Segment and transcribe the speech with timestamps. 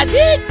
[0.00, 0.49] Adictos.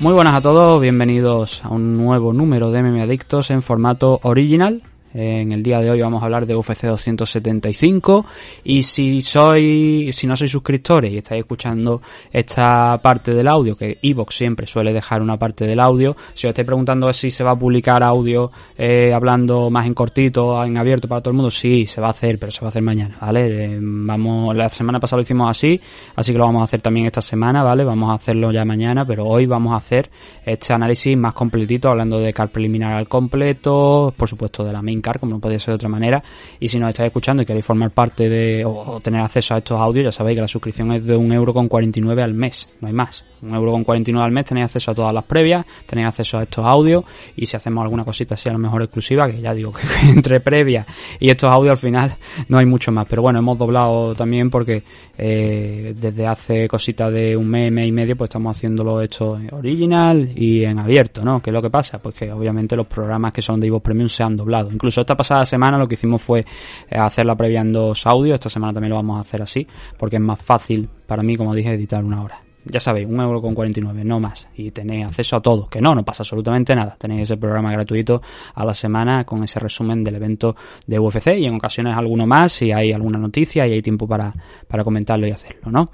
[0.00, 4.82] Muy buenas a todos, bienvenidos a un nuevo número de MM Adictos en formato original.
[5.12, 8.24] En el día de hoy vamos a hablar de UFC 275
[8.62, 12.00] y si soy, si no sois suscriptores y estáis escuchando
[12.32, 16.50] esta parte del audio, que Evox siempre suele dejar una parte del audio, si os
[16.50, 21.08] estáis preguntando si se va a publicar audio eh, hablando más en cortito, en abierto
[21.08, 23.16] para todo el mundo, sí, se va a hacer, pero se va a hacer mañana,
[23.20, 23.78] ¿vale?
[23.80, 25.80] vamos, la semana pasada lo hicimos así,
[26.14, 27.84] así que lo vamos a hacer también esta semana, ¿vale?
[27.84, 30.10] Vamos a hacerlo ya mañana, pero hoy vamos a hacer
[30.44, 34.99] este análisis más completito, hablando de car preliminar al completo, por supuesto de la main
[35.00, 36.22] como no podía ser de otra manera.
[36.58, 39.80] Y si nos estáis escuchando y queréis formar parte de o, tener acceso a estos
[39.80, 42.88] audios, ya sabéis que la suscripción es de un euro con 49 al mes, no
[42.88, 43.24] hay más.
[43.42, 46.42] Un euro con 49 al mes tenéis acceso a todas las previas, tenéis acceso a
[46.42, 47.04] estos audios
[47.36, 50.40] y si hacemos alguna cosita así a lo mejor exclusiva, que ya digo que entre
[50.40, 50.86] previas
[51.18, 52.16] y estos audios al final
[52.48, 53.06] no hay mucho más.
[53.08, 54.82] Pero bueno, hemos doblado también porque
[55.16, 60.30] eh, desde hace cositas de un mes, mes y medio, pues estamos haciéndolo esto original
[60.34, 61.40] y en abierto, ¿no?
[61.40, 61.98] ¿Qué es lo que pasa?
[61.98, 64.70] Pues que obviamente los programas que son de Ivo Premium se han doblado.
[64.70, 67.60] Incluso esta pasada semana lo que hicimos fue eh, hacer la previa
[67.94, 68.34] en.
[68.34, 69.66] Esta semana también lo vamos a hacer así,
[69.96, 72.42] porque es más fácil para mí, como dije, editar una hora.
[72.64, 74.48] Ya sabéis, un euro con 49, no más.
[74.54, 76.94] Y tenéis acceso a todo, que no, no pasa absolutamente nada.
[76.98, 78.20] Tenéis ese programa gratuito
[78.54, 80.54] a la semana con ese resumen del evento
[80.86, 84.34] de UFC y en ocasiones alguno más si hay alguna noticia y hay tiempo para,
[84.68, 85.88] para comentarlo y hacerlo, ¿no?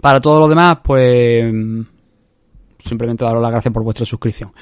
[0.00, 1.52] Para todo lo demás, pues
[2.78, 4.52] simplemente daros las gracias por vuestra suscripción.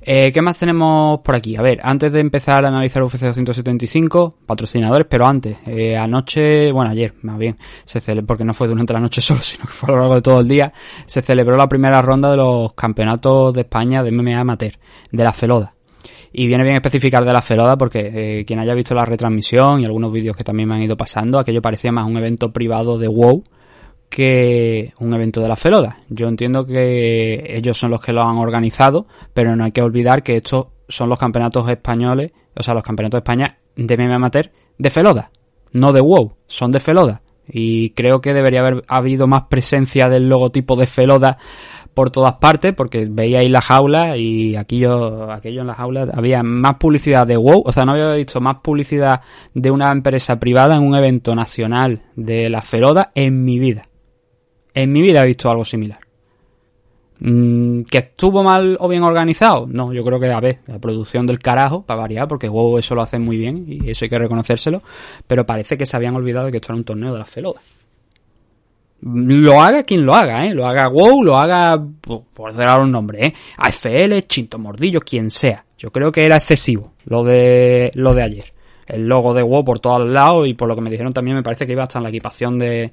[0.00, 1.56] Eh, ¿Qué más tenemos por aquí?
[1.56, 6.90] A ver, antes de empezar a analizar UFC 275, patrocinadores, pero antes, eh, anoche, bueno,
[6.90, 9.90] ayer, más bien, se celebró, porque no fue durante la noche solo, sino que fue
[9.90, 10.72] a lo largo de todo el día,
[11.06, 14.78] se celebró la primera ronda de los campeonatos de España de MMA Amateur,
[15.10, 15.74] de la Feloda.
[16.32, 19.84] Y viene bien especificar de la Feloda porque eh, quien haya visto la retransmisión y
[19.84, 23.08] algunos vídeos que también me han ido pasando, aquello parecía más un evento privado de
[23.08, 23.42] WoW
[24.10, 25.98] que un evento de la Feloda.
[26.08, 30.22] Yo entiendo que ellos son los que lo han organizado, pero no hay que olvidar
[30.22, 34.50] que estos son los campeonatos españoles, o sea, los campeonatos de España de MMA amateur
[34.76, 35.30] de Feloda,
[35.72, 37.22] no de WoW, son de Feloda.
[37.52, 41.38] Y creo que debería haber habido más presencia del logotipo de Feloda
[41.94, 46.76] por todas partes, porque veíais la jaula y aquello, aquello en la jaula había más
[46.76, 49.20] publicidad de WoW, o sea, no había visto más publicidad
[49.54, 53.89] de una empresa privada en un evento nacional de la Feloda en mi vida.
[54.82, 56.00] En mi vida he visto algo similar.
[57.18, 59.66] Mm, ¿Que estuvo mal o bien organizado?
[59.66, 62.94] No, yo creo que, a ver, la producción del carajo, para variar, porque WoW eso
[62.94, 64.82] lo hace muy bien y eso hay que reconocérselo,
[65.26, 67.62] pero parece que se habían olvidado de que esto era un torneo de las felodas.
[69.02, 70.54] Lo haga quien lo haga, ¿eh?
[70.54, 71.82] Lo haga WoW, lo haga,
[72.34, 73.34] por dar un nombre, ¿eh?
[73.58, 75.64] AFL, Chinto Mordillo, quien sea.
[75.78, 78.52] Yo creo que era excesivo lo de, lo de ayer.
[78.86, 81.42] El logo de WoW por todos lados y por lo que me dijeron también me
[81.42, 82.92] parece que iba hasta en la equipación de,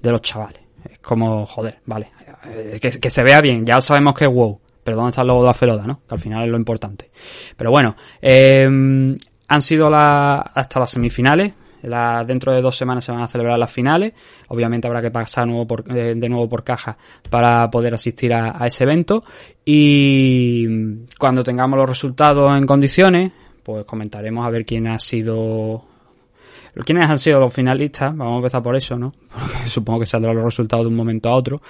[0.00, 0.62] de los chavales.
[0.90, 2.10] Es como, joder, vale.
[2.46, 4.58] Eh, que, se vea bien, ya sabemos que es wow.
[4.82, 6.00] Pero ¿dónde está el logo de la feloda, no?
[6.08, 7.10] Que al final es lo importante.
[7.56, 11.52] Pero bueno, eh, han sido la, hasta las semifinales.
[12.26, 14.12] Dentro de dos semanas se van a celebrar las finales.
[14.48, 16.96] Obviamente habrá que pasar eh, de nuevo por caja
[17.28, 19.24] para poder asistir a, a, ese evento.
[19.64, 20.66] Y
[21.18, 23.32] cuando tengamos los resultados en condiciones,
[23.62, 25.84] pues comentaremos a ver quién ha sido
[26.74, 28.16] ¿Quiénes han sido los finalistas?
[28.16, 29.12] Vamos a empezar por eso, ¿no?
[29.30, 31.60] Porque supongo que saldrán los resultados de un momento a otro.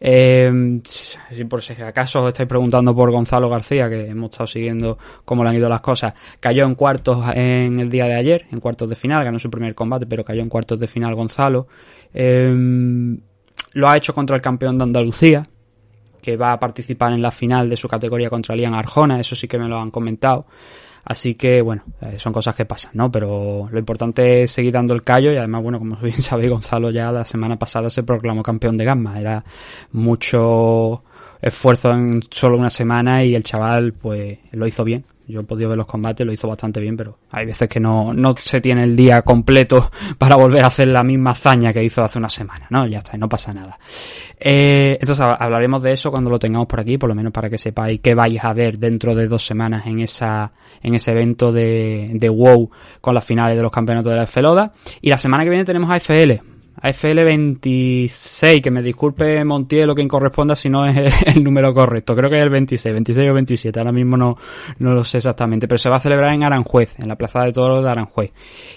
[0.00, 4.98] Eh, si por si acaso os estáis preguntando por Gonzalo García, que hemos estado siguiendo
[5.24, 8.58] cómo le han ido las cosas, cayó en cuartos en el día de ayer, en
[8.58, 11.68] cuartos de final, ganó su primer combate, pero cayó en cuartos de final Gonzalo.
[12.12, 12.52] Eh,
[13.72, 15.44] lo ha hecho contra el campeón de Andalucía,
[16.20, 19.48] que va a participar en la final de su categoría contra Lian Arjona, eso sí
[19.48, 20.46] que me lo han comentado.
[21.04, 23.10] Así que, bueno, eh, son cosas que pasan, ¿no?
[23.10, 26.90] Pero lo importante es seguir dando el callo y además, bueno, como bien sabéis, Gonzalo
[26.90, 29.20] ya la semana pasada se proclamó campeón de Gamma.
[29.20, 29.44] Era
[29.92, 31.02] mucho
[31.40, 35.04] esfuerzo en solo una semana y el chaval, pues, lo hizo bien.
[35.30, 38.12] Yo he podido ver los combates, lo hizo bastante bien, pero hay veces que no,
[38.12, 42.02] no se tiene el día completo para volver a hacer la misma hazaña que hizo
[42.02, 42.86] hace una semana, ¿no?
[42.86, 43.78] Ya está, no pasa nada.
[44.38, 47.58] Eh, entonces hablaremos de eso cuando lo tengamos por aquí, por lo menos para que
[47.58, 52.10] sepáis qué vais a ver dentro de dos semanas en esa, en ese evento de,
[52.14, 54.72] de WoW con las finales de los campeonatos de la FLODA.
[55.00, 60.06] Y la semana que viene tenemos AFL, AFL 26, que me disculpe Montiel lo que
[60.08, 62.16] corresponda si no es el, número correcto.
[62.16, 64.36] Creo que es el 26, 26 o 27, ahora mismo no,
[64.78, 67.52] no lo sé exactamente, pero se va a celebrar en Aranjuez, en la Plaza de
[67.52, 68.32] Toros de Aranjuez.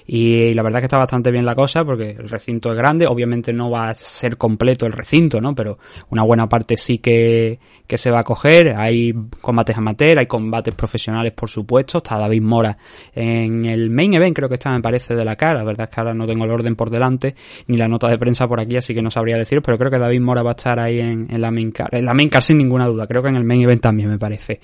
[0.05, 3.53] Y, la verdad que está bastante bien la cosa porque el recinto es grande, obviamente
[3.53, 5.55] no va a ser completo el recinto, ¿no?
[5.55, 5.77] Pero
[6.09, 8.75] una buena parte sí que, que se va a coger.
[8.77, 11.99] Hay combates amateur, hay combates profesionales, por supuesto.
[11.99, 12.77] Está David Mora
[13.13, 15.59] en el main event, creo que está, me parece, de la cara.
[15.59, 17.35] La verdad es que ahora no tengo el orden por delante,
[17.67, 19.99] ni la nota de prensa por aquí, así que no sabría decir, pero creo que
[19.99, 22.57] David Mora va a estar ahí en, la main car, en la main car sin
[22.57, 24.59] ninguna duda, creo que en el main event también me parece.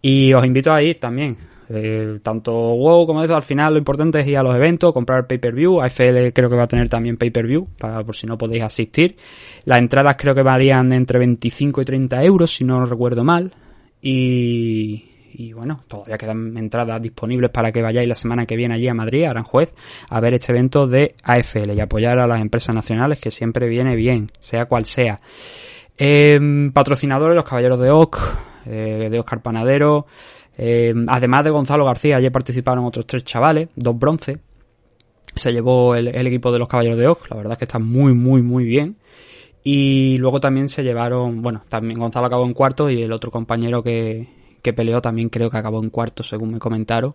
[0.00, 1.36] Y os invito a ir también,
[1.70, 5.26] eh, tanto WoW como esto, al final lo importante es ir a los eventos, comprar
[5.26, 5.82] pay-per-view.
[5.82, 9.16] AFL creo que va a tener también pay-per-view, para por si no podéis asistir.
[9.64, 13.52] Las entradas creo que varían entre 25 y 30 euros, si no recuerdo mal.
[14.00, 15.07] Y,
[15.38, 18.94] y bueno, todavía quedan entradas disponibles para que vayáis la semana que viene allí a
[18.94, 19.72] Madrid, a Aranjuez,
[20.08, 23.94] a ver este evento de AFL y apoyar a las empresas nacionales, que siempre viene
[23.94, 25.20] bien, sea cual sea.
[25.96, 28.18] Em, patrocinadores, los Caballeros de Oc,
[28.66, 30.06] eh, de Oscar Panadero,
[30.56, 34.38] em, además de Gonzalo García, allí participaron otros tres chavales, dos bronce.
[35.36, 37.78] Se llevó el, el equipo de los Caballeros de Oc, la verdad es que está
[37.78, 38.96] muy, muy, muy bien.
[39.62, 43.84] Y luego también se llevaron, bueno, también Gonzalo acabó en cuarto y el otro compañero
[43.84, 47.14] que, que peleó también creo que acabó en cuarto, según me comentaron.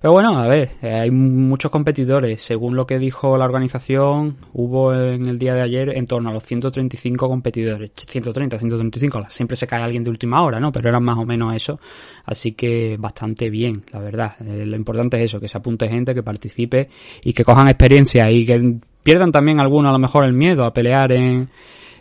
[0.00, 2.42] Pero bueno, a ver, eh, hay muchos competidores.
[2.42, 6.32] Según lo que dijo la organización, hubo en el día de ayer en torno a
[6.32, 7.92] los 135 competidores.
[7.94, 10.72] 130, 135, siempre se cae alguien de última hora, ¿no?
[10.72, 11.78] Pero eran más o menos eso.
[12.24, 14.34] Así que bastante bien, la verdad.
[14.40, 16.88] Eh, lo importante es eso, que se apunte gente, que participe
[17.22, 20.74] y que cojan experiencia y que pierdan también algunos a lo mejor el miedo a
[20.74, 21.48] pelear en,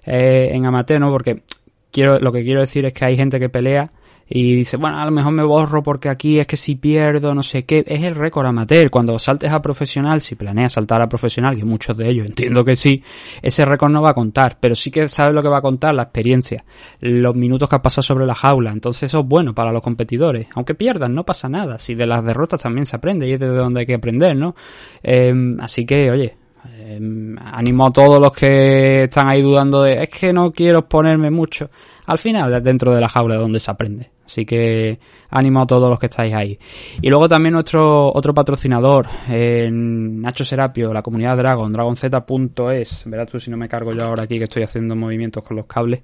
[0.06, 1.12] eh, en amateur, ¿no?
[1.12, 1.44] Porque
[1.92, 3.92] quiero, lo que quiero decir es que hay gente que pelea
[4.34, 7.44] y dice, bueno, a lo mejor me borro porque aquí es que si pierdo, no
[7.44, 8.90] sé qué, es el récord amateur.
[8.90, 12.78] Cuando saltes a profesional, si planeas saltar a profesional, y muchos de ellos entiendo que
[12.78, 13.04] sí,
[13.42, 15.94] ese récord no va a contar, pero sí que sabes lo que va a contar,
[15.94, 16.64] la experiencia,
[17.02, 18.72] los minutos que has pasado sobre la jaula.
[18.72, 20.48] Entonces eso es bueno para los competidores.
[20.56, 21.78] Aunque pierdan, no pasa nada.
[21.78, 24.56] Si de las derrotas también se aprende y es de donde hay que aprender, ¿no?
[25.04, 26.38] Em, así que, oye,
[26.80, 31.30] em, animo a todos los que están ahí dudando de, es que no quiero ponerme
[31.30, 31.70] mucho.
[32.06, 34.10] Al final, dentro de la jaula donde se aprende.
[34.32, 34.98] Así que
[35.30, 36.58] ánimo a todos los que estáis ahí.
[37.02, 43.04] Y luego también nuestro otro patrocinador, Nacho Serapio, la comunidad Dragon, dragonz.es.
[43.08, 45.66] Verás tú si no me cargo yo ahora aquí que estoy haciendo movimientos con los
[45.66, 46.02] cables.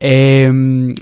[0.00, 0.50] Eh,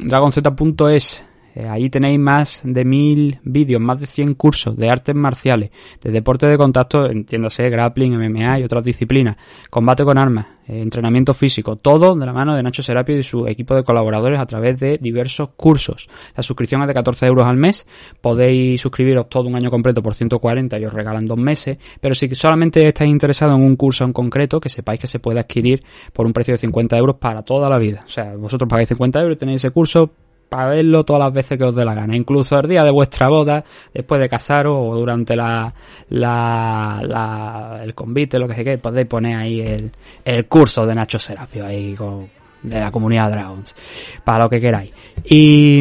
[0.05, 1.25] dragonz.es
[1.57, 5.71] eh, ahí tenéis más de mil vídeos, más de 100 cursos de artes marciales,
[6.03, 9.39] de deporte de contacto, entiéndase, grappling, MMA y otras disciplinas,
[9.71, 13.47] combate con armas, eh, entrenamiento físico, todo de la mano de Nacho Serapio y su
[13.47, 16.11] equipo de colaboradores a través de diversos cursos.
[16.37, 17.87] La suscripción es de 14 euros al mes,
[18.21, 22.29] podéis suscribiros todo un año completo por 140 y os regalan dos meses, pero si
[22.35, 25.83] solamente estáis interesados en un curso en concreto, que sepáis que se puede adquirir
[26.13, 28.05] por un precio de 50 euros para toda la vida.
[28.07, 30.11] O sea, vosotros pagáis 50 euros y tenéis ese curso
[30.49, 33.29] para verlo todas las veces que os dé la gana, incluso el día de vuestra
[33.29, 35.73] boda, después de casaros o durante la,
[36.11, 39.91] la, el convite, lo que sea que podéis poner ahí el,
[40.25, 42.29] el curso de Nacho Serapio ahí con,
[42.63, 43.75] de la comunidad Dragons,
[44.25, 44.93] para lo que queráis.
[45.25, 45.81] Y,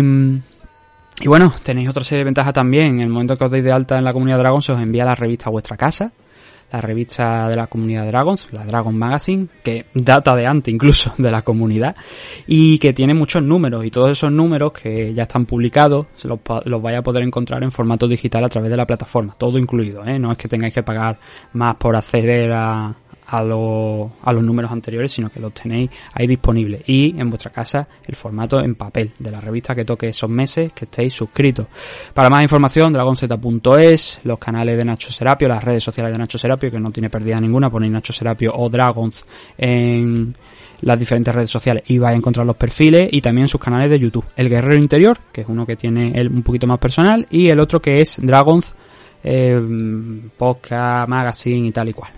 [1.22, 2.96] y bueno, tenéis otra serie de ventajas también.
[2.96, 5.16] En el momento que os deis de alta en la comunidad Dragons, os envía la
[5.16, 6.12] revista a vuestra casa
[6.76, 11.32] la revista de la comunidad Dragons, la Dragon Magazine, que data de antes incluso de
[11.32, 11.96] la comunidad
[12.48, 16.82] y que tiene muchos números y todos esos números que ya están publicados los, los
[16.82, 20.20] vais a poder encontrar en formato digital a través de la plataforma, todo incluido, ¿eh?
[20.20, 21.18] no es que tengáis que pagar
[21.54, 22.94] más por acceder a,
[23.28, 26.82] a, a los números anteriores, sino que los tenéis ahí disponibles.
[26.88, 30.74] Y en vuestra casa el formato en papel de la revista que toque esos meses
[30.74, 31.68] que estéis suscritos.
[32.14, 36.72] Para más información, dragonz.es, los canales de Nacho Serapio, las redes sociales de Nacho Serapio,
[36.72, 39.26] que no tiene pérdida ninguna, ponéis Nacho Serapio o Dragons
[39.58, 40.36] en
[40.82, 44.00] las diferentes redes sociales y vais a encontrar los perfiles y también sus canales de
[44.00, 44.26] YouTube.
[44.36, 47.60] El Guerrero Interior, que es uno que tiene el un poquito más personal, y el
[47.60, 48.76] otro que es Dragons
[49.28, 49.60] eh,
[50.38, 52.12] podcast, magazine y tal y cual.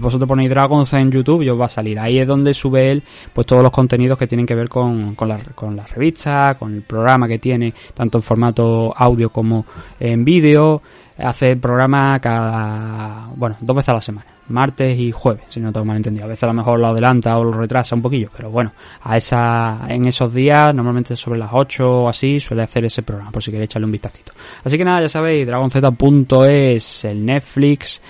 [0.00, 1.98] vosotros ponéis Dragons en YouTube y os va a salir.
[1.98, 3.02] Ahí es donde sube él
[3.32, 6.74] pues todos los contenidos que tienen que ver con, con, la, con la revista, con
[6.74, 9.66] el programa que tiene, tanto en formato audio como
[10.00, 10.80] en vídeo.
[11.18, 15.86] Hace programa cada, bueno, dos veces a la semana martes y jueves, si no tengo
[15.86, 16.24] mal entendido.
[16.24, 18.72] A veces a lo mejor lo adelanta o lo retrasa un poquillo, pero bueno,
[19.02, 23.30] a esa, en esos días, normalmente sobre las 8 o así, suele hacer ese programa,
[23.30, 24.32] por si queréis echarle un vistacito.
[24.62, 28.00] Así que nada, ya sabéis, dragonz.es, el Netflix,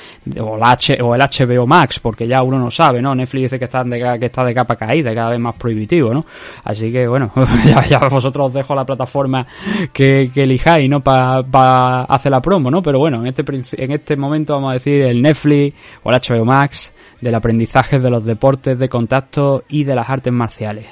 [0.41, 3.14] o el, H, o el HBO Max, porque ya uno no sabe, ¿no?
[3.14, 6.25] Netflix dice que está de, que está de capa caída, cada vez más prohibitivo, ¿no?
[6.64, 7.33] Así que bueno,
[7.88, 9.47] ya, vosotros os dejo la plataforma
[9.93, 11.03] que, elijáis, ¿no?
[11.03, 12.83] Para hacer la promo, ¿no?
[12.83, 13.45] Pero bueno, en este,
[13.83, 18.11] en este momento vamos a decir el Netflix o el HBO Max, del aprendizaje de
[18.11, 20.87] los deportes de contacto y de las artes marciales.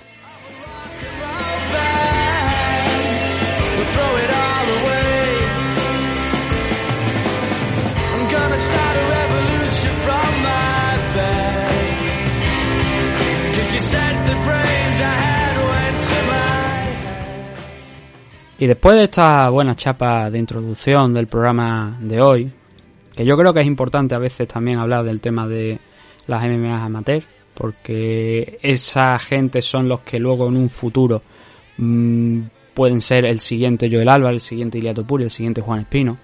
[18.63, 22.53] Y después de esta buena chapa de introducción del programa de hoy,
[23.15, 25.79] que yo creo que es importante a veces también hablar del tema de
[26.27, 27.23] las MMA amateur,
[27.55, 31.23] porque esa gente son los que luego en un futuro
[31.77, 32.41] mmm,
[32.75, 36.19] pueden ser el siguiente Joel Alba, el siguiente Iliato Puri, el siguiente Juan Espino.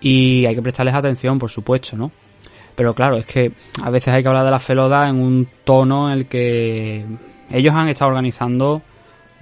[0.00, 2.10] Y hay que prestarles atención, por supuesto, ¿no?
[2.74, 6.10] Pero claro, es que a veces hay que hablar de la feloda en un tono
[6.10, 7.04] en el que
[7.50, 8.82] ellos han estado organizando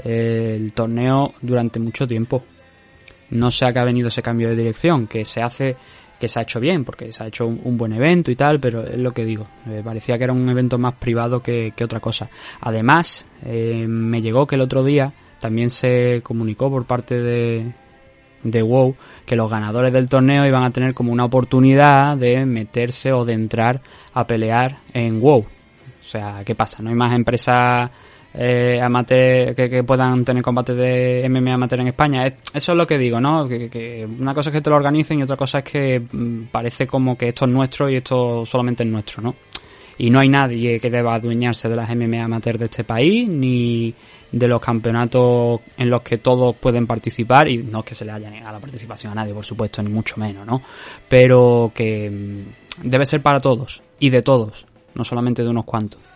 [0.04, 2.42] eh, el torneo durante mucho tiempo.
[3.30, 5.76] No sé a qué ha venido ese cambio de dirección, que se hace
[6.18, 8.84] que se ha hecho bien, porque se ha hecho un, buen evento y tal, pero
[8.84, 12.28] es lo que digo, me parecía que era un evento más privado que, otra cosa.
[12.60, 17.72] Además, eh, me llegó que el otro día también se comunicó por parte de,
[18.42, 23.12] de WoW que los ganadores del torneo iban a tener como una oportunidad de meterse
[23.12, 23.80] o de entrar
[24.12, 25.40] a pelear en WoW.
[26.00, 26.82] O sea, ¿qué pasa?
[26.82, 27.90] No hay más empresas
[28.35, 32.26] eh, amateur, que, puedan tener combates de MMA amateur en España.
[32.26, 33.49] eso es lo que digo, ¿no?
[33.49, 36.87] Que, una cosa es que te lo organicen y otra cosa es que mm, parece
[36.87, 39.35] como que esto es nuestro y esto solamente es nuestro, ¿no?
[39.97, 43.92] Y no hay nadie que deba adueñarse de las MMA amateur de este país, ni
[44.30, 48.12] de los campeonatos en los que todos pueden participar, y no es que se le
[48.12, 50.62] haya negado la participación a nadie, por supuesto, ni mucho menos, ¿no?
[51.08, 56.08] Pero que mm, debe ser para todos, y de todos, no solamente de unos cuantos.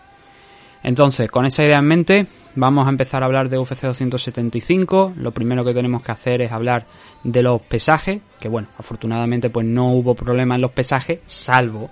[0.82, 5.14] Entonces, con esa idea en mente, vamos a empezar a hablar de UFC 275.
[5.16, 6.86] Lo primero que tenemos que hacer es hablar
[7.22, 11.90] de los pesajes, que bueno, afortunadamente pues no hubo problema en los pesajes, salvo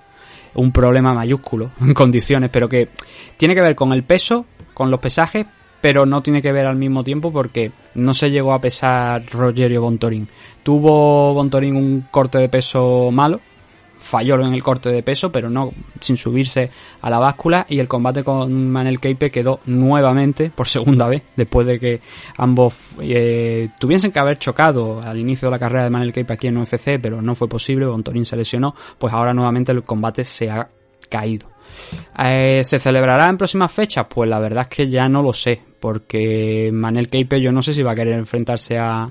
[0.53, 2.89] un problema mayúsculo en condiciones, pero que
[3.37, 5.45] tiene que ver con el peso, con los pesajes,
[5.79, 9.81] pero no tiene que ver al mismo tiempo porque no se llegó a pesar Rogerio
[9.81, 10.27] Bontorín.
[10.63, 13.41] Tuvo Bontorín un corte de peso malo,
[14.01, 16.69] falló en el corte de peso, pero no sin subirse
[17.01, 21.67] a la báscula y el combate con Manel Keipe quedó nuevamente por segunda vez después
[21.67, 22.01] de que
[22.37, 26.47] ambos eh, tuviesen que haber chocado al inicio de la carrera de Manel Keipe aquí
[26.47, 30.49] en UFC, pero no fue posible, Bontorín se lesionó, pues ahora nuevamente el combate se
[30.49, 30.67] ha
[31.09, 31.49] caído.
[32.17, 34.05] Eh, ¿Se celebrará en próximas fechas?
[34.09, 37.73] Pues la verdad es que ya no lo sé, porque Manel Keipe yo no sé
[37.73, 39.05] si va a querer enfrentarse a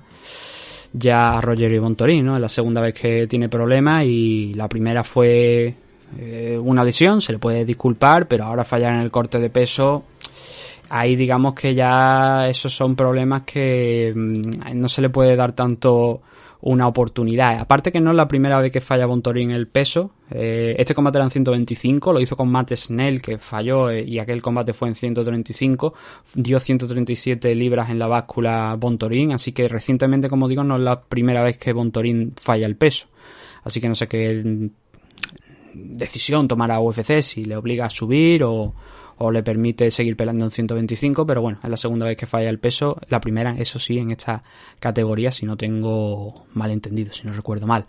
[0.93, 2.35] ya a Rogerio Montorí, ¿no?
[2.35, 5.75] Es la segunda vez que tiene problemas y la primera fue
[6.19, 10.05] eh, una lesión, se le puede disculpar, pero ahora fallar en el corte de peso,
[10.89, 16.23] ahí digamos que ya esos son problemas que mm, no se le puede dar tanto
[16.63, 17.59] una oportunidad.
[17.59, 20.13] Aparte que no es la primera vez que falla Bontori en el peso.
[20.31, 24.19] Eh, este combate era en 125, lo hizo con Matt Snell, que falló eh, y
[24.19, 25.95] aquel combate fue en 135.
[26.35, 31.01] Dio 137 libras en la báscula Bontorín, así que recientemente, como digo, no es la
[31.01, 33.09] primera vez que Bontorín falla el peso.
[33.65, 34.71] Así que no sé qué
[35.73, 38.75] decisión tomará UFC, si le obliga a subir o,
[39.23, 42.49] o le permite seguir peleando en 125, pero bueno, es la segunda vez que falla
[42.49, 44.43] el peso, la primera, eso sí, en esta
[44.79, 47.85] categoría, si no tengo mal entendido, si no recuerdo mal.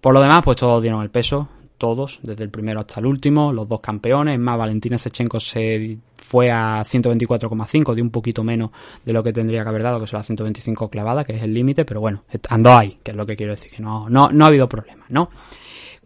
[0.00, 3.52] Por lo demás, pues todos dieron el peso, todos, desde el primero hasta el último,
[3.52, 8.70] los dos campeones, más Valentina Sechenko se fue a 124,5, de un poquito menos
[9.04, 11.52] de lo que tendría que haber dado, que son las 125 clavada, que es el
[11.52, 14.44] límite, pero bueno, andó ahí, que es lo que quiero decir, que no, no, no
[14.44, 15.30] ha habido problema, ¿no?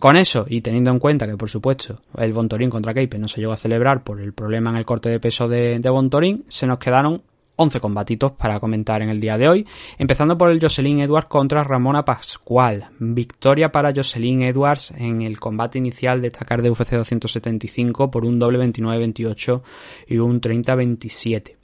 [0.01, 3.39] Con eso, y teniendo en cuenta que, por supuesto, el Bontorín contra Keipe no se
[3.39, 6.67] llegó a celebrar por el problema en el corte de peso de, de Bontorín, se
[6.67, 7.23] nos quedaron
[7.57, 9.67] 11 combatitos para comentar en el día de hoy,
[9.99, 12.89] empezando por el Jocelyn Edwards contra Ramona Pascual.
[12.99, 18.39] Victoria para Jocelyn Edwards en el combate inicial de esta de UFC 275 por un
[18.39, 19.61] doble 29-28
[20.09, 21.57] y un 30-27.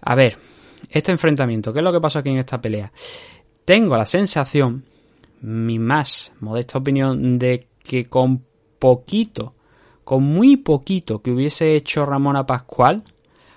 [0.00, 0.38] A ver,
[0.88, 2.90] este enfrentamiento, ¿qué es lo que pasó aquí en esta pelea?
[3.66, 4.84] Tengo la sensación
[5.42, 8.44] mi más modesta opinión de que con
[8.78, 9.54] poquito,
[10.04, 13.04] con muy poquito que hubiese hecho Ramona Pascual,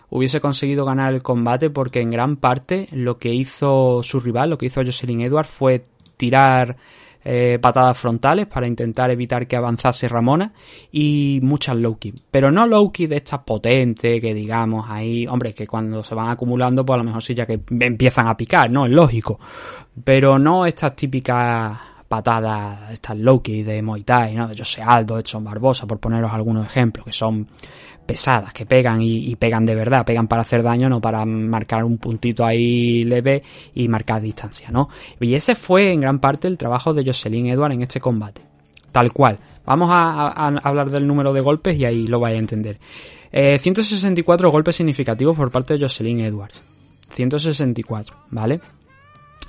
[0.10, 4.58] hubiese conseguido ganar el combate porque en gran parte lo que hizo su rival, lo
[4.58, 5.84] que hizo Jocelyn Edwards fue
[6.18, 6.77] tirar
[7.27, 10.53] eh, patadas frontales para intentar evitar que avanzase Ramona
[10.91, 11.98] y muchas low.
[12.29, 16.86] Pero no low de estas potentes que digamos ahí, hombre, que cuando se van acumulando
[16.86, 18.86] pues a lo mejor sí ya que empiezan a picar, ¿no?
[18.86, 19.39] Es lógico.
[20.03, 21.75] Pero no estas típicas
[22.08, 24.48] patadas, estas low de Muay Thai, ¿no?
[24.48, 27.48] De José Aldo, Edson Barbosa, por poneros algunos ejemplos, que son
[28.05, 31.97] pesadas, que pegan y, pegan de verdad, pegan para hacer daño, no para marcar un
[31.97, 33.43] puntito ahí leve
[33.74, 34.89] y marcar distancia, ¿no?
[35.19, 38.41] Y ese fue en gran parte el trabajo de Jocelyn Edward en este combate.
[38.91, 39.39] Tal cual.
[39.65, 42.79] Vamos a, hablar del número de golpes y ahí lo vais a entender.
[43.31, 46.62] 164 eh, golpes significativos por parte de Jocelyn Edwards.
[47.09, 48.62] 164, ¿vale?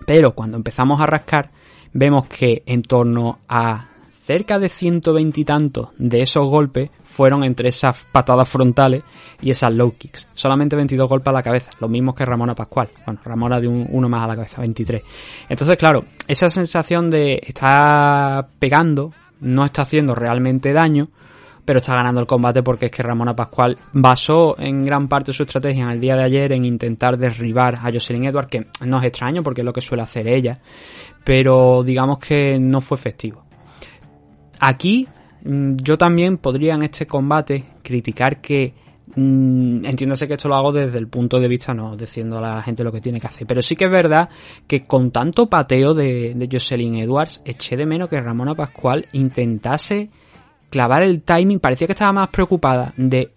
[0.07, 1.51] Pero cuando empezamos a rascar,
[1.93, 3.89] vemos que en torno a
[4.27, 9.05] cerca de 120 y tantos de esos golpes fueron entre esas patadas frontales
[9.41, 10.27] y esas low kicks.
[10.35, 12.89] Solamente 22 golpes a la cabeza, los mismos que Ramona Pascual.
[13.07, 15.03] Bueno, Ramona de uno más a la cabeza, 23.
[15.49, 21.07] Entonces, claro, esa sensación de estar pegando, no está haciendo realmente daño,
[21.65, 25.45] pero está ganando el combate porque es que Ramona Pascual basó en gran parte su
[25.45, 29.05] estrategia en el día de ayer en intentar derribar a Jocelyn Edward, que no es
[29.05, 30.59] extraño porque es lo que suele hacer ella,
[31.23, 33.46] pero digamos que no fue efectivo.
[34.61, 35.07] Aquí
[35.45, 38.75] mm, yo también podría en este combate criticar que
[39.15, 42.63] mm, entiéndase que esto lo hago desde el punto de vista no diciendo a la
[42.63, 44.29] gente lo que tiene que hacer pero sí que es verdad
[44.67, 50.11] que con tanto pateo de, de Jocelyn Edwards eché de menos que Ramona Pascual intentase
[50.71, 51.61] clavar el timing.
[51.61, 53.31] Parecía que estaba más preocupada de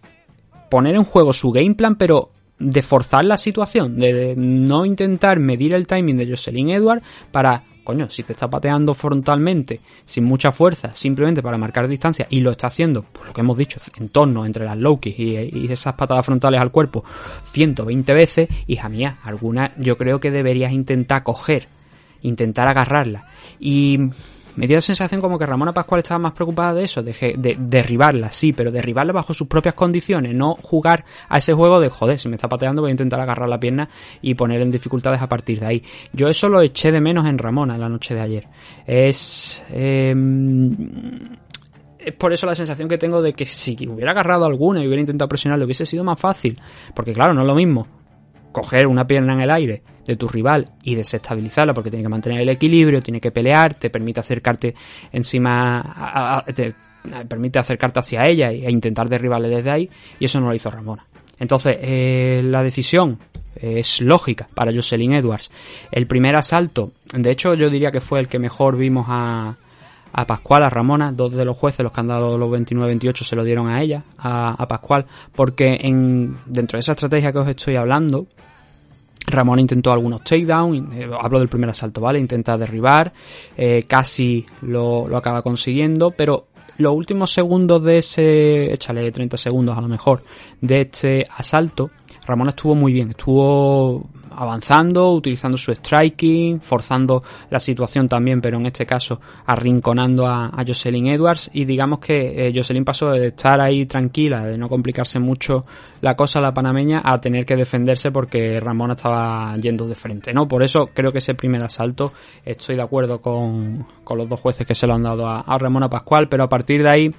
[0.70, 5.74] poner en juego su game plan pero de forzar la situación, de no intentar medir
[5.74, 10.94] el timing de Jocelyn Edwards para coño, si te está pateando frontalmente, sin mucha fuerza,
[10.94, 14.46] simplemente para marcar distancia, y lo está haciendo, por lo que hemos dicho, en torno
[14.46, 17.04] entre las low kicks y, esas patadas frontales al cuerpo,
[17.42, 21.68] 120 veces, hija mía, alguna yo creo que deberías intentar coger,
[22.22, 23.26] intentar agarrarla.
[23.60, 23.98] Y
[24.60, 28.30] me dio la sensación como que Ramona Pascual estaba más preocupada de eso, de, derribarla,
[28.30, 32.28] sí, pero derribarla bajo sus propias condiciones, no jugar a ese juego de joder, si
[32.28, 33.88] me está pateando voy a intentar agarrar la pierna
[34.22, 35.84] y poner en dificultades a partir de ahí.
[36.12, 38.48] Yo eso lo eché de menos en Ramona la noche de ayer.
[38.86, 39.64] Es...
[39.72, 40.76] Em,
[41.98, 45.00] es por eso la sensación que tengo de que si hubiera agarrado alguna y hubiera
[45.00, 46.60] intentado presionarlo hubiese sido más fácil.
[46.94, 47.99] Porque claro, no es lo mismo
[48.52, 52.42] coger una pierna en el aire de tu rival y desestabilizarla porque tiene que mantener
[52.42, 54.74] el equilibrio, tiene que pelear, te permite acercarte
[55.12, 56.74] encima, te
[57.28, 61.06] permite acercarte hacia ella e intentar derribarle desde ahí y eso no lo hizo Ramona.
[61.40, 63.18] Entonces, eh, la decisión
[63.56, 65.52] es lógica para Jocelyn Edwards.
[65.92, 69.56] El primer asalto, de hecho yo diría que fue el que mejor vimos a,
[70.12, 73.36] a Pascual, a Ramona, dos de los jueces, los que han dado los 29-28 se
[73.36, 77.76] lo dieron a ella, a, Pascual, porque en, dentro de esa estrategia que os estoy
[77.76, 78.28] hablando,
[79.30, 82.20] Ramona intentó algunos takedowns, eh, hablo del primer asalto, ¿vale?
[82.20, 83.12] Intenta derribar,
[83.58, 89.78] eh, casi lo, lo, acaba consiguiendo, pero los últimos segundos de ese, échale 30 segundos
[89.78, 90.24] a lo mejor,
[90.62, 91.90] de este asalto,
[92.26, 98.66] Ramona estuvo muy bien, estuvo avanzando, utilizando su striking, forzando la situación también, pero en
[98.66, 103.86] este caso arrinconando a, Jocelyn Edwards y digamos que eh, Jocelyn pasó de estar ahí
[103.86, 105.66] tranquila, de no complicarse mucho
[106.02, 110.48] la cosa la panameña, a tener que defenderse porque Ramona estaba yendo de frente, ¿no?
[110.48, 112.14] Por eso creo que ese primer asalto
[112.46, 115.90] estoy de acuerdo con, los dos jueces que se lo han dado a, a Ramona
[115.90, 117.12] Pascual, pero a partir de ahí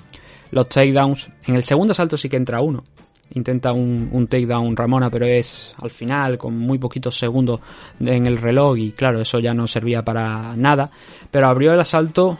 [0.51, 2.83] los takedowns, en el segundo asalto sí que entra uno,
[3.35, 7.61] intenta un, un takedown Ramona, pero es al final con muy poquitos segundos
[8.01, 10.91] en el reloj y claro, eso ya no servía para nada.
[11.31, 12.39] Pero abrió el asalto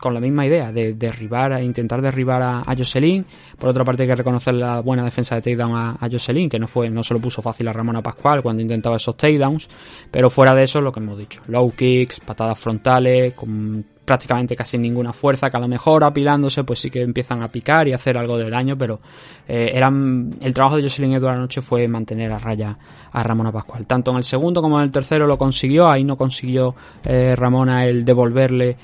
[0.00, 3.24] con la misma idea de derribar, a intentar derribar a, Jocelyn.
[3.58, 6.58] Por otra parte hay que reconocer la buena defensa de takedown a, a, Jocelyn, que
[6.58, 9.68] no fue, no se lo puso fácil a Ramona Pascual cuando intentaba esos takedowns,
[10.10, 14.76] pero fuera de eso lo que hemos dicho, low kicks, patadas frontales, con prácticamente casi
[14.76, 18.18] ninguna fuerza, que a lo mejor apilándose pues sí que empiezan a picar y hacer
[18.18, 18.98] algo de daño, pero
[19.46, 22.76] eh, eran el trabajo de Jocelyn Edwards anoche fue mantener a raya
[23.12, 23.86] a Ramona Pascual.
[23.86, 27.86] Tanto en el segundo como en el tercero lo consiguió, ahí no consiguió eh, Ramona
[27.86, 28.76] el devolverle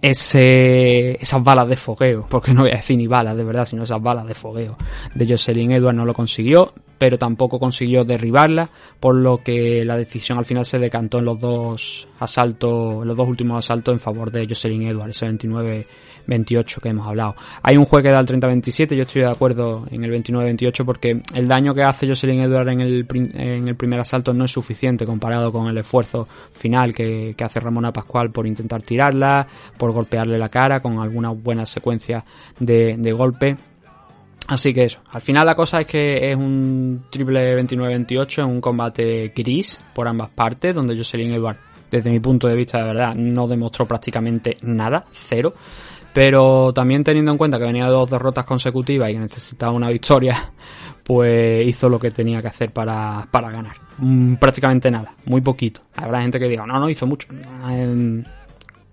[0.00, 3.84] ese, esas balas de fogueo, porque no voy a decir ni balas de verdad, sino
[3.84, 4.76] esas balas de fogueo
[5.14, 8.68] de Jocelyn Edwards no lo consiguió, pero tampoco consiguió derribarla,
[9.00, 13.28] por lo que la decisión al final se decantó en los dos asaltos, los dos
[13.28, 15.86] últimos asaltos en favor de Jocelyn Edwards, ese 29
[16.28, 17.34] 28 que hemos hablado.
[17.62, 21.20] Hay un juez que da el 30-27, yo estoy de acuerdo en el 29-28 porque
[21.34, 25.04] el daño que hace Jocelyn Edward en el, en el primer asalto no es suficiente
[25.04, 29.46] comparado con el esfuerzo final que, hace Ramona Pascual por intentar tirarla,
[29.78, 32.24] por golpearle la cara con alguna buena secuencia
[32.58, 33.56] de, de golpe.
[34.48, 38.60] Así que eso, al final la cosa es que es un triple 29-28 en un
[38.60, 41.56] combate gris por ambas partes, donde Jocelyn Edward
[41.90, 45.54] desde mi punto de vista, de verdad, no demostró prácticamente nada, cero.
[46.12, 50.52] Pero también teniendo en cuenta que venía dos derrotas consecutivas y que necesitaba una victoria,
[51.02, 53.76] pues hizo lo que tenía que hacer para, para ganar.
[53.98, 55.80] Mm, prácticamente nada, muy poquito.
[55.96, 57.28] Habrá gente que diga, no, no, hizo mucho.
[57.70, 58.24] Em,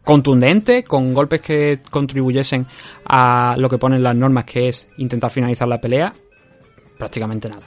[0.03, 2.65] contundente, con golpes que contribuyesen
[3.05, 6.13] a lo que ponen las normas, que es intentar finalizar la pelea,
[6.97, 7.63] prácticamente nada.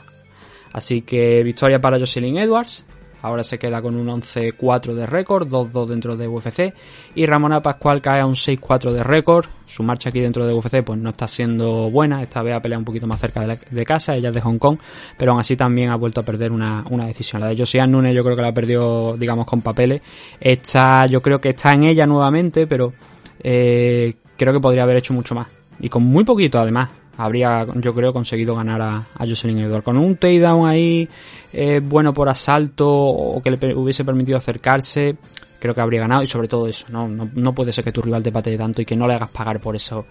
[0.73, 2.85] Así que victoria para Jocelyn Edwards,
[3.23, 6.73] Ahora se queda con un 11-4 de récord, 2-2 dentro de UFC.
[7.15, 9.47] Y Ramona Pascual cae a un 6-4 de récord.
[9.67, 12.23] Su marcha aquí dentro de UFC pues no está siendo buena.
[12.23, 14.15] Esta vez ha peleado un poquito más cerca de, casa.
[14.15, 14.79] Ella es de Hong Kong.
[15.17, 17.43] Pero aún así también ha vuelto a perder una, decisión.
[17.43, 20.01] La de Josiane Nunes yo creo que la perdió, digamos, con papeles.
[20.41, 22.93] Esta yo creo que está en ella nuevamente, pero
[23.41, 25.49] eh, creo que podría haber hecho mucho más.
[25.81, 29.83] Y con muy poquito además habría, yo creo, conseguido ganar a, a Jocelyn Edward.
[29.83, 31.09] Con un takedown ahí
[31.53, 35.17] eh, bueno por asalto o que le hubiese permitido acercarse,
[35.59, 37.09] creo que habría ganado y sobre todo eso, ¿no?
[37.09, 39.59] No, puede ser que tu rival te patee tanto y que no le hagas pagar
[39.59, 40.05] por esos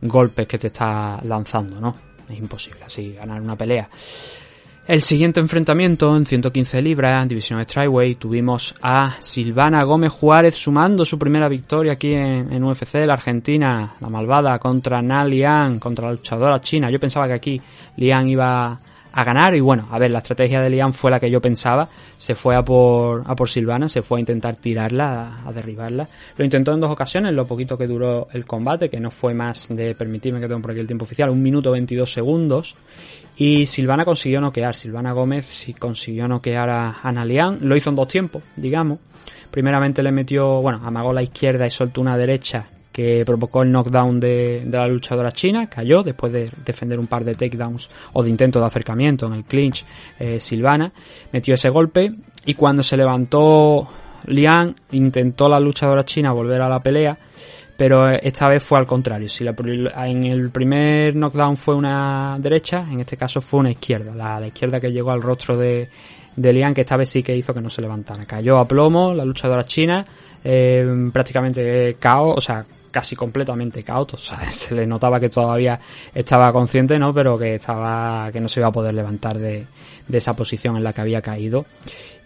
[0.00, 1.96] golpes que te está lanzando, ¿no?
[2.28, 3.88] Es imposible así ganar una pelea.
[4.84, 11.20] El siguiente enfrentamiento en 115 libras, división Strikeway, tuvimos a Silvana Gómez Juárez sumando su
[11.20, 16.60] primera victoria aquí en, UFC, la Argentina, la malvada, contra Na Lian, contra la luchadora
[16.60, 16.90] china.
[16.90, 17.60] Yo pensaba que aquí
[17.96, 18.80] Lian iba
[19.12, 21.88] a ganar y bueno, a ver, la estrategia de Lian fue la que yo pensaba,
[22.18, 26.08] se fue a por, a por Silvana, se fue a intentar tirarla, a, derribarla.
[26.36, 29.68] Lo intentó en dos ocasiones, lo poquito que duró el combate, que no fue más
[29.68, 32.74] de permitirme que tengo por aquí el tiempo oficial, un minuto 22 segundos
[33.36, 38.08] y Silvana consiguió noquear, Silvana Gómez sí consiguió noquear a Analian, lo hizo en dos
[38.08, 38.98] tiempos, digamos.
[39.50, 44.20] Primeramente le metió, bueno, amagó la izquierda y soltó una derecha que provocó el knockdown
[44.20, 48.60] de, la luchadora china, cayó después de defender un par de takedowns o de intentos
[48.60, 49.84] de acercamiento en el clinch.
[50.20, 50.92] Eh, Silvana
[51.32, 52.12] metió ese golpe
[52.44, 53.88] y cuando se levantó
[54.26, 57.18] Lian intentó la luchadora china volver a la pelea
[57.82, 59.28] pero esta vez fue al contrario.
[59.28, 64.46] Si en el primer knockdown fue una derecha, en este caso fue una izquierda, la,
[64.46, 65.88] izquierda que llegó al rostro de,
[66.36, 68.24] de Lian, que esta vez sí que hizo que no se levantara.
[68.24, 70.06] Cayó a plomo la luchadora china,
[70.44, 75.80] eh, prácticamente caos, o sea, casi completamente caos, se le notaba que todavía
[76.14, 77.12] estaba consciente, ¿no?
[77.12, 79.66] Pero que estaba, que no se iba a poder levantar de,
[80.06, 81.66] de esa posición en la que había caído.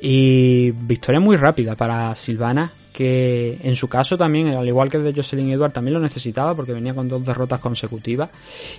[0.01, 5.13] Y victoria muy rápida para Silvana, que en su caso también, al igual que de
[5.13, 8.31] Jocelyn Edward, también lo necesitaba porque venía con dos derrotas consecutivas.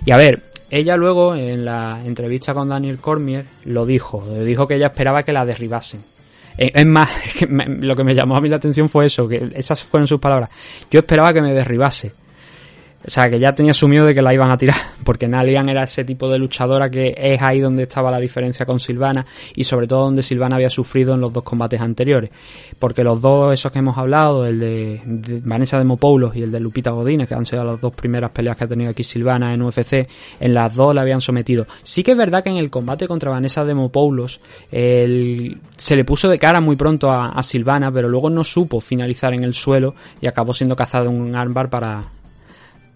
[0.04, 4.74] Y a ver, ella luego en la entrevista con Daniel Cormier lo dijo, dijo que
[4.74, 6.00] ella esperaba que la derribasen.
[6.58, 7.08] Eh, es más,
[7.48, 10.50] lo que me llamó a mí la atención fue eso, que esas fueron sus palabras.
[10.90, 12.10] Yo esperaba que me derribase.
[13.06, 15.84] O sea, que ya tenía asumido de que la iban a tirar, porque Nalian era
[15.84, 19.86] ese tipo de luchadora que es ahí donde estaba la diferencia con Silvana y sobre
[19.86, 22.30] todo donde Silvana había sufrido en los dos combates anteriores.
[22.78, 26.90] Porque los dos, esos que hemos hablado, el de, Vanessa Demopoulos y el de Lupita
[26.90, 30.08] Godínez, que han sido las dos primeras peleas que ha tenido aquí Silvana en UFC,
[30.40, 31.66] en las dos la habían sometido.
[31.84, 34.40] Sí que es verdad que en el combate contra Vanessa Demopoulos
[34.72, 38.80] el, se le puso de cara muy pronto a, a Silvana, pero luego no supo
[38.80, 42.04] finalizar en el suelo y acabó siendo cazado en un armbar para,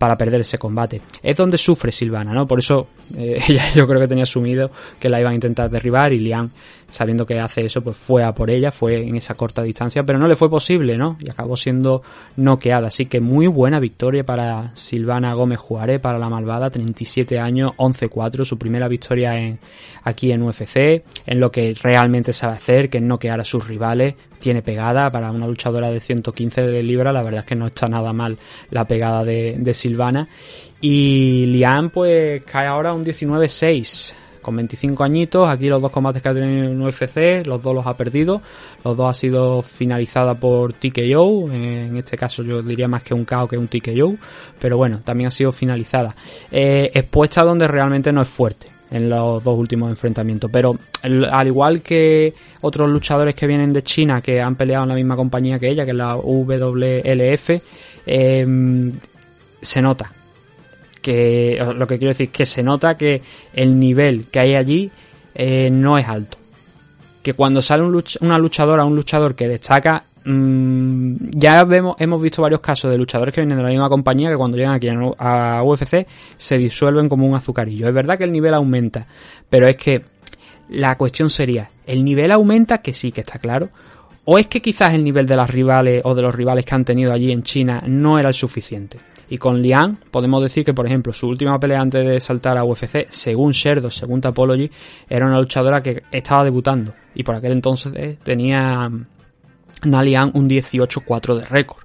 [0.03, 1.01] para perder ese combate.
[1.23, 2.45] Es donde sufre Silvana, ¿no?
[2.45, 6.13] Por eso eh, ella yo creo que tenía asumido que la iba a intentar derribar
[6.13, 6.51] y Lian,
[6.93, 10.19] sabiendo que hace eso, pues fue a por ella, fue en esa corta distancia, pero
[10.19, 11.17] no le fue posible, ¿no?
[11.21, 12.03] Y acabó siendo
[12.37, 12.89] noqueada.
[12.89, 18.45] Así que muy buena victoria para Silvana Gómez Juárez, para la malvada, 37 años, 11-4,
[18.45, 19.59] su primera victoria en,
[20.05, 24.15] aquí en UFC, en lo que realmente sabe hacer, que es noquear a sus rivales,
[24.39, 27.87] tiene pegada para una luchadora de 115 de libra, la verdad es que no está
[27.87, 28.37] nada mal
[28.71, 30.29] la pegada de, Silvana.
[30.83, 35.51] Y Lian pues cae ahora un 19-6 con 25 añitos.
[35.51, 38.43] Aquí los dos combates que ha tenido en UFC, los dos los ha perdido.
[38.85, 41.51] Los dos ha sido finalizada por TKO.
[41.51, 44.17] En este caso yo diría más que un KO que un TKO.
[44.61, 46.15] Pero bueno, también ha sido finalizada.
[46.51, 50.51] Eh, expuesta donde realmente no es fuerte en los dos últimos enfrentamientos.
[50.53, 54.95] Pero al igual que otros luchadores que vienen de China que han peleado en la
[54.95, 57.61] misma compañía que ella, que es la WLF,
[58.07, 58.93] em,
[59.61, 60.13] se nota.
[61.03, 63.21] Que lo que quiero decir es que se nota que
[63.53, 64.91] el nivel que hay allí
[65.35, 66.39] eh, no es alto.
[67.23, 72.43] Que cuando sale un una luchadora, un luchador que destaca, mm, ya vemos, hemos visto
[72.43, 74.89] varios casos de luchadores que vienen de la misma compañía que cuando llegan aquí
[75.19, 77.89] a UFC se disuelven como un azucarillo.
[77.89, 79.07] Es verdad que el nivel aumenta,
[79.51, 80.03] pero es que
[80.69, 82.79] la cuestión sería, ¿el nivel aumenta?
[82.79, 83.69] Que sí, que está claro.
[84.25, 86.85] ¿O es que quizás el nivel de las rivales o de los rivales que han
[86.85, 88.99] tenido allí en China no era el suficiente?
[89.33, 92.65] Y con Lian podemos decir que, por ejemplo, su última pelea antes de saltar a
[92.65, 94.71] UFC, según Sherdo, según Topology,
[95.09, 96.93] era una luchadora que estaba debutando.
[97.15, 98.91] Y por aquel entonces eh, tenía
[99.85, 101.83] Nalian un 18-4 de récord.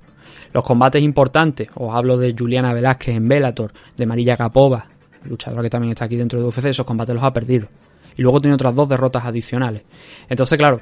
[0.52, 4.86] Los combates importantes, os hablo de Juliana Velázquez en Bellator, de Marilla Capova,
[5.24, 7.70] luchadora que también está aquí dentro de UFC, esos combates los ha perdido.
[8.18, 9.84] Y luego tiene otras dos derrotas adicionales.
[10.28, 10.82] Entonces, claro,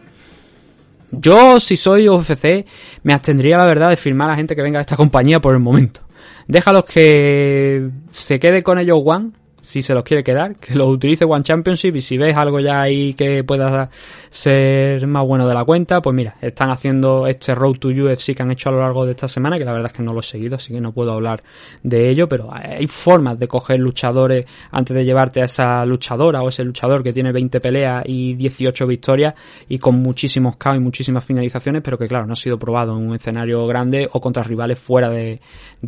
[1.12, 2.66] yo si soy UFC
[3.04, 5.54] me abstendría la verdad de firmar a la gente que venga de esta compañía por
[5.54, 6.05] el momento.
[6.48, 9.32] Déjalos que se quede con ellos One
[9.66, 12.82] si se los quiere quedar, que los utilice One Championship y si ves algo ya
[12.82, 13.90] ahí que pueda
[14.30, 18.44] ser más bueno de la cuenta, pues mira, están haciendo este Road to UFC que
[18.44, 20.20] han hecho a lo largo de esta semana, que la verdad es que no lo
[20.20, 21.44] he seguido, así que no puedo hablar
[21.84, 26.50] de ello, pero hay formas de coger luchadores antes de llevarte a esa luchadora o
[26.50, 29.34] ese luchador que tiene 20 peleas y 18 victorias
[29.68, 33.08] y con muchísimos KO y muchísimas finalizaciones, pero que claro, no ha sido probado en
[33.08, 35.40] un escenario grande o contra rivales fuera de,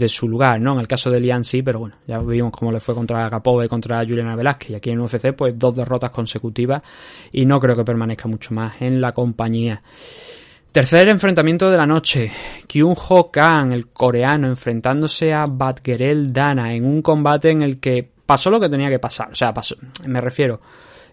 [0.07, 0.73] su lugar, ¿no?
[0.73, 3.66] En el caso de Lian sí, pero bueno, ya vimos cómo le fue contra Capove
[3.67, 4.71] contra Juliana Velázquez.
[4.71, 6.81] Y aquí en UFC, pues dos derrotas consecutivas
[7.31, 9.81] y no creo que permanezca mucho más en la compañía.
[10.71, 12.31] Tercer enfrentamiento de la noche.
[12.67, 18.07] Kyung Ho Kang, el coreano, enfrentándose a Batgerel Dana en un combate en el que
[18.25, 19.31] pasó lo que tenía que pasar.
[19.31, 19.75] O sea, pasó,
[20.05, 20.59] me refiero.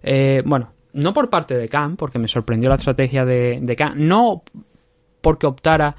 [0.02, 3.94] Eh, bueno, no por parte de Kang, porque me sorprendió la estrategia de, de Kang.
[3.96, 4.42] No
[5.20, 5.96] porque optara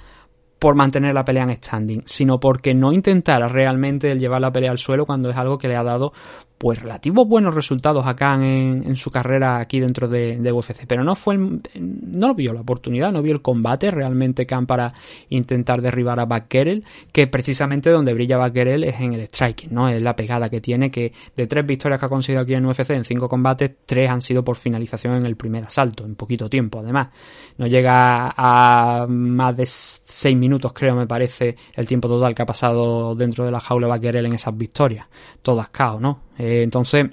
[0.59, 4.77] por mantener la pelea en standing, sino porque no intentara realmente llevar la pelea al
[4.77, 6.13] suelo cuando es algo que le ha dado
[6.57, 11.15] pues relativos buenos resultados acá en, en su carrera aquí dentro de, UFC, pero no
[11.15, 14.93] fue no vio la oportunidad, no vio el combate realmente Khan para
[15.29, 19.89] intentar derribar a Bakkerel, que precisamente donde brilla Bakkerel es en el striking, ¿no?
[19.89, 22.91] Es la pegada que tiene, que de tres victorias que ha conseguido aquí en UFC
[22.91, 26.79] en cinco combates, tres han sido por finalización en el primer asalto, en poquito tiempo
[26.79, 27.09] además.
[27.57, 32.45] No llega a más de seis minutos creo me parece el tiempo total que ha
[32.45, 35.07] pasado dentro de la jaula Bakkerel en esas victorias,
[35.41, 36.21] todas KO, ¿no?
[36.37, 37.05] Eh, entonces,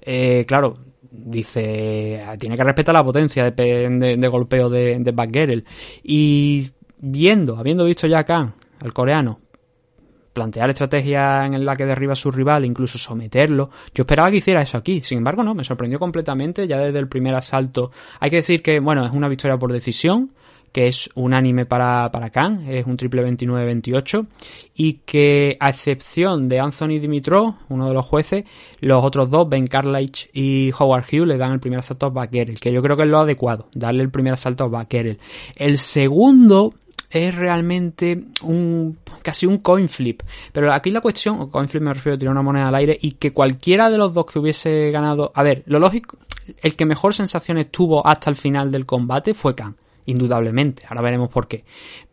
[0.00, 0.78] eh, claro,
[1.10, 5.64] dice, tiene que respetar la potencia de, golpeo de, de
[6.02, 9.40] Y viendo, habiendo visto ya acá al coreano
[10.32, 13.70] plantear estrategia en la que derriba a su rival, incluso someterlo.
[13.94, 17.08] Yo esperaba que hiciera eso aquí, sin embargo no, me sorprendió completamente ya desde el
[17.08, 17.90] primer asalto.
[18.20, 20.32] Hay que decir que, bueno, es una victoria por decisión,
[20.72, 24.26] que es unánime para, para Khan, es un triple 29-28,
[24.74, 28.44] y que a excepción de Anthony Dimitrov, uno de los jueces,
[28.80, 32.58] los otros dos, Ben Carlisle y Howard Hughes, le dan el primer asalto a Bakerel,
[32.58, 35.18] que yo creo que es lo adecuado, darle el primer asalto a Bakerel.
[35.56, 36.72] El segundo
[37.10, 40.22] es realmente un casi un coin flip.
[40.50, 43.12] Pero aquí la cuestión, coin flip me refiero a tirar una moneda al aire y
[43.12, 46.16] que cualquiera de los dos que hubiese ganado, a ver, lo lógico,
[46.62, 49.76] el que mejor sensaciones tuvo hasta el final del combate fue Khan
[50.06, 50.84] indudablemente.
[50.88, 51.64] Ahora veremos por qué.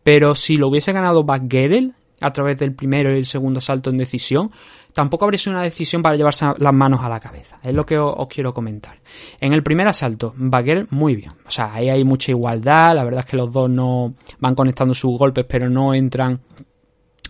[0.03, 3.97] Pero si lo hubiese ganado Baggerel a través del primero y el segundo salto en
[3.97, 4.51] decisión,
[4.93, 7.59] tampoco habría sido una decisión para llevarse las manos a la cabeza.
[7.63, 8.99] Es lo que os, quiero comentar.
[9.39, 11.31] En el primer asalto, Baggerel muy bien.
[11.45, 12.95] O sea, ahí hay mucha igualdad.
[12.95, 16.41] La verdad es que los dos no van conectando sus golpes, pero no entran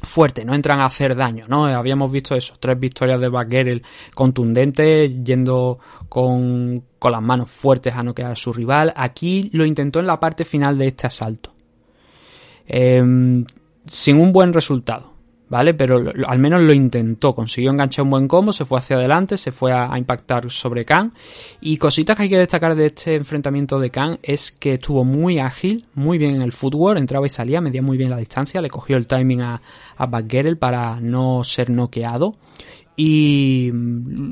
[0.02, 1.66] fuerte, no entran a hacer daño, ¿no?
[1.66, 3.84] Habíamos visto eso, tres victorias de Baggerel
[4.14, 8.94] contundentes, yendo con, con las manos fuertes a noquear a su rival.
[8.96, 11.54] Aquí lo intentó en la parte final de este asalto.
[12.68, 13.46] Em,
[13.88, 15.09] sin un buen resultado,
[15.50, 15.74] ¿vale?
[15.74, 19.52] Pero al menos lo intentó, consiguió enganchar un buen combo, se fue hacia adelante, se
[19.52, 21.14] fue a, impactar sobre Khan.
[21.62, 25.40] Y cositas que hay que destacar de este enfrentamiento de Khan es que estuvo muy
[25.40, 28.70] ágil, muy bien en el footwork, entraba y salía, medía muy bien la distancia, le
[28.70, 29.62] cogió el timing a,
[29.98, 30.10] a
[30.60, 32.36] para no ser noqueado
[33.02, 33.72] y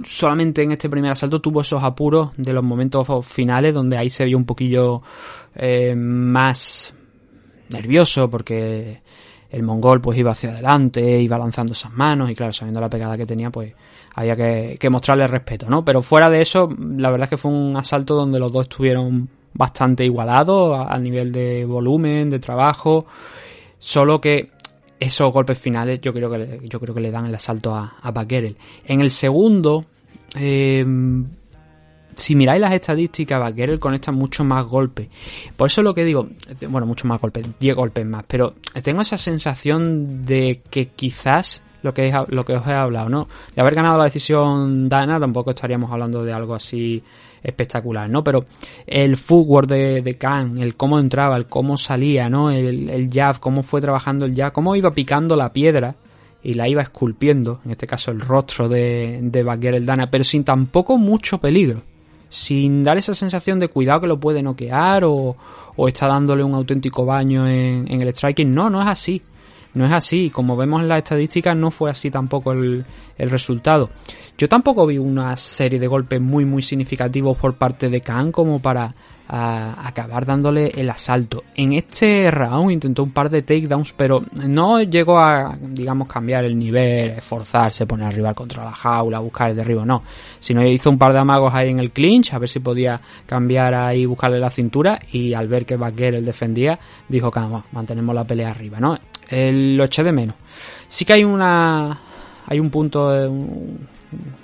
[0.03, 4.25] solamente en este primer asalto tuvo esos apuros de los momentos finales donde ahí se
[4.25, 5.01] vio un poquillo
[5.55, 6.93] eh, más
[7.69, 9.01] nervioso porque
[9.49, 13.17] el mongol pues iba hacia adelante, iba lanzando esas manos y claro, sabiendo la pegada
[13.17, 13.73] que tenía pues
[14.15, 15.85] había que, mostrarle respeto, ¿no?
[15.85, 19.29] Pero fuera de eso, la verdad es que fue un asalto donde los dos estuvieron
[19.53, 23.05] bastante igualados a nivel de volumen, de trabajo,
[23.77, 24.49] solo que
[24.99, 28.25] esos golpes finales yo creo que yo creo que le dan el asalto a, a
[28.85, 29.85] En el segundo,
[30.35, 31.27] em,
[32.17, 35.07] si miráis las estadísticas, Bakerel conecta mucho más golpes.
[35.55, 36.27] Por eso lo que digo,
[36.69, 41.93] bueno, mucho más golpes, 10 golpes más, pero tengo esa sensación de que quizás lo
[41.93, 43.27] que, lo que os he hablado, ¿no?
[43.55, 47.01] De haber ganado la decisión Dana, tampoco estaríamos hablando de algo así
[47.43, 48.23] espectacular, ¿no?
[48.23, 48.45] Pero
[48.85, 52.51] el footwork de, de Khan, el cómo entraba, el cómo salía, ¿no?
[52.51, 55.95] El, el jab, cómo fue trabajando el jab, cómo iba picando la piedra
[56.43, 60.43] y la iba esculpiendo, en este caso el rostro de, de el Dana, pero sin
[60.43, 61.81] tampoco mucho peligro.
[62.29, 65.35] Sin dar esa sensación de cuidado que lo puede noquear o,
[65.75, 68.53] o está dándole un auténtico baño en, en el striking.
[68.53, 69.21] No, no es así.
[69.73, 70.29] No es así.
[70.29, 72.85] Como vemos en las estadísticas, no fue así tampoco el,
[73.17, 73.89] el resultado.
[74.37, 78.59] Yo tampoco vi una serie de golpes muy muy significativos por parte de Khan como
[78.61, 78.93] para
[79.29, 81.43] a acabar dándole el asalto.
[81.55, 86.57] En este round intentó un par de takedowns, pero no llegó a, digamos, cambiar el
[86.57, 90.03] nivel, esforzarse, poner al rival contra la jaula, buscar el derribo, no.
[90.39, 93.73] Sino hizo un par de amagos ahí en el clinch, a ver si podía cambiar
[93.75, 98.51] ahí, buscarle la cintura, y al ver que Baguer defendía, dijo que mantenemos la pelea
[98.51, 98.97] arriba, ¿no?
[99.29, 100.35] lo eché de menos.
[100.87, 101.99] Sí que hay una,
[102.45, 103.87] hay un punto, un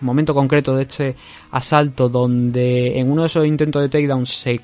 [0.02, 1.15] momento concreto de este
[1.52, 4.60] asalto donde en uno de esos intentos de takedown se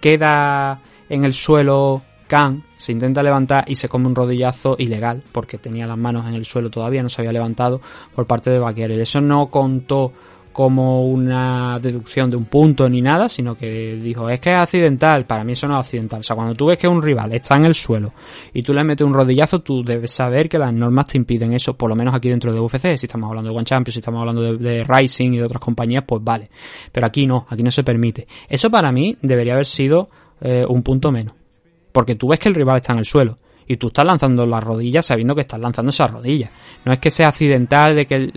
[0.00, 5.58] queda en el suelo Khan, se intenta levantar y se come un rodillazo ilegal porque
[5.58, 7.80] tenía las manos en el suelo todavía, no se había levantado
[8.14, 9.00] por parte de Baquerer.
[9.00, 10.12] Eso no contó
[10.52, 15.24] como una deducción de un punto ni nada, sino que dijo, es que es accidental,
[15.24, 16.20] para mí eso no es accidental.
[16.20, 18.12] O sea, cuando tú ves que un rival está en el suelo
[18.52, 21.76] y tú le metes un rodillazo, tú debes saber que las normas te impiden eso,
[21.76, 24.20] por lo menos aquí dentro de UFC, si estamos hablando de One Champions, si estamos
[24.20, 26.50] hablando de, Rising y de otras compañías, pues vale.
[26.90, 28.26] Pero aquí no, aquí no se permite.
[28.48, 30.10] Eso para mí debería haber sido
[30.40, 31.34] eh, un punto menos.
[31.92, 34.64] Porque tú ves que el rival está en el suelo y tú estás lanzando las
[34.64, 36.50] rodillas sabiendo que estás lanzando esas rodillas.
[36.84, 38.32] No es que sea accidental de que el,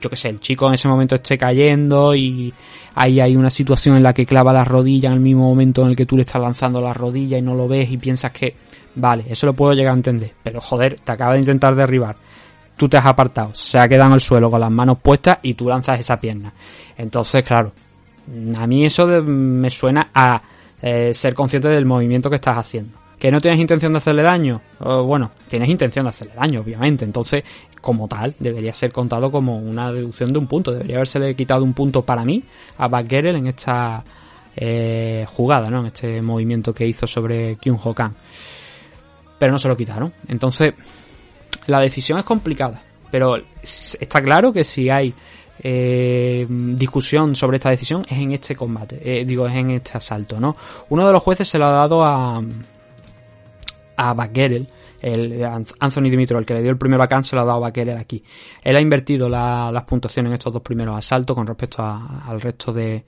[0.00, 2.52] yo que sé, el chico en ese momento esté cayendo y
[2.94, 5.88] ahí hay una situación en la que clava la rodilla en el mismo momento en
[5.88, 8.54] el que tú le estás lanzando la rodilla y no lo ves y piensas que,
[8.94, 12.16] vale, eso lo puedo llegar a entender, pero joder, te acaba de intentar derribar,
[12.76, 15.54] tú te has apartado, se ha quedado en el suelo con las manos puestas y
[15.54, 16.52] tú lanzas esa pierna.
[16.96, 17.72] Entonces, claro,
[18.56, 20.42] a mí eso me suena a
[20.82, 23.05] eh, ser consciente del movimiento que estás haciendo.
[23.18, 24.60] ¿Que no tienes intención de hacerle daño?
[24.78, 27.04] bueno, tienes intención de hacerle daño, obviamente.
[27.04, 27.44] Entonces,
[27.80, 30.72] como tal, debería ser contado como una deducción de un punto.
[30.72, 32.42] Debería haberse quitado un punto para mí
[32.76, 34.04] a Baggerel en esta
[34.54, 35.80] eh, jugada, ¿no?
[35.80, 38.12] En este movimiento que hizo sobre Kyung Ho Kang.
[39.38, 40.12] Pero no se lo quitaron.
[40.28, 40.74] Entonces,
[41.66, 42.82] la decisión es complicada.
[43.10, 45.14] Pero está claro que si hay
[45.62, 50.38] eh, discusión sobre esta decisión es en este combate, eh, digo, es en este asalto,
[50.38, 50.56] ¿no?
[50.90, 52.42] Uno de los jueces se lo ha dado a,
[53.96, 54.66] a Baguerel,
[55.00, 57.60] el Anthony Dimitrov, el que le dio el primer bacán, se lo ha dado a
[57.60, 58.22] Baguerel aquí.
[58.62, 63.04] Él ha invertido las puntuaciones en estos dos primeros asaltos con respecto al resto de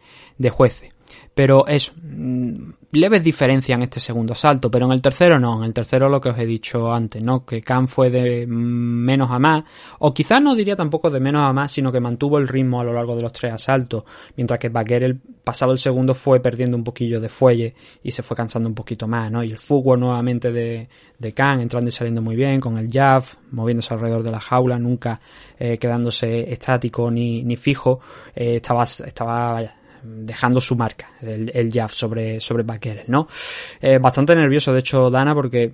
[0.51, 0.98] jueces.
[1.39, 5.69] Pero es mm, leves diferencias en este segundo asalto, pero en el tercero no, en
[5.69, 7.47] el tercero lo que os he dicho antes, ¿no?
[7.47, 9.63] Que Khan fue de menos a más,
[10.01, 12.85] o quizás no diría tampoco de menos a más, sino que mantuvo el ritmo a
[12.85, 14.03] lo largo de los tres asaltos,
[14.37, 17.73] mientras que Baguer el pasado el segundo fue perdiendo un poquillo de fuelle
[18.03, 19.45] y se fue cansando un poquito más, ¿no?
[19.45, 20.89] Y el fútbol nuevamente de,
[21.21, 23.23] de Khan, entrando y saliendo muy bien, con el jab,
[23.53, 25.21] moviéndose alrededor de la jaula, nunca
[25.57, 28.01] eh, quedándose estático ni, ni fijo,
[28.35, 32.65] eh, estaba, estaba dejando su marca, el, el sobre, sobre
[33.09, 33.29] ¿no?
[33.81, 35.73] Eh, bastante nervioso, de hecho, Dana, porque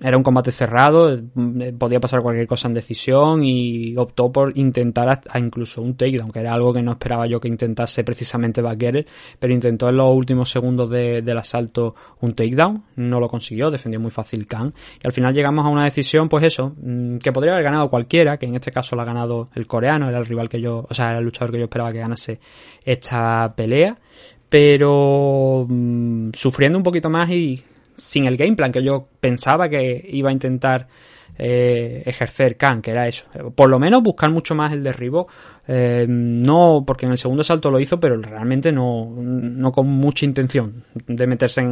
[0.00, 5.20] era un combate cerrado, eh, podía pasar cualquier cosa en decisión y optó por intentar
[5.34, 9.06] incluso un takedown, que era algo que no esperaba yo que intentase precisamente Baguer,
[9.38, 14.10] pero intentó en los últimos segundos del asalto un takedown, no lo consiguió, defendió muy
[14.10, 17.64] fácil Khan y al final llegamos a una decisión, pues eso, mm, que podría haber
[17.64, 20.60] ganado cualquiera, que en este caso la ha ganado el coreano, era el rival que
[20.60, 22.40] yo, o sea, era el luchador que yo esperaba que ganase
[22.84, 23.98] esta pelea,
[24.48, 27.62] pero mm, sufriendo un poquito más y
[27.96, 30.86] sin el game plan que yo pensaba que iba a intentar
[31.38, 33.26] eh, ejercer Khan, que era eso.
[33.54, 35.28] Por lo menos buscar mucho más el derribo.
[35.68, 40.24] Eh, no, porque en el segundo salto lo hizo, pero realmente no, no con mucha
[40.24, 41.62] intención de meterse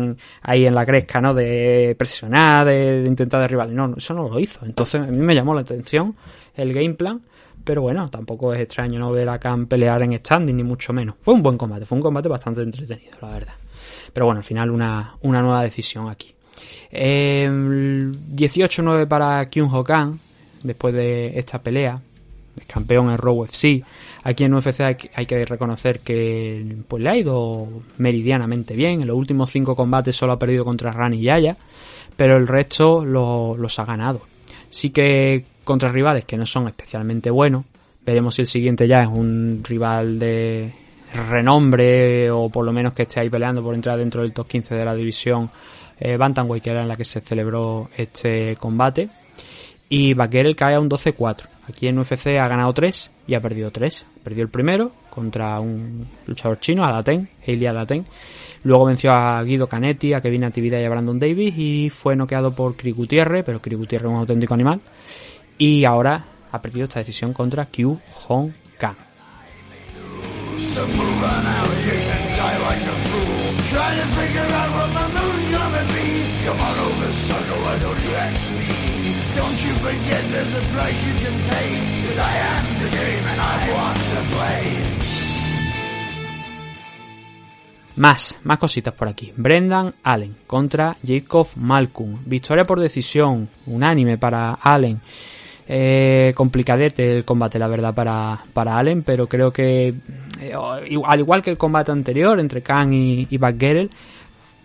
[0.43, 1.33] ahí en la cresca, ¿no?
[1.33, 3.71] De presionar, de, intentar derribar.
[3.71, 4.65] No, eso no lo hizo.
[4.67, 6.15] Entonces a mí me llamó la atención
[6.55, 7.23] el game plan.
[7.65, 11.15] Pero bueno, tampoco es extraño no ver a Khan pelear en standing, ni mucho menos.
[11.21, 13.55] Fue un buen combate, fue un combate bastante entretenido, la verdad.
[14.15, 16.33] Pero bueno, al final una, una nueva decisión aquí.
[16.91, 20.17] 18-9 em, para Kyung Ho Kang,
[20.63, 22.01] después de esta pelea.
[22.57, 23.83] Es campeón en Raw FC.
[24.23, 29.03] Aquí en UFC hay, que reconocer que pues, le ha ido meridianamente bien.
[29.03, 31.57] En los últimos 5 combates solo ha perdido contra Rani Yaya.
[32.17, 34.21] Pero el resto los ha ganado.
[34.71, 37.65] Sí que contra rivales que no son especialmente buenos.
[38.07, 40.73] Veremos si el siguiente ya es un rival de
[41.13, 44.75] renombre o por lo menos que esté ahí peleando por entrar dentro del top 15
[44.75, 45.51] de la división
[45.99, 49.09] eh, Bantamweight, que era en la que se celebró este combate.
[49.89, 51.47] Y el cae a un 12-4.
[51.69, 54.07] Aquí en UFC ha ganado 3 y ha perdido 3.
[54.23, 58.05] Perdió el primero contra un luchador chino, Alaten, Hailey Alaten.
[58.65, 62.55] Luego venció a Guido Canetti, a Kevin Natividad y a Brandon Davis y fue noqueado
[62.55, 62.95] por Cri
[63.45, 64.81] pero Cri es un auténtico animal.
[65.59, 69.14] Y ahora ha perdido esta decisión contra Q Hong Kang.
[73.75, 76.07] Trying to figure out what my mood's gonna be.
[76.47, 78.69] Come on over, sucker, why don't you ask me?
[79.35, 81.71] Don't you forget there's a price you can pay.
[82.07, 84.65] Cause I am the game and I want to play.
[87.97, 89.33] Más, más cositas por aquí.
[89.37, 92.19] Brendan Allen contra Jacob Malcolm.
[92.27, 95.01] Victoria por decisión, unánime para Allen.
[95.67, 99.95] Eh, complicadete el combate, la verdad, para, para Allen, pero creo que,
[100.41, 103.39] eh, al igual que el combate anterior entre Khan y, y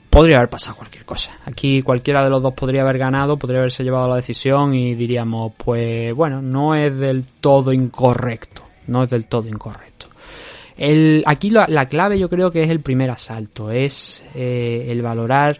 [0.09, 1.37] podría haber pasado cualquier cosa.
[1.45, 5.53] Aquí cualquiera de los dos podría haber ganado, podría haberse llevado la decisión y diríamos,
[5.55, 8.63] pues bueno, no es del todo incorrecto.
[8.87, 10.07] No es del todo incorrecto.
[10.75, 15.59] El, aquí la, clave yo creo que es el primer asalto, es eh, el valorar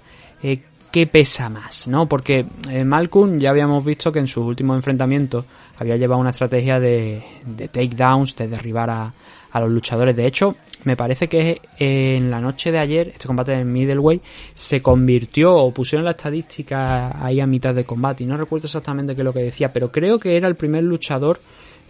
[0.91, 2.07] qué pesa más, ¿no?
[2.07, 5.45] Porque eh, Malcolm ya habíamos visto que en sus últimos enfrentamientos
[5.77, 9.13] había llevado una estrategia de, de takedowns, de derribar a,
[9.59, 10.15] los luchadores.
[10.15, 14.21] De hecho, me parece que en la noche de ayer, este combate en middleweight,
[14.53, 18.23] se convirtió o pusieron la estadística ahí a mitad de combate.
[18.23, 20.83] Y no recuerdo exactamente qué es lo que decía, pero creo que era el primer
[20.83, 21.39] luchador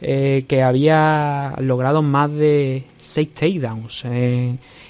[0.01, 4.05] eh, que había logrado más de 6 takedowns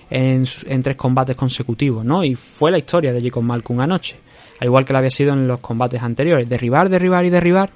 [0.09, 2.23] en, en, tres combates consecutivos, ¿no?
[2.23, 4.17] Y fue la historia de Jacob Malcolm anoche.
[4.59, 6.49] Al igual que lo había sido en los combates anteriores.
[6.49, 7.71] Derribar, derribar y derribar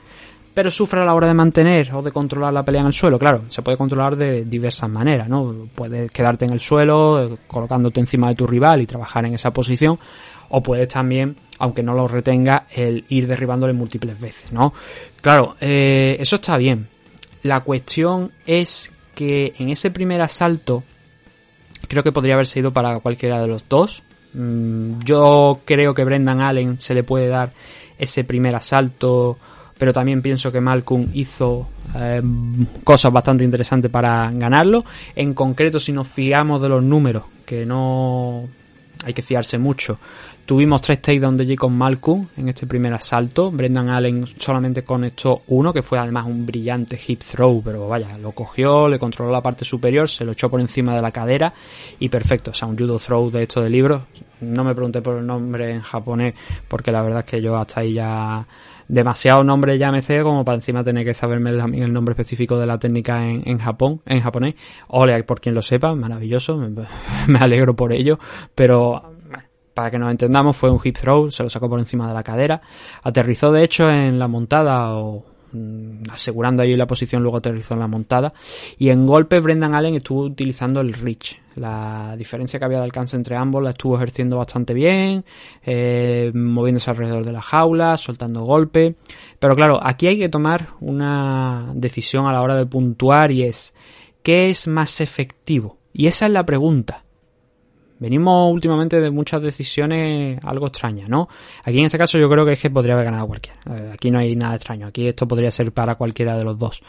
[0.53, 3.17] pero sufre a la hora de mantener o de controlar la pelea en el suelo.
[3.17, 5.67] Claro, se puede controlar de diversas maneras, ¿no?
[5.73, 9.51] Puedes quedarte en el suelo, eh, colocándote encima de tu rival y trabajar en esa
[9.51, 9.97] posición,
[10.49, 14.73] o puedes también, aunque no lo retenga, el ir derribándole múltiples veces, ¿no?
[15.21, 16.87] Claro, eh, eso está bien.
[17.41, 20.83] La cuestión es que en ese primer asalto,
[21.87, 24.03] creo que podría haber sido para cualquiera de los dos.
[24.33, 27.51] Mm, yo creo que Brendan Allen se le puede dar
[27.97, 29.37] ese primer asalto
[29.83, 32.21] pero también pienso que Malcolm hizo eh,
[32.85, 34.79] cosas bastante interesantes para ganarlo.
[35.13, 38.47] En concreto, si nos fiamos de los números, que no
[39.03, 39.99] hay que fiarse mucho,
[40.45, 43.51] tuvimos tres takedowns de Jacob Malcolm en este primer asalto.
[43.51, 48.31] Brendan Allen solamente conectó uno, que fue además un brillante hip throw, pero vaya, lo
[48.31, 51.53] cogió, le controló la parte superior, se lo echó por encima de la cadera
[51.99, 52.51] y perfecto.
[52.51, 54.01] O sea, un judo throw de esto de libros.
[54.41, 56.33] No me pregunté por el nombre en japonés,
[56.67, 58.45] porque la verdad es que yo hasta ahí ya
[58.87, 62.59] demasiado nombre ya me sé como para encima tener que saberme también el nombre específico
[62.59, 64.55] de la técnica en, en Japón, en japonés.
[64.87, 66.57] Ole, por quien lo sepa, maravilloso,
[67.27, 68.19] me, alegro por ello,
[68.55, 69.13] pero
[69.73, 72.23] para que nos entendamos, fue un hip throw, se lo sacó por encima de la
[72.23, 72.61] cadera,
[73.03, 77.79] aterrizó de hecho en la montada o Mm, asegurando ahí la posición, luego aterrizó en
[77.79, 78.33] la montada.
[78.77, 81.39] Y en golpe Brendan Allen estuvo utilizando el reach.
[81.55, 85.23] La diferencia que había de alcance entre ambos la estuvo ejerciendo bastante bien,
[85.63, 88.95] eh, moviéndose alrededor de la jaula, soltando golpe.
[89.39, 93.75] Pero claro, aquí hay que tomar una decisión a la hora de puntuar y es,
[94.23, 95.77] ¿qué es más efectivo?
[95.93, 97.03] Y esa es la pregunta.
[98.03, 101.29] Venimos últimamente de muchas decisiones algo extrañas, ¿no?
[101.63, 103.93] Aquí en este caso yo creo que es que podría haber ganado cualquiera.
[103.93, 104.87] Aquí no hay nada extraño.
[104.87, 106.83] Aquí esto podría ser para cualquiera de los dos.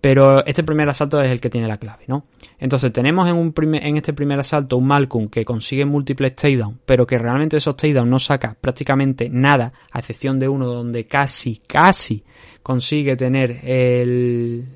[0.00, 2.26] Pero este primer asalto es el que tiene la clave, ¿no?
[2.60, 7.04] Entonces tenemos en, un en este primer asalto un Malcolm que consigue múltiples takedowns, pero
[7.04, 12.22] que realmente esos takedowns no saca prácticamente nada, a excepción de uno donde casi, casi
[12.62, 13.60] consigue tener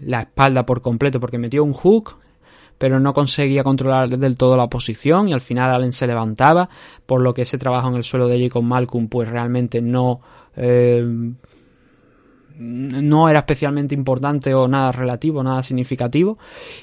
[0.00, 2.16] la espalda por completo porque metió un hook
[2.78, 6.68] pero no conseguía controlar del todo la posición y al final Allen se levantaba,
[7.06, 10.20] por lo que ese trabajo en el suelo de Jacob Malcolm pues realmente no
[10.56, 11.04] eh,
[12.58, 16.38] no era especialmente importante o nada relativo, nada significativo.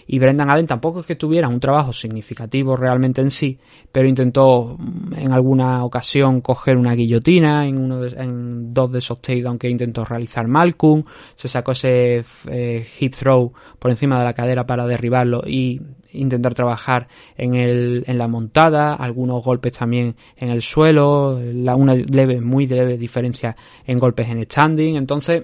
[0.07, 3.59] Y Brendan Allen tampoco es que tuviera un trabajo significativo realmente en sí,
[3.91, 9.21] pero intentó mm, en alguna ocasión coger una guillotina en, uno en dos de esos
[9.21, 11.03] takedowns que intentó realizar Malcolm.
[11.33, 16.53] Se sacó ese eh, hip throw por encima de la cadera para derribarlo y intentar
[16.53, 17.07] trabajar
[17.37, 22.97] en, el, en la montada, algunos golpes también en el suelo, una leve, muy leve
[22.97, 23.55] diferencia
[23.85, 24.95] en golpes en standing.
[24.95, 25.43] Entonces,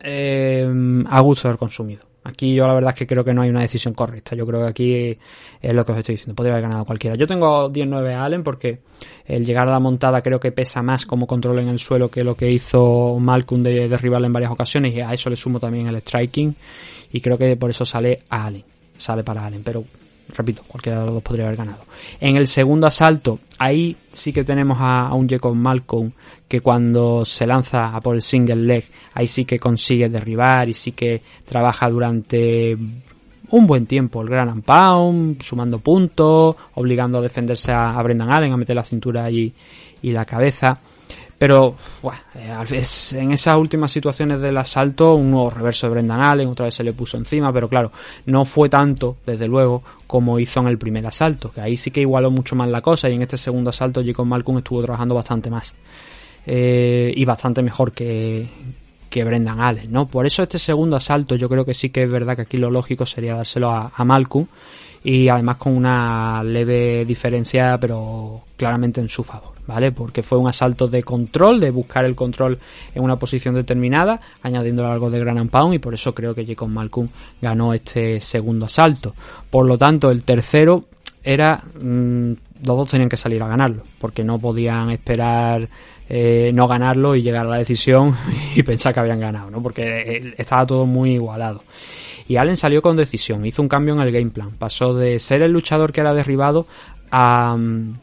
[0.00, 2.08] eh, a gusto del consumido.
[2.24, 4.36] Aquí yo la verdad es que creo que no hay una decisión correcta.
[4.36, 5.18] Yo creo que aquí
[5.62, 6.34] es lo que os estoy diciendo.
[6.34, 7.16] Podría haber ganado cualquiera.
[7.16, 8.80] Yo tengo 10-9 a Allen porque
[9.24, 12.24] el llegar a la montada creo que pesa más como control en el suelo que
[12.24, 15.86] lo que hizo Malcolm de derribarle en varias ocasiones y a eso le sumo también
[15.86, 16.54] el striking
[17.12, 18.64] y creo que por eso sale a Allen.
[18.98, 19.62] Sale para Allen.
[19.62, 19.84] Pero
[20.34, 21.84] repito, cualquiera de los dos podría haber ganado.
[22.20, 26.12] En el segundo asalto, ahí sí que tenemos a, un Jacob Malcolm
[26.46, 30.74] que cuando se lanza a por el single leg, ahí sí que consigue derribar y
[30.74, 32.76] sí que trabaja durante
[33.50, 38.52] un buen tiempo el Gran Pound, sumando puntos, obligando a defenderse a, a Brendan Allen,
[38.52, 39.52] a meter la cintura allí
[40.02, 40.80] y la cabeza.
[41.38, 42.82] Pero bueno, eh,
[43.12, 46.82] en esas últimas situaciones del asalto, un nuevo reverso de Brendan Allen, otra vez se
[46.82, 47.92] le puso encima, pero claro,
[48.26, 52.00] no fue tanto, desde luego, como hizo en el primer asalto, que ahí sí que
[52.00, 55.48] igualó mucho más la cosa y en este segundo asalto Jacob Malcolm estuvo trabajando bastante
[55.48, 55.76] más.
[56.44, 58.48] Eh, y bastante mejor que,
[59.08, 60.08] que Brendan Allen, ¿no?
[60.08, 62.70] Por eso este segundo asalto yo creo que sí que es verdad que aquí lo
[62.70, 64.46] lógico sería dárselo a, a Malcolm
[65.04, 69.92] y además con una leve diferencia pero claramente en su favor, ¿vale?
[69.92, 72.58] Porque fue un asalto de control, de buscar el control
[72.94, 76.68] en una posición determinada, añadiendo algo de Gran Pound y por eso creo que Jacob
[76.68, 77.08] Malcolm
[77.40, 79.14] ganó este segundo asalto.
[79.48, 80.82] Por lo tanto, el tercero
[81.22, 82.32] era mm,
[82.66, 85.68] los dos tenían que salir a ganarlo, porque no podían esperar
[86.08, 88.16] eh, no ganarlo y llegar a la decisión
[88.56, 89.62] y pensar que habían ganado, ¿no?
[89.62, 91.62] Porque eh, estaba todo muy igualado.
[92.28, 95.40] Y Allen salió con decisión, hizo un cambio en el game plan, pasó de ser
[95.40, 96.66] el luchador que era derribado
[97.10, 97.94] a mm,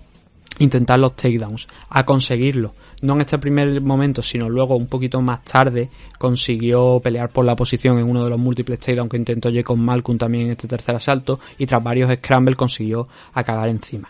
[0.59, 2.73] intentar los takedowns, a conseguirlo.
[3.01, 7.55] No en este primer momento, sino luego un poquito más tarde consiguió pelear por la
[7.55, 10.95] posición en uno de los múltiples takedowns que intentó con Malcolm también en este tercer
[10.95, 14.09] asalto y tras varios scrambles consiguió acabar encima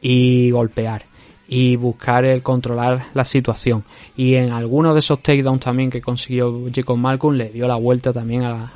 [0.00, 1.04] y golpear
[1.48, 3.82] y buscar el controlar la situación.
[4.16, 8.12] Y en alguno de esos takedowns también que consiguió Jacob Malcolm le dio la vuelta
[8.12, 8.72] también a la,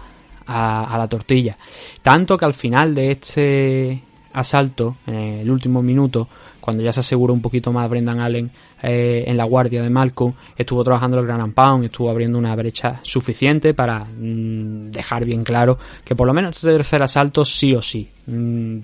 [0.47, 1.57] a, la tortilla.
[2.03, 6.29] Tanto que al final de este asalto, en el último minuto,
[6.61, 8.51] cuando ya se aseguró un poquito más Brendan Allen
[8.83, 13.01] eh, en la guardia de Malcolm, estuvo trabajando el Gran Pound, estuvo abriendo una brecha
[13.03, 17.83] suficiente para mm, dejar bien claro que por lo menos este tercer asalto sí o
[17.83, 18.09] sí.
[18.27, 18.79] Mm,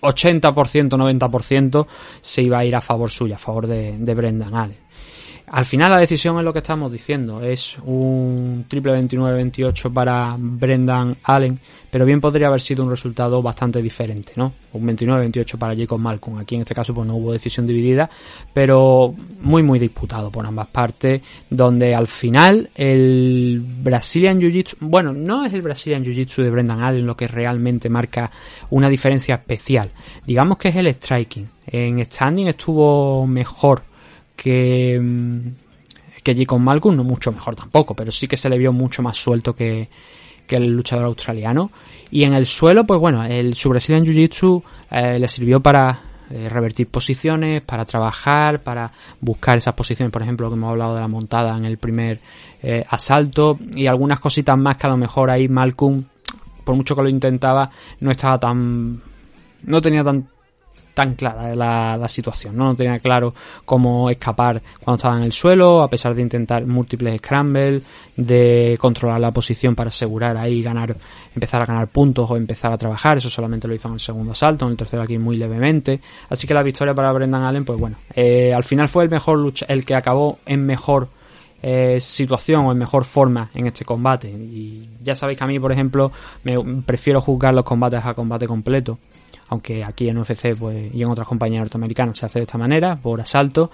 [0.00, 1.86] 80%, 90%
[2.20, 4.85] se iba a ir a favor suya, a favor de, de Brendan Allen.
[5.48, 11.16] Al final la decisión es lo que estamos diciendo, es un triple 29-28 para Brendan
[11.22, 14.52] Allen, pero bien podría haber sido un resultado bastante diferente, ¿no?
[14.72, 18.10] Un 29-28 para Jacob Malcolm, aquí en este caso pues no hubo decisión dividida,
[18.52, 25.44] pero muy muy disputado por ambas partes, donde al final el Brazilian Jiu-Jitsu, bueno, no
[25.44, 28.32] es el Brazilian Jiu-Jitsu de Brendan Allen lo que realmente marca
[28.70, 29.90] una diferencia especial,
[30.26, 33.82] digamos que es el striking, en standing estuvo mejor
[34.36, 35.38] que, mm,
[36.22, 39.16] que Jacob Malcolm, no mucho mejor tampoco, pero sí que se le vio mucho más
[39.16, 39.88] suelto que,
[40.46, 41.70] que el luchador australiano.
[42.10, 46.48] Y en el suelo, pues bueno, el, su Brazilian Jiu-Jitsu eh, le sirvió para eh,
[46.48, 51.08] revertir posiciones, para trabajar, para buscar esas posiciones, por ejemplo, que hemos hablado de la
[51.08, 52.20] montada en el primer
[52.62, 56.04] eh, asalto y algunas cositas más que a lo mejor ahí Malcolm,
[56.64, 57.70] por mucho que lo intentaba,
[58.00, 59.00] no estaba tan...
[59.62, 60.28] no tenía tan
[60.96, 62.68] tan clara la, situación, ¿no?
[62.68, 63.34] no tenía claro
[63.66, 67.82] cómo escapar cuando estaba en el suelo, a pesar de intentar múltiples scrambles,
[68.16, 70.96] de controlar la posición para asegurar ahí ganar,
[71.34, 74.32] empezar a ganar puntos o empezar a trabajar, eso solamente lo hizo en el segundo
[74.32, 77.78] asalto, en el tercero aquí muy levemente, así que la victoria para Brendan Allen, pues
[77.78, 81.08] bueno, eh, al final fue el mejor lucha, el que acabó en mejor
[81.62, 84.28] eh, situación o en mejor forma en este combate.
[84.28, 86.10] Y ya sabéis que a mí, por ejemplo,
[86.42, 88.98] me prefiero juzgar los combates a combate completo
[89.48, 92.96] aunque aquí en UFC pues, y en otras compañías norteamericanas se hace de esta manera,
[92.96, 93.70] por asalto.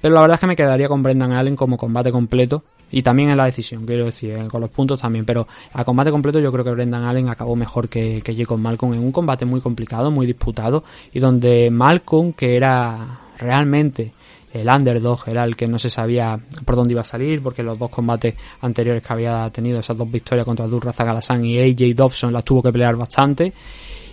[0.00, 2.64] Pero la verdad es que me quedaría con Brendan Allen como combate completo.
[2.90, 5.24] Y también en la decisión, quiero decir, con los puntos también.
[5.24, 8.92] Pero a combate completo yo creo que Brendan Allen acabó mejor que, que Jacob Malcolm
[8.92, 10.84] en un combate muy complicado, muy disputado.
[11.14, 14.12] Y donde Malcolm, que era realmente
[14.52, 17.78] el underdog, era el que no se sabía por dónde iba a salir, porque los
[17.78, 22.32] dos combates anteriores que había tenido, esas dos victorias contra Durraza Galasán y AJ Dobson,
[22.32, 23.52] las tuvo que pelear bastante.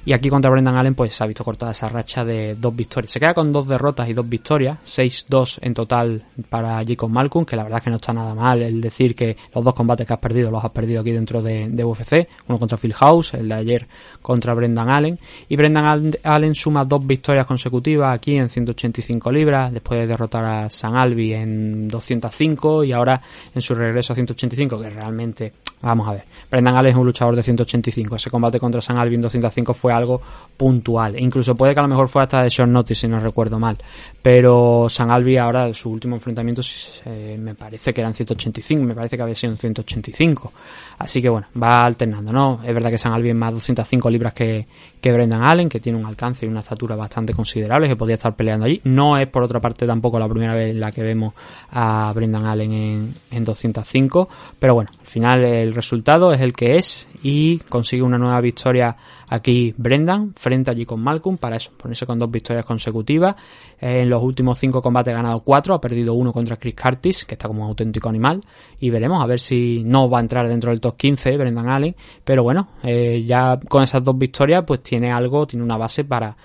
[0.06, 3.12] Y aquí contra Brendan Allen pues se ha visto cortada esa racha de dos victorias.
[3.12, 7.56] Se queda con dos derrotas y dos victorias, 6-2 en total para Jacob Malcolm, que
[7.56, 10.14] la verdad es que no está nada mal el decir que los dos combates que
[10.14, 13.56] has perdido los has perdido aquí dentro de, UFC, uno contra Phil House, el de
[13.56, 13.88] ayer
[14.22, 15.20] contra Brendan Allen.
[15.47, 20.70] Y Brendan Allen suma dos victorias consecutivas aquí en 185 libras, después de derrotar a
[20.70, 23.22] San Albi en 205 y ahora
[23.54, 27.36] en su regreso a 185, que realmente, vamos a ver, Brendan Allen es un luchador
[27.36, 28.16] de 185.
[28.16, 30.22] Ese combate contra San Albi en 205 fue algo
[30.60, 31.18] puntual.
[31.18, 33.78] incluso puede que a lo mejor fue hasta de short notice, si no recuerdo mal.
[34.22, 36.62] Pero San Albi ahora, su último enfrentamiento,
[37.06, 40.52] eh, me parece que eran 185, me parece que había sido en 185.
[40.98, 42.60] Así que bueno, va alternando, ¿no?
[42.62, 44.68] Es verdad que San Albi es más 205 libras que,
[45.00, 48.36] que Brendan Allen, que tiene un alcance y una estatura bastante considerable, que podía estar
[48.36, 48.82] peleando allí.
[48.84, 51.34] No es por otra parte tampoco la primera vez en la que vemos
[51.72, 54.28] a Brendan Allen en, en 205,
[54.60, 58.98] pero bueno, al final el resultado es el que es y consigue una nueva victoria
[59.30, 63.36] aquí Brendan frente allí con Malcolm para eso, ponerse con dos victorias consecutivas.
[63.80, 67.36] en los últimos cinco combates ha ganado cuatro, ha perdido uno contra Chris Curtis, que
[67.36, 68.43] está como un auténtico animal,
[68.80, 71.95] y veremos a ver si no va a entrar dentro del top 15 Brendan Allen,
[72.23, 76.36] pero bueno, eh, ya con esas dos victorias pues tiene algo, tiene una base para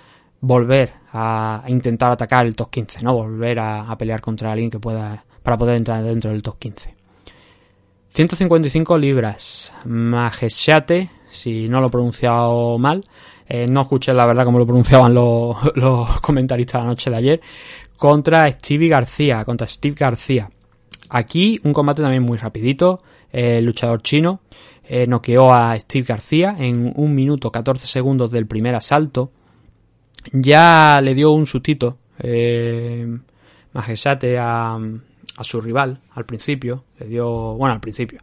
[0.40, 3.14] volver a intentar atacar el top 15, ¿no?
[3.14, 6.94] Volver a, pelear contra alguien que pueda para poder entrar dentro del top 15.
[8.08, 9.72] 155 libras.
[9.84, 13.04] Majeshate si no lo he pronunciado mal.
[13.46, 17.40] Eh, no escuché la verdad como lo pronunciaban los, los comentaristas la noche de ayer.
[17.96, 20.50] Contra Stevie García, contra Steve García.
[21.10, 23.02] Aquí un combate también muy rapidito.
[23.30, 24.40] el luchador chino,
[24.84, 29.32] eh, noqueó a Steve García en un minuto 14 segundos del primer asalto.
[30.32, 33.06] Ya le dio un sustito eh,
[33.72, 36.84] Majesate a, a su rival al principio.
[36.98, 38.20] Le dio, bueno, al principio.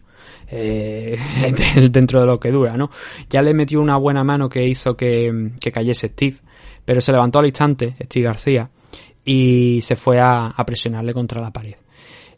[0.49, 1.17] Eh,
[1.91, 2.89] dentro de lo que dura, ¿no?
[3.29, 6.37] Ya le metió una buena mano que hizo que, que cayese Steve,
[6.83, 8.69] pero se levantó al instante, Steve García,
[9.23, 11.75] y se fue a, presionarle contra la pared.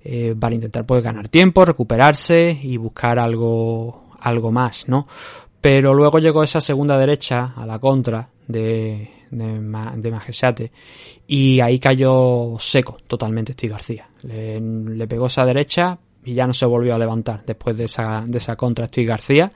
[0.06, 5.08] Eh, para intentar pues ganar tiempo, recuperarse y buscar algo, algo más, ¿no?
[5.62, 10.72] Pero luego llegó esa segunda derecha a la contra de, de,
[11.28, 14.10] y ahí cayó seco totalmente Steve García.
[14.24, 18.38] Le, pegó esa derecha y ya no se volvió a levantar después de esa, de
[18.38, 19.52] esa contra Steve García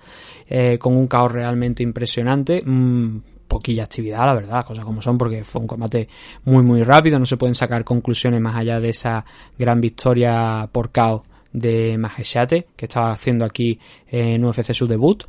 [0.48, 2.62] eh, con un caos realmente impresionante.
[2.66, 6.10] Mm, poquilla actividad, la verdad, cosas como son, porque fue un combate
[6.44, 9.24] muy, muy rápido, no se pueden sacar conclusiones más allá de esa
[9.58, 15.24] gran victoria por KO de Majesate, que estaba haciendo aquí en UFC su debut.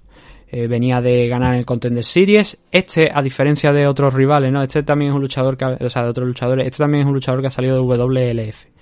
[0.51, 2.59] Eh, venía de ganar el Contender Series.
[2.72, 4.62] Este, a diferencia de otros rivales, ¿no?
[4.62, 7.14] Este también es un luchador que, o sea, de otros luchadores, este también es un
[7.14, 8.78] luchador que ha salido de WLF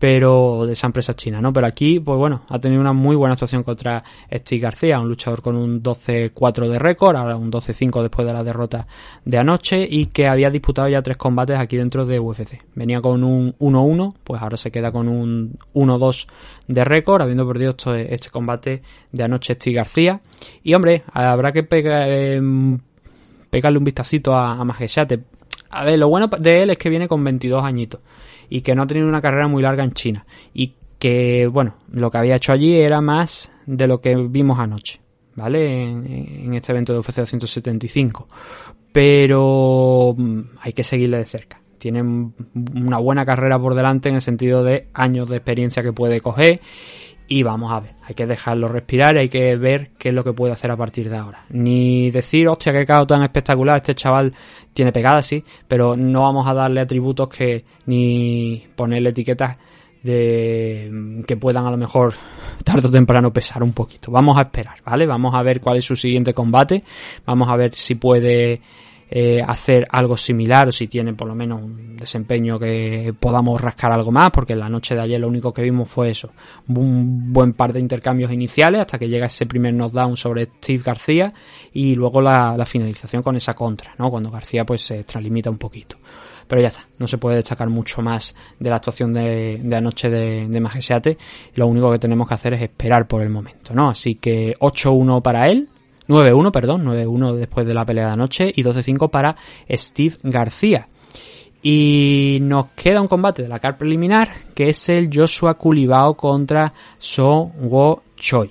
[0.00, 1.52] pero de esa empresa china, ¿no?
[1.52, 5.42] Pero aquí, pues bueno, ha tenido una muy buena actuación contra Steve García, un luchador
[5.42, 8.86] con un 12-4 de récord, ahora un 12-5 después de la derrota
[9.26, 12.64] de anoche y que había disputado ya tres combates aquí dentro de UFC.
[12.74, 16.26] Venía con un 1-1, pues ahora se queda con un 1-2
[16.66, 18.82] de récord, habiendo perdido este combate
[19.12, 20.22] de anoche Steve García.
[20.62, 22.78] Y hombre, habrá que em,
[23.50, 24.76] pegarle un vistacito a, a
[25.72, 28.00] A ver, lo bueno de él es que viene con 22 añitos
[28.50, 32.10] y que no ha tenido una carrera muy larga en China y que, bueno, lo
[32.10, 35.00] que había hecho allí era más de lo que vimos anoche,
[35.34, 35.90] ¿vale?
[35.90, 38.28] En, este evento de UFC 275.
[38.92, 41.62] Pero mm, hay que seguirle de cerca.
[41.78, 46.20] Tiene una buena carrera por delante en el sentido de años de experiencia que puede
[46.20, 46.60] coger
[47.32, 50.32] y vamos a ver, hay que dejarlo respirar hay que ver qué es lo que
[50.32, 51.44] puede hacer a partir de ahora.
[51.50, 54.34] Ni decir, hostia, qué caos tan espectacular, este chaval
[54.72, 59.56] tiene pegada, sí, pero no vamos a darle atributos que ni ponerle etiquetas
[60.02, 62.14] de que puedan a lo mejor
[62.64, 64.10] tarde o temprano pesar un poquito.
[64.10, 65.06] Vamos a esperar, ¿vale?
[65.06, 66.82] Vamos a ver cuál es su siguiente combate,
[67.24, 68.60] vamos a ver si puede
[69.12, 73.90] eh, hacer algo similar o si tiene por lo menos un desempeño que podamos rascar
[73.90, 76.30] algo más, porque en la noche de ayer lo único que vimos fue eso,
[76.68, 81.34] un buen par de intercambios iniciales hasta que llega ese primer knockdown sobre Steve García
[81.72, 84.10] y luego la, finalización con esa contra, ¿no?
[84.10, 85.96] Cuando García pues se extralimita un poquito
[86.46, 90.48] pero ya está, no se puede destacar mucho más de la actuación de, anoche de,
[90.48, 91.18] de
[91.54, 93.88] lo único que tenemos que hacer es esperar por el momento, ¿no?
[93.88, 95.68] Así que 8-1 para él,
[96.10, 99.36] 9-1, perdón, 9-1 después de la pelea de anoche y 12-5 para
[99.70, 100.88] Steve García.
[101.62, 106.72] Y nos queda un combate de la car preliminar que es el Joshua Culibao contra
[106.98, 108.50] So Wo Choi.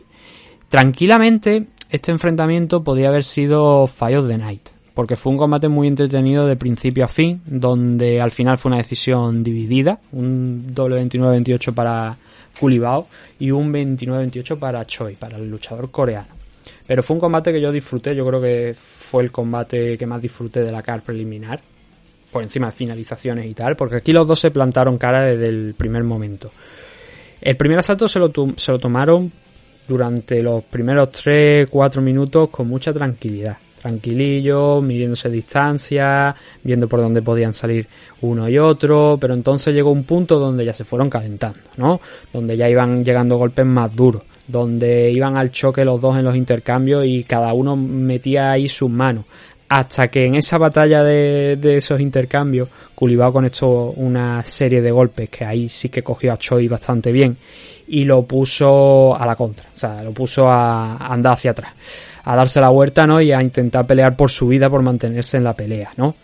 [0.69, 5.87] Tranquilamente, este enfrentamiento podía haber sido Fire of the Night, porque fue un combate muy
[5.87, 11.73] entretenido de principio a fin, donde al final fue una decisión dividida, un doble 29-28
[11.73, 12.17] para
[12.57, 13.07] Culibao
[13.39, 16.38] y un 29-28 para Choi, para el luchador coreano.
[16.89, 20.19] Pero fue un combate que yo disfruté, yo creo que fue el combate que más
[20.19, 21.61] disfruté de la car preliminar,
[22.31, 25.75] por encima de finalizaciones y tal, porque aquí los dos se plantaron cara desde el
[25.77, 26.49] primer momento.
[27.41, 29.31] El primer asalto se lo, se lo tomaron
[29.87, 33.55] durante los primeros 3-4 minutos con mucha tranquilidad.
[33.79, 37.87] Tranquilillo, midiéndose distancia, viendo por dónde podían salir
[38.21, 42.01] uno y otro, pero entonces llegó un punto donde ya se fueron calentando, ¿no?
[42.33, 46.35] Donde ya iban llegando golpes más duros donde iban al choque los dos en los
[46.35, 49.25] intercambios y cada uno metía ahí sus manos.
[49.69, 55.45] Hasta que en esa batalla de, esos intercambios, Culibao conectó una serie de golpes que
[55.45, 57.37] ahí sí que cogió a Choi bastante bien
[57.87, 61.73] y lo puso a la contra, o sea, lo puso a, andar hacia atrás,
[62.23, 63.21] a darse la vuelta, ¿no?
[63.21, 66.15] Y a intentar pelear por su vida, por mantenerse en la pelea, ¿no?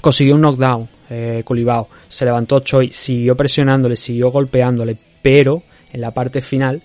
[0.00, 5.62] Consiguió un knockdown, eh, Culibao, se levantó Choi, siguió presionándole, siguió golpeándole, pero
[5.92, 6.82] en la parte final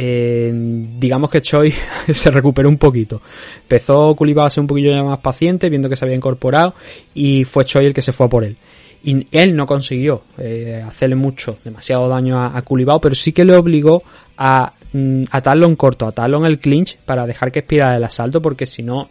[0.00, 1.74] eh, digamos que Choi
[2.12, 3.20] se recuperó un poquito.
[3.62, 6.74] Empezó Kulibao a ser un poquillo más paciente, viendo que se había incorporado,
[7.14, 8.56] y fue Choi el que se fue a por él.
[9.02, 13.56] Y él no consiguió eh, hacerle mucho, demasiado daño a, a pero sí que le
[13.56, 14.04] obligó
[14.36, 18.40] a mm, atarlo en corto, atarlo en el clinch para dejar que expirara el asalto,
[18.40, 19.08] porque si no,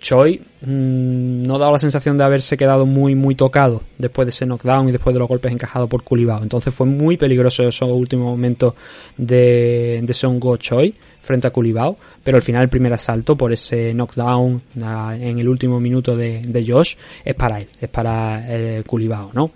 [0.00, 4.46] Choi mmm, no daba la sensación de haberse quedado muy muy tocado después de ese
[4.46, 6.42] knockdown y después de los golpes encajados por Kulibao.
[6.42, 8.74] Entonces fue muy peligroso esos últimos momentos
[9.16, 13.52] de, de Son Go Choi frente a Kulibao, pero al final el primer asalto por
[13.52, 16.94] ese knockdown en el último minuto de, de Josh
[17.24, 19.50] es para él, es para eh, Kulibao, ¿no?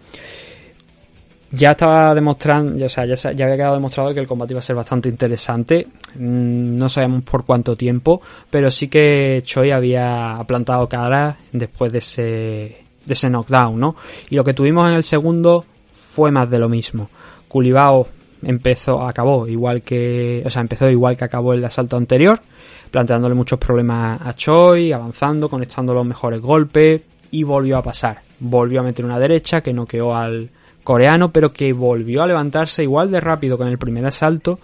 [1.52, 4.62] Ya estaba demostrando, o sea, ya, ya, había quedado demostrado que el combate iba a
[4.62, 5.86] ser bastante interesante.
[6.14, 11.98] Mm, no sabemos por cuánto tiempo, pero sí que Choi había plantado cara después de
[11.98, 13.96] ese, de ese knockdown, ¿no?
[14.28, 17.08] Y lo que tuvimos en el segundo fue más de lo mismo.
[17.48, 18.06] Culibao
[18.42, 22.40] empezó, acabó igual que, o sea, empezó igual que acabó el asalto anterior,
[22.92, 28.20] planteándole muchos problemas a Choi, avanzando, conectando los mejores golpes y volvió a pasar.
[28.38, 30.48] Volvió a meter una derecha que noqueó al
[30.84, 34.58] coreano, pero que volvió a levantarse igual de rápido en el primer asalto.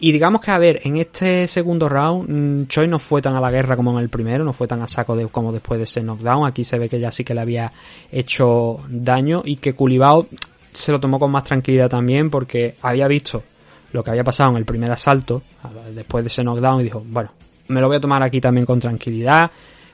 [0.00, 3.40] Y digamos que, a ver, en este segundo round, mm, Choi no fue tan a
[3.40, 6.02] la guerra como en el primero, no fue tan a saco como después de ese
[6.02, 6.46] knockdown.
[6.46, 7.72] Aquí se ve que ya sí que le había
[8.12, 10.28] hecho daño y que Culibao
[10.72, 13.42] se lo tomó con más tranquilidad también porque había visto
[13.92, 15.42] lo que había pasado en el primer asalto,
[15.94, 17.32] después de ese knockdown, y dijo, bueno,
[17.68, 19.50] me lo voy a tomar aquí también con tranquilidad.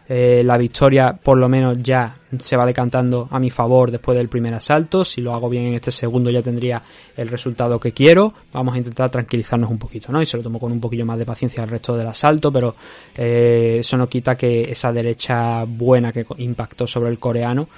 [0.06, 4.28] Eh, la victoria por lo menos ya se va decantando a mi favor después del
[4.28, 5.04] primer asalto.
[5.04, 6.82] Si lo hago bien en este segundo ya tendría
[7.16, 8.34] el resultado que quiero.
[8.52, 10.20] Vamos a intentar tranquilizarnos un poquito, ¿no?
[10.20, 12.74] Y se lo tomo con un poquillo más de paciencia al resto del asalto, pero
[13.16, 17.68] eh, eso no quita que esa derecha buena que impactó sobre el coreano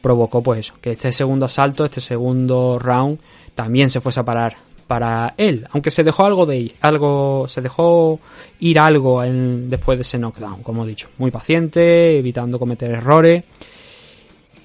[0.00, 3.18] provocó pues eso, que este segundo asalto, este segundo round
[3.54, 4.54] también se fuese a parar
[4.86, 8.20] para él, aunque se dejó algo de algo, se dejó
[8.60, 13.44] ir algo en, después de ese knockdown, como he dicho, muy paciente, evitando cometer errores,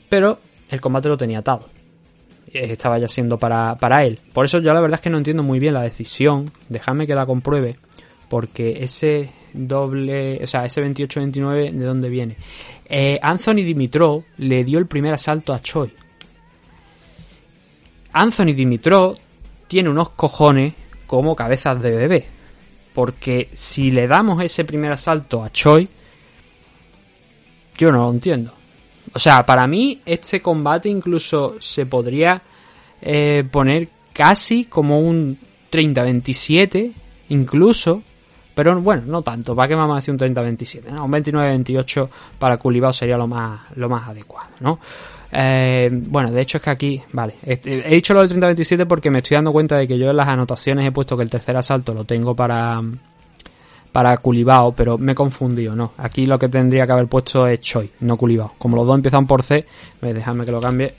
[0.08, 0.40] pero
[0.70, 1.68] el combate lo tenía atado,
[2.52, 5.44] estaba ya siendo para, para él, por eso yo la verdad es que no entiendo
[5.44, 7.78] muy bien la decisión, dejadme que la compruebe,
[8.30, 12.38] porque ese doble, o sea, ese 28-29, ¿de dónde viene?
[12.86, 15.92] Eh, Anthony Dimitrov le dio el primer asalto a Choi.
[18.12, 19.16] Anthony Dimitrov
[19.70, 20.74] tiene unos cojones
[21.06, 22.26] como cabezas de bebé.
[22.94, 25.88] Porque si le damos ese primer asalto a Choi,
[27.78, 28.52] yo no lo entiendo.
[29.14, 32.42] O sea, para mí este combate incluso se podría
[33.02, 35.38] eh, poner casi como un
[35.72, 36.92] 30-27,
[37.30, 38.02] incluso,
[38.56, 41.06] pero bueno, no tanto, para que me hacer un 30-27, ¿no?
[41.06, 42.10] Un 29-28
[42.40, 44.80] para Culibao sería lo más, lo más adecuado, ¿no?
[45.32, 49.20] Eh, bueno, de hecho es que aquí, vale, he dicho lo del 30-27 porque me
[49.20, 51.94] estoy dando cuenta de que yo en las anotaciones he puesto que el tercer asalto
[51.94, 52.82] lo tengo para
[53.92, 55.94] para Culibao, pero me he confundido, no.
[55.98, 58.54] Aquí lo que tendría que haber puesto es Choi, no Culibao.
[58.58, 59.66] Como los dos empiezan por C,
[60.02, 60.94] dejadme que lo cambie.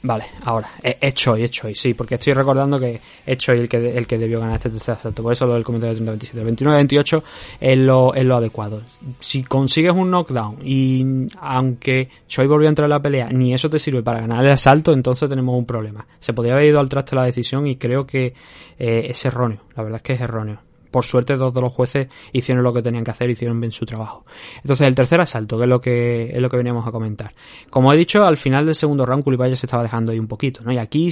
[0.00, 3.96] Vale, ahora, es Choi, es Choi, sí, porque estoy recordando que es Choi el que,
[3.96, 6.56] el que debió ganar este tercer asalto, por eso lo del comentario de 30 El
[6.56, 7.22] 29-28
[7.60, 8.82] es lo, es lo adecuado.
[9.18, 11.04] Si consigues un knockdown y
[11.40, 14.52] aunque Choi volvió a entrar en la pelea, ni eso te sirve para ganar el
[14.52, 16.06] asalto, entonces tenemos un problema.
[16.20, 18.34] Se podría haber ido al traste la decisión y creo que
[18.78, 22.08] eh, es erróneo, la verdad es que es erróneo por suerte dos de los jueces
[22.32, 24.24] hicieron lo que tenían que hacer, hicieron bien su trabajo.
[24.56, 27.32] Entonces el tercer asalto, que es lo que es lo que veníamos a comentar.
[27.70, 30.60] Como he dicho, al final del segundo round Culibaya se estaba dejando ahí un poquito,
[30.64, 30.72] ¿no?
[30.72, 31.08] Y aquí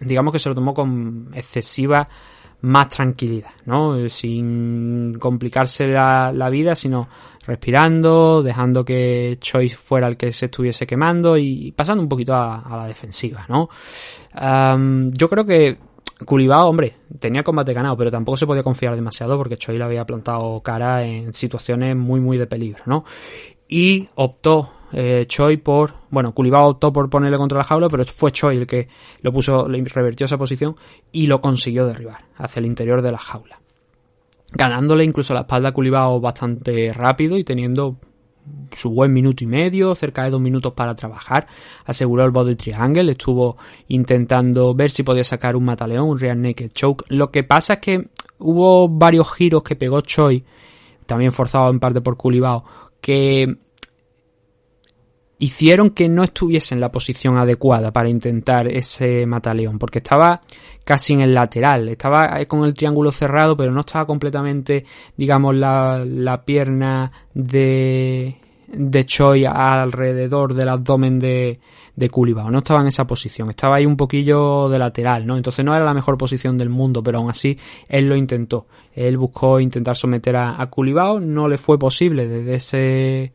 [0.00, 2.08] digamos que se lo tomó con excesiva
[2.62, 4.08] más tranquilidad, ¿no?
[4.08, 7.08] Sin complicarse la, vida, sino
[7.46, 12.64] respirando, dejando que Choice fuera el que se estuviese quemando y pasando un poquito a,
[12.70, 13.68] la defensiva, ¿no?
[15.12, 15.76] yo creo que
[16.24, 20.04] Culibao, hombre, tenía combate ganado, pero tampoco se podía confiar demasiado porque Choi le había
[20.04, 23.04] plantado cara en situaciones muy, muy de peligro, ¿no?
[23.68, 28.30] Y optó eh, Choi por, bueno, Culibao optó por ponerle contra la jaula, pero fue
[28.30, 28.88] Choi el que
[29.22, 30.76] lo puso, le revertió esa posición
[31.10, 33.60] y lo consiguió derribar hacia el interior de la jaula.
[34.52, 37.96] Ganándole incluso la espalda a Culibao bastante rápido y teniendo
[38.72, 41.46] su buen minuto y medio, cerca de dos minutos para trabajar.
[41.84, 43.56] Aseguró el body triangle, estuvo
[43.88, 47.04] intentando ver si podía sacar un mataleón, un real naked choke.
[47.08, 50.44] Lo que pasa es que hubo varios giros que pegó Choi,
[51.06, 52.64] también forzado en parte por Culibao,
[53.00, 53.56] que
[55.44, 60.40] hicieron que no estuviese en la posición adecuada para intentar ese mataleón, porque estaba
[60.84, 64.86] casi en el lateral, estaba con el triángulo cerrado, pero no estaba completamente,
[65.16, 68.36] digamos, la, la pierna de,
[68.68, 71.60] de Choi alrededor del abdomen de,
[71.94, 75.36] de Culibao, no estaba en esa posición, estaba ahí un poquillo de lateral, ¿no?
[75.36, 79.18] Entonces no era la mejor posición del mundo, pero aún así él lo intentó, él
[79.18, 83.32] buscó intentar someter a, a Culibao, no le fue posible desde ese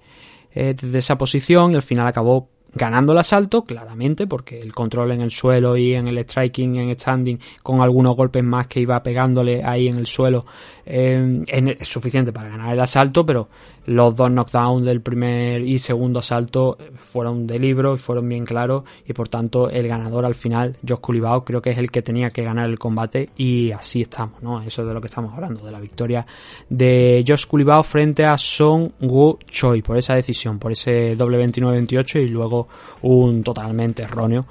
[0.53, 5.11] eh, desde esa posición y al final acabó ganando el asalto, claramente, porque el control
[5.11, 9.01] en el suelo y en el striking, en standing, con algunos golpes más que iba
[9.01, 10.45] pegándole ahí en el suelo,
[10.91, 13.47] eh, es suficiente para ganar el asalto, pero
[13.85, 18.85] los dos knockdowns del primer y segundo asalto fueron de libro y fueron bien claros
[19.07, 22.31] y por tanto el ganador al final, Josh Culibao, creo que es el que tenía
[22.31, 24.63] que ganar el combate y así estamos, ¿no?
[24.63, 26.25] Eso es de lo que estamos hablando, de la victoria
[26.67, 32.23] de Josh Culibao frente a Song Woo Choi por esa decisión, por ese doble 29-28
[32.23, 32.67] y luego
[33.03, 34.47] un totalmente erróneo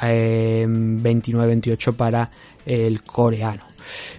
[0.00, 2.30] 29-28 para
[2.64, 3.69] el coreano.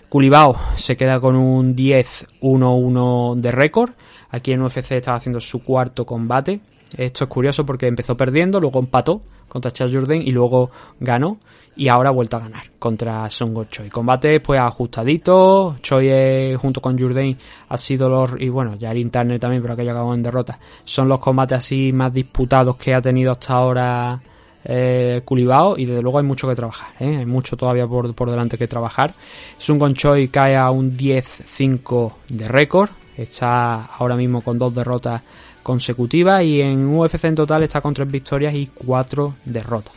[0.09, 3.91] Culibao se queda con un 10-1-1 de récord.
[4.29, 6.61] Aquí en UFC estaba haciendo su cuarto combate.
[6.97, 11.39] Esto es curioso porque empezó perdiendo, luego empató contra Charles Jourdain y luego ganó
[11.75, 13.89] y ahora ha vuelto a ganar contra Songo Choi.
[13.89, 17.37] Combate pues ajustadito, Choi junto con Jourdain
[17.69, 20.59] ha sido los y bueno, ya el internet también, pero que llegado en derrota.
[20.83, 24.21] Son los combates así más disputados que ha tenido hasta ahora
[24.63, 27.17] eh, Culibao y desde luego hay mucho que trabajar, ¿eh?
[27.17, 29.13] hay mucho todavía por, por delante que trabajar.
[29.57, 35.21] Sun Choi cae a un 10-5 de récord, está ahora mismo con dos derrotas
[35.63, 39.93] consecutivas y en UFC en total está con tres victorias y cuatro derrotas.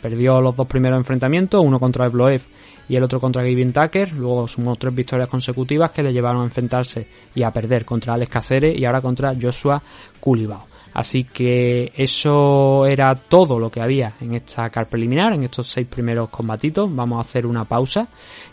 [0.00, 2.42] Perdió los dos primeros enfrentamientos, uno contra Evloev
[2.88, 4.12] y el otro contra Gavin Tucker.
[4.12, 8.30] Luego sumó tres victorias consecutivas que le llevaron a enfrentarse y a perder contra Alex
[8.30, 9.82] Caceres y ahora contra Joshua
[10.20, 10.73] Culibao.
[10.94, 15.86] Así que eso era todo lo que había en esta car preliminar, en estos seis
[15.88, 16.94] primeros combatitos.
[16.94, 18.06] Vamos a hacer una pausa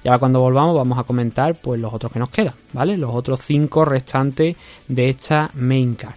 [0.04, 2.98] y ahora cuando volvamos vamos a comentar pues los otros que nos quedan, ¿vale?
[2.98, 6.16] Los otros cinco restantes de esta main card.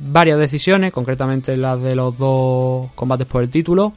[0.00, 3.92] Varias decisiones, concretamente las de los dos combates por el título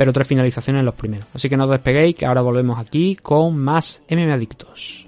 [0.00, 1.28] pero tres finalizaciones en los primeros.
[1.34, 5.06] Así que no os despeguéis, que ahora volvemos aquí con más MM Adictos.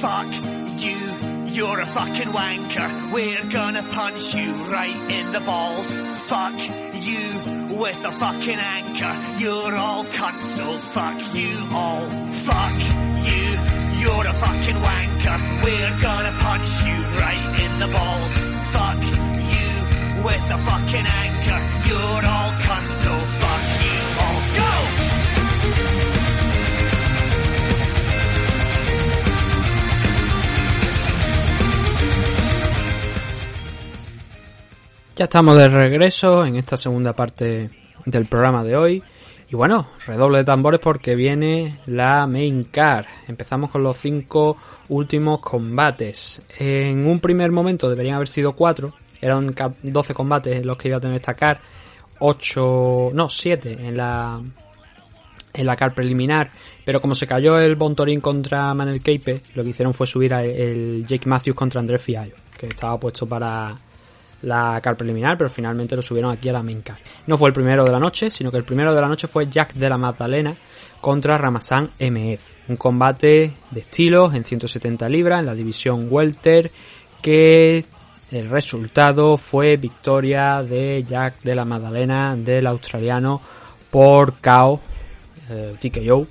[0.00, 0.32] Fuck
[0.76, 0.98] you,
[1.52, 3.12] you're a fucking wanker.
[3.12, 5.86] We're gonna punch you right in the balls.
[6.28, 6.52] Fuck
[7.00, 9.14] you with a fucking anchor.
[9.38, 12.04] You're all cunts, so fuck you all.
[12.46, 12.78] Fuck
[13.30, 13.46] you,
[14.00, 15.64] you're a fucking wanker.
[15.64, 18.32] We're gonna punch you right in the balls.
[18.76, 19.00] Fuck
[19.54, 19.70] you
[20.24, 21.60] with a fucking anchor.
[21.88, 23.29] You're all cunts, so
[35.16, 37.70] Ya estamos de regreso en esta segunda parte
[38.06, 39.02] del programa de hoy.
[39.50, 43.06] Y bueno, redoble de tambores porque viene la main car.
[43.26, 44.56] Empezamos con los cinco
[44.88, 46.40] últimos combates.
[46.58, 48.94] En un primer momento deberían haber sido cuatro.
[49.20, 51.60] Eran 12 combates los que iba a tener esta car.
[52.20, 54.40] 8, no, 7 en la
[55.52, 56.52] en la car preliminar,
[56.84, 60.44] pero como se cayó el Bontorín contra Manel Keipe, lo que hicieron fue subir a
[60.44, 63.76] el Jake Matthews contra Andrés Fiallo, que estaba puesto para
[64.42, 66.98] la car preliminar, pero finalmente lo subieron aquí a la main car.
[67.26, 69.48] No fue el primero de la noche, sino que el primero de la noche fue
[69.48, 70.54] Jack de la Magdalena
[71.00, 72.68] contra Ramazan MF.
[72.68, 76.70] Un combate de estilos en 170 libras en la división welter
[77.20, 77.84] que
[78.30, 83.40] el resultado fue victoria de Jack de la Magdalena del australiano
[83.90, 84.80] por KO
[85.50, 86.26] eh, TKO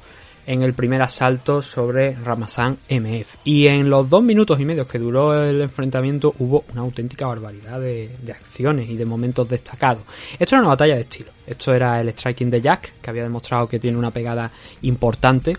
[0.49, 3.35] en el primer asalto sobre Ramazan MF.
[3.43, 7.79] Y en los dos minutos y medio que duró el enfrentamiento hubo una auténtica barbaridad
[7.79, 10.01] de, acciones y de momentos destacados.
[10.39, 11.29] Esto era una batalla de estilo.
[11.45, 15.55] Esto era el striking de Jack, que había demostrado que tiene una pegada importante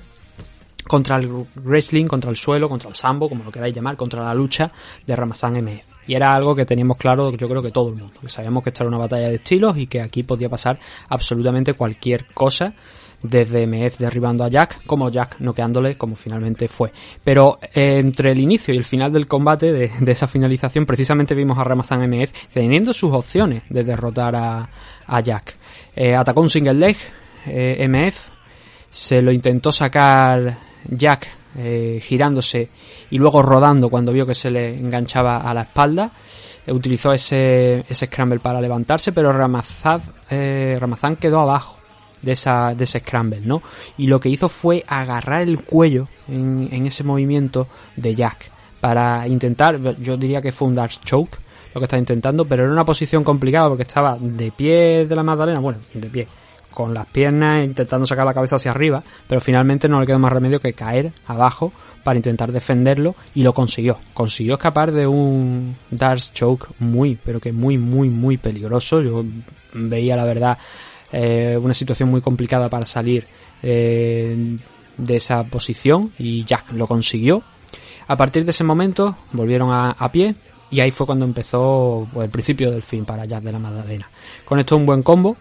[0.89, 4.35] contra el wrestling, contra el suelo, contra el sambo, como lo queráis llamar, contra la
[4.35, 4.73] lucha
[5.07, 5.87] de Ramazan MF.
[6.09, 8.71] Y era algo que teníamos claro, yo creo que todo el mundo, que sabíamos que
[8.71, 12.75] esta era una batalla de estilos y que aquí podía pasar absolutamente cualquier cosa
[13.23, 16.93] desde MF derribando a Jack, como Jack noqueándole, como finalmente fue.
[17.23, 21.59] Pero eh, entre el inicio y el final del combate, de, esa finalización, precisamente vimos
[21.59, 24.69] a Ramazan MF teniendo sus opciones de derrotar a,
[25.23, 25.57] Jack.
[25.97, 26.97] Eh, atacó un single leg,
[27.47, 28.17] eh, MF,
[28.89, 30.59] se lo intentó sacar
[30.89, 31.29] Jack
[32.01, 32.69] girándose
[33.11, 36.13] y luego rodando cuando vio que se le enganchaba a la espalda
[36.69, 40.01] utilizó ese, ese scramble para levantarse, pero Ramazan,
[40.31, 41.80] Ramazan quedó abajo
[42.23, 43.63] de, esa, de ese scramble, ¿no?
[43.99, 48.51] Y lo que hizo fue agarrar el cuello en, en ese movimiento de Jack
[48.81, 51.39] para intentar, yo diría que fue un Dark Choke
[51.75, 55.23] lo que estaba intentando, pero era una posición complicada porque estaba de pie de la
[55.23, 56.27] Magdalena, bueno, de pie,
[56.73, 60.33] con las piernas intentando sacar la cabeza hacia arriba, pero finalmente no le quedó más
[60.33, 63.99] remedio que caer abajo para intentar defenderlo y lo consiguió.
[64.15, 69.01] Consiguió escapar de un Dark Choke muy, pero que muy, muy, muy peligroso.
[69.01, 69.25] Yo
[69.75, 70.59] veía la verdad
[71.13, 73.27] eh, una situación muy complicada para salir
[73.63, 74.57] eh,
[74.97, 77.43] de esa posición y Jack lo consiguió.
[78.07, 80.35] A partir de ese momento volvieron a, pie
[80.71, 84.11] y ahí fue cuando empezó pues, el principio del fin para Jack de la Magdalena.
[84.45, 85.37] Con esto un buen combo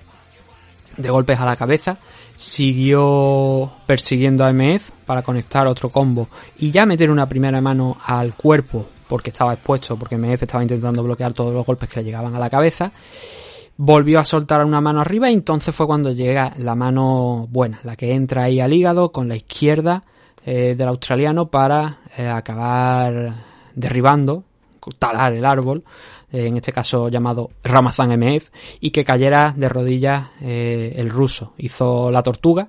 [0.97, 1.97] de golpes a la cabeza.
[2.35, 8.33] Siguió persiguiendo a MF para conectar otro combo y ya meter una primera mano al
[8.35, 12.35] cuerpo porque estaba expuesto, porque MF estaba intentando bloquear todos los golpes que le llegaban
[12.35, 12.91] a la cabeza
[13.81, 17.95] volvió a soltar una mano arriba y entonces fue cuando llega la mano buena, la
[17.95, 20.03] que entra ahí al hígado con la izquierda
[20.45, 23.35] eh, del australiano para eh, acabar
[23.73, 24.43] derribando,
[24.99, 25.85] talar el árbol,
[26.29, 28.49] eh, en este caso llamado Ramazan MF,
[28.81, 31.53] y que cayera de rodillas el ruso.
[31.57, 32.67] Hizo la tortuga,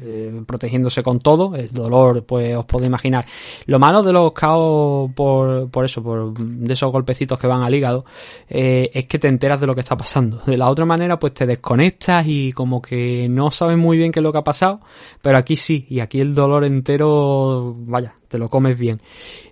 [0.00, 3.26] eh, protegiéndose con todo, el dolor, pues os podéis imaginar.
[3.66, 7.74] Lo malo de los caos por, por eso, por de esos golpecitos que van al
[7.74, 8.04] hígado,
[8.48, 10.40] eh, es que te enteras de lo que está pasando.
[10.46, 14.20] De la otra manera, pues te desconectas y como que no sabes muy bien qué
[14.20, 14.80] es lo que ha pasado,
[15.20, 18.98] pero aquí sí, y aquí el dolor entero, vaya, te lo comes bien.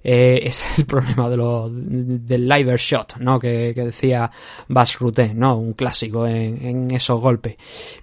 [0.03, 3.39] Eh, ese es el problema de los, del liver shot, ¿no?
[3.39, 4.31] Que, decía
[4.69, 5.59] Bass Rutten, ¿no?
[5.59, 7.57] Un clásico en, en esos golpes.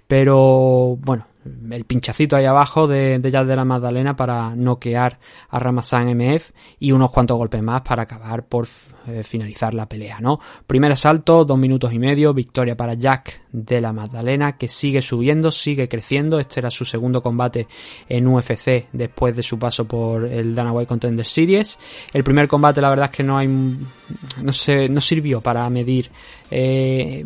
[0.06, 1.26] Pero, bueno,
[1.70, 5.18] el pinchacito ahí abajo de, de de la Magdalena para noquear
[5.48, 8.66] a Ramazan MF y unos cuantos golpes más para acabar por
[9.06, 10.38] eh, finalizar la pelea, ¿no?
[10.66, 15.50] Primer asalto, dos minutos y medio, victoria para Jack de la Magdalena que sigue subiendo,
[15.50, 16.38] sigue creciendo.
[16.38, 17.66] Este era su segundo combate
[18.08, 21.78] en UFC después de su paso por el Dana White Contender Series.
[22.12, 26.10] El primer combate, la verdad es que no hay, no se, no sirvió para medir
[26.50, 27.24] eh,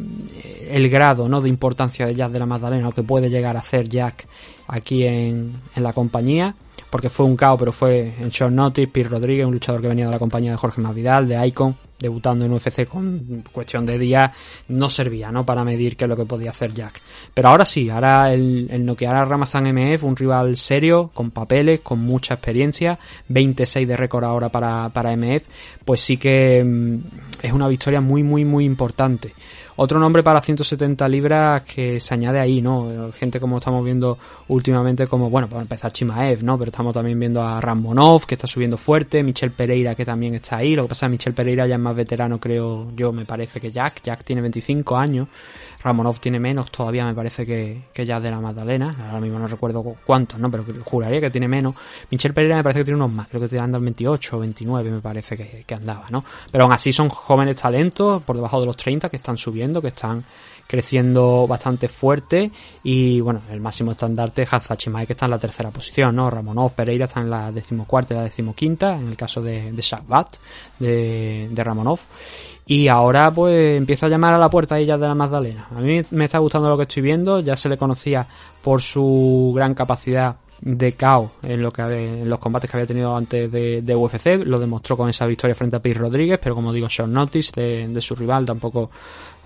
[0.70, 1.40] el grado, ¿no?
[1.40, 4.26] De importancia de Jack de la Magdalena o que puede llegar a hacer Jack
[4.68, 6.54] aquí en, en la compañía
[6.92, 10.04] porque fue un caos, pero fue en short notice, Pete Rodríguez, un luchador que venía
[10.04, 14.32] de la compañía de Jorge Masvidal, de Icon, debutando en UFC con cuestión de días,
[14.68, 15.46] no servía, ¿no?
[15.46, 17.00] Para medir qué es lo que podía hacer Jack.
[17.32, 21.80] Pero ahora sí, ahora el, el noquear a Ramazan MF, un rival serio, con papeles,
[21.80, 22.98] con mucha experiencia,
[23.28, 25.44] 26 de récord ahora para, para MF,
[25.84, 26.98] pues sí que mm,
[27.42, 29.32] es una victoria muy, muy, muy importante.
[29.76, 33.10] Otro nombre para 170 libras que se añade ahí, ¿no?
[33.12, 34.18] Gente como estamos viendo
[34.48, 36.58] últimamente como, bueno, para empezar Chimaev, ¿no?
[36.58, 40.58] Pero estamos también viendo a Ramonov, que está subiendo fuerte, Michel Pereira, que también está
[40.58, 40.76] ahí.
[40.76, 43.60] Lo que pasa es que Michel Pereira ya es más veterano, creo yo, me parece
[43.60, 44.02] que Jack.
[44.02, 45.28] Jack tiene 25 años.
[45.82, 48.96] Ramonov tiene menos, todavía me parece que, que ya de la Magdalena.
[49.08, 50.50] Ahora mismo no recuerdo cuántos, ¿no?
[50.50, 51.74] Pero juraría que tiene menos.
[52.10, 54.90] Michel Pereira me parece que tiene unos más, creo que anda al 28 o 29,
[54.90, 56.24] me parece que, que andaba, ¿no?
[56.50, 59.88] Pero aún así son jóvenes talentos, por debajo de los 30, que están subiendo, que
[59.88, 60.24] están
[60.72, 62.50] creciendo bastante fuerte
[62.82, 66.30] y bueno, el máximo estandarte es Hazachimae que está en la tercera posición, ¿no?
[66.30, 70.36] Ramonov, Pereira está en la decimocuarta y la decimoquinta, en el caso de, de Shabbat,
[70.78, 72.00] de, de Ramonov.
[72.64, 75.68] Y ahora pues empieza a llamar a la puerta ella de la Magdalena.
[75.76, 78.26] A mí me está gustando lo que estoy viendo, ya se le conocía
[78.62, 83.16] por su gran capacidad de caos en, lo que, en los combates que había tenido
[83.16, 86.86] antes de, UFC, lo demostró con esa victoria frente a Pete Rodríguez, pero como digo,
[86.88, 88.90] short notice de, su rival tampoco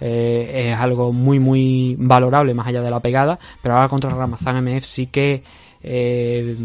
[0.00, 4.64] eh, es algo muy muy valorable más allá de la pegada, pero ahora contra Ramazan
[4.64, 5.42] MF sí que
[5.82, 6.56] eh,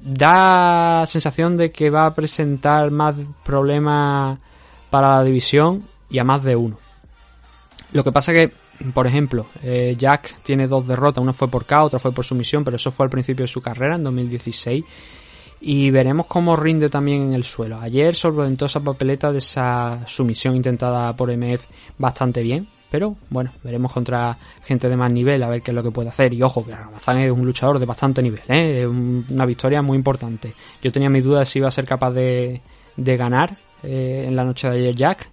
[0.00, 4.38] da sensación de que va a presentar más problemas
[4.90, 6.76] para la división y a más de uno.
[7.92, 8.52] Lo que pasa que,
[8.92, 12.64] por ejemplo, eh, Jack tiene dos derrotas, una fue por KO, otra fue por sumisión,
[12.64, 14.84] pero eso fue al principio de su carrera, en 2016.
[15.60, 17.80] Y veremos cómo rinde también en el suelo.
[17.80, 21.64] Ayer solventó esa papeleta de esa sumisión intentada por MF
[21.98, 22.68] bastante bien.
[22.90, 26.08] Pero bueno, veremos contra gente de más nivel a ver qué es lo que puede
[26.08, 26.32] hacer.
[26.32, 28.86] Y ojo, que Ramazán es un luchador de bastante nivel, ¿eh?
[28.86, 30.54] una victoria muy importante.
[30.82, 32.62] Yo tenía mis dudas si iba a ser capaz de,
[32.96, 35.28] de ganar eh, en la noche de ayer Jack,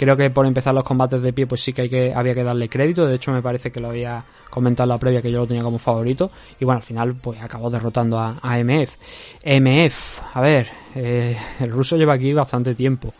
[0.00, 3.04] Creo que por empezar los combates de pie, pues sí que, había que darle crédito.
[3.04, 5.62] De hecho, me parece que lo había comentado en la previa que yo lo tenía
[5.62, 6.30] como favorito.
[6.58, 8.32] Y bueno, al final, pues acabó derrotando a,
[8.64, 8.96] MF.
[9.44, 13.12] MF, a ver, eh, el ruso lleva aquí bastante tiempo.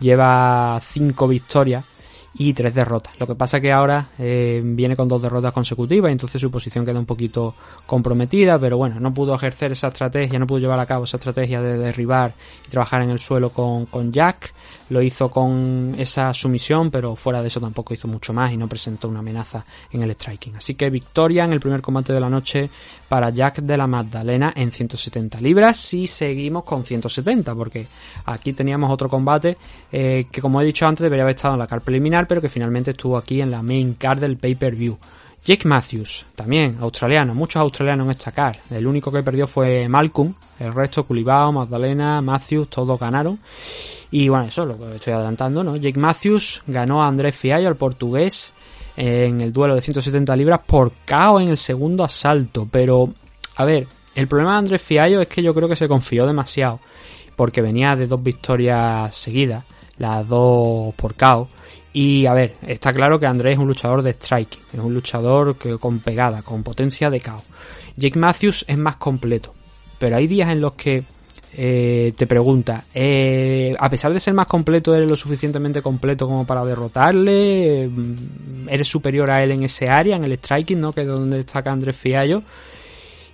[0.00, 1.84] Lleva cinco victorias
[2.36, 3.18] y tres derrotas.
[3.20, 6.84] Lo que pasa que ahora eh, viene con dos derrotas consecutivas y entonces su posición
[6.84, 7.54] queda un poquito
[7.86, 11.62] comprometida, pero bueno, no pudo ejercer esa estrategia, no pudo llevar a cabo esa estrategia
[11.62, 12.34] de derribar
[12.66, 14.52] y trabajar en el suelo con, con Jack.
[14.90, 18.68] Lo hizo con esa sumisión, pero fuera de eso tampoco hizo mucho más y no
[18.68, 20.56] presentó una amenaza en el striking.
[20.56, 22.68] Así que victoria en el primer combate de la noche
[23.14, 27.86] para Jack de la Magdalena en 170 libras y seguimos con 170 porque
[28.24, 29.56] aquí teníamos otro combate
[29.92, 32.48] eh, que como he dicho antes debería haber estado en la card preliminar pero que
[32.48, 34.98] finalmente estuvo aquí en la main card del pay-per-view.
[35.44, 38.56] Jake Matthews, también australiano, muchos australianos en esta card.
[38.68, 43.38] El único que perdió fue Malcolm, el resto Culibao, Magdalena, Matthews, todos ganaron.
[44.10, 45.76] Y bueno, eso es lo que estoy adelantando, ¿no?
[45.76, 48.53] Jake Matthews ganó a Andrés Fiallo, el portugués,
[48.96, 52.68] en el duelo de 170 libras por KO en el segundo asalto.
[52.70, 53.12] Pero,
[53.56, 56.80] a ver, el problema de Andrés Fiallo es que yo creo que se confió demasiado.
[57.36, 59.64] Porque venía de dos victorias seguidas,
[59.98, 61.48] las dos por KO.
[61.92, 65.56] Y a ver, está claro que Andrés es un luchador de striking, es un luchador
[65.56, 67.42] que, con pegada, con potencia de KO.
[67.96, 69.54] Jake Matthews es más completo,
[69.98, 71.04] pero hay días en los que
[71.56, 76.44] eh, te pregunta, eh, a pesar de ser más completo, ¿eres lo suficientemente completo como
[76.46, 77.88] para derrotarle?
[77.88, 80.92] Mm, ¿Eres superior a él en ese área, en el striking, ¿no?
[80.92, 82.42] que es donde destaca Andrés Fiallo?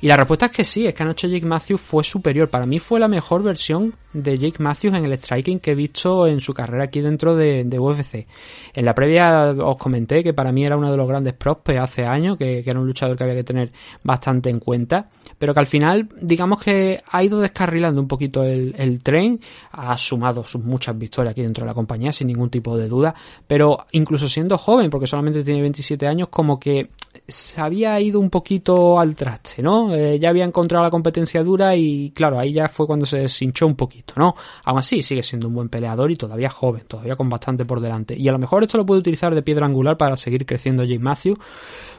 [0.03, 2.49] Y la respuesta es que sí, es que anoche Jake Matthews fue superior.
[2.49, 6.27] Para mí fue la mejor versión de Jake Matthews en el striking que he visto
[6.27, 8.27] en su carrera aquí dentro de, UFC.
[8.75, 12.05] En la previa os comenté que para mí era uno de los grandes prospects hace
[12.05, 13.73] años, que, era un luchador que había que tener
[14.03, 18.75] bastante en cuenta, pero que al final, digamos que ha ido descarrilando un poquito el,
[18.79, 19.39] el tren,
[19.73, 23.15] ha sumado sus muchas victorias aquí dentro de la compañía sin ningún tipo de duda,
[23.47, 26.89] pero incluso siendo joven, porque solamente tiene 27 años, como que
[27.27, 29.95] se había ido un poquito al traste, ¿no?
[29.95, 33.67] Eh, ya había encontrado la competencia dura y claro, ahí ya fue cuando se deshinchó
[33.67, 34.35] un poquito, ¿no?
[34.65, 38.17] Aún así sigue siendo un buen peleador y todavía joven, todavía con bastante por delante.
[38.17, 40.99] Y a lo mejor esto lo puede utilizar de piedra angular para seguir creciendo Jake
[40.99, 41.37] Matthew,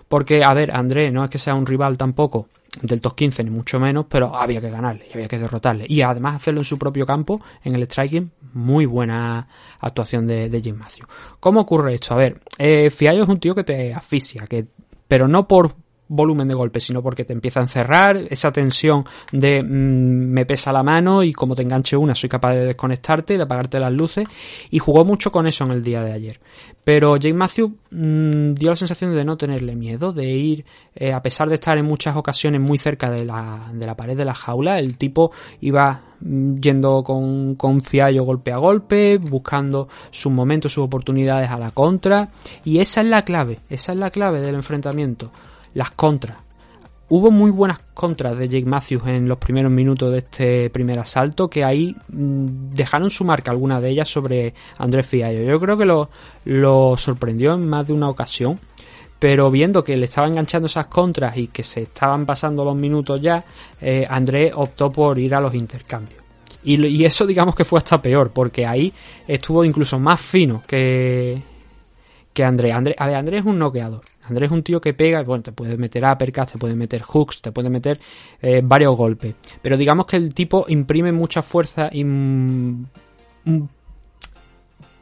[0.07, 2.47] porque, a ver, André no es que sea un rival tampoco
[2.81, 5.85] del top 15 ni mucho menos, pero había que ganarle había que derrotarle.
[5.87, 9.47] Y además hacerlo en su propio campo, en el striking, muy buena
[9.79, 11.05] actuación de, de Jim Matthew.
[11.39, 12.13] ¿Cómo ocurre esto?
[12.13, 14.67] A ver, eh, Fiallo es un tío que te asfixia, que
[15.11, 15.75] pero no por
[16.11, 20.73] volumen de golpe, sino porque te empieza a encerrar, esa tensión de mm, me pesa
[20.73, 24.25] la mano y como te enganche una soy capaz de desconectarte, de apagarte las luces.
[24.69, 26.39] Y jugó mucho con eso en el día de ayer.
[26.83, 31.21] Pero Jake Matthew mm, dio la sensación de no tenerle miedo, de ir, eh, a
[31.21, 34.33] pesar de estar en muchas ocasiones muy cerca de la, de la pared de la
[34.33, 35.31] jaula, el tipo
[35.61, 41.57] iba mm, yendo con, con fiallo golpe a golpe, buscando sus momentos, sus oportunidades a
[41.57, 42.29] la contra.
[42.65, 45.31] Y esa es la clave, esa es la clave del enfrentamiento,
[45.73, 46.37] las contras
[47.13, 51.49] Hubo muy buenas contras de Jake Matthews en los primeros minutos de este primer asalto,
[51.49, 55.43] que ahí mm, dejaron su marca alguna de ellas sobre Andrés Fiallo.
[55.43, 56.09] Yo creo que lo,
[56.45, 58.57] lo sorprendió en más de una ocasión,
[59.19, 63.19] pero viendo que le estaba enganchando esas contras y que se estaban pasando los minutos
[63.19, 63.43] ya,
[63.81, 66.23] eh, Andrés optó por ir a los intercambios.
[66.63, 68.93] Y, y, eso digamos que fue hasta peor, porque ahí
[69.27, 71.41] estuvo incluso más fino que,
[72.31, 72.73] que Andrés.
[72.73, 74.10] Andrés, a ver, Andrés es un noqueador.
[74.23, 77.41] Andrés es un tío que pega, bueno, te puede meter uppercuts, te puede meter hooks,
[77.41, 77.99] te puede meter
[78.41, 79.35] eh, varios golpes.
[79.61, 82.05] Pero digamos que el tipo imprime mucha fuerza y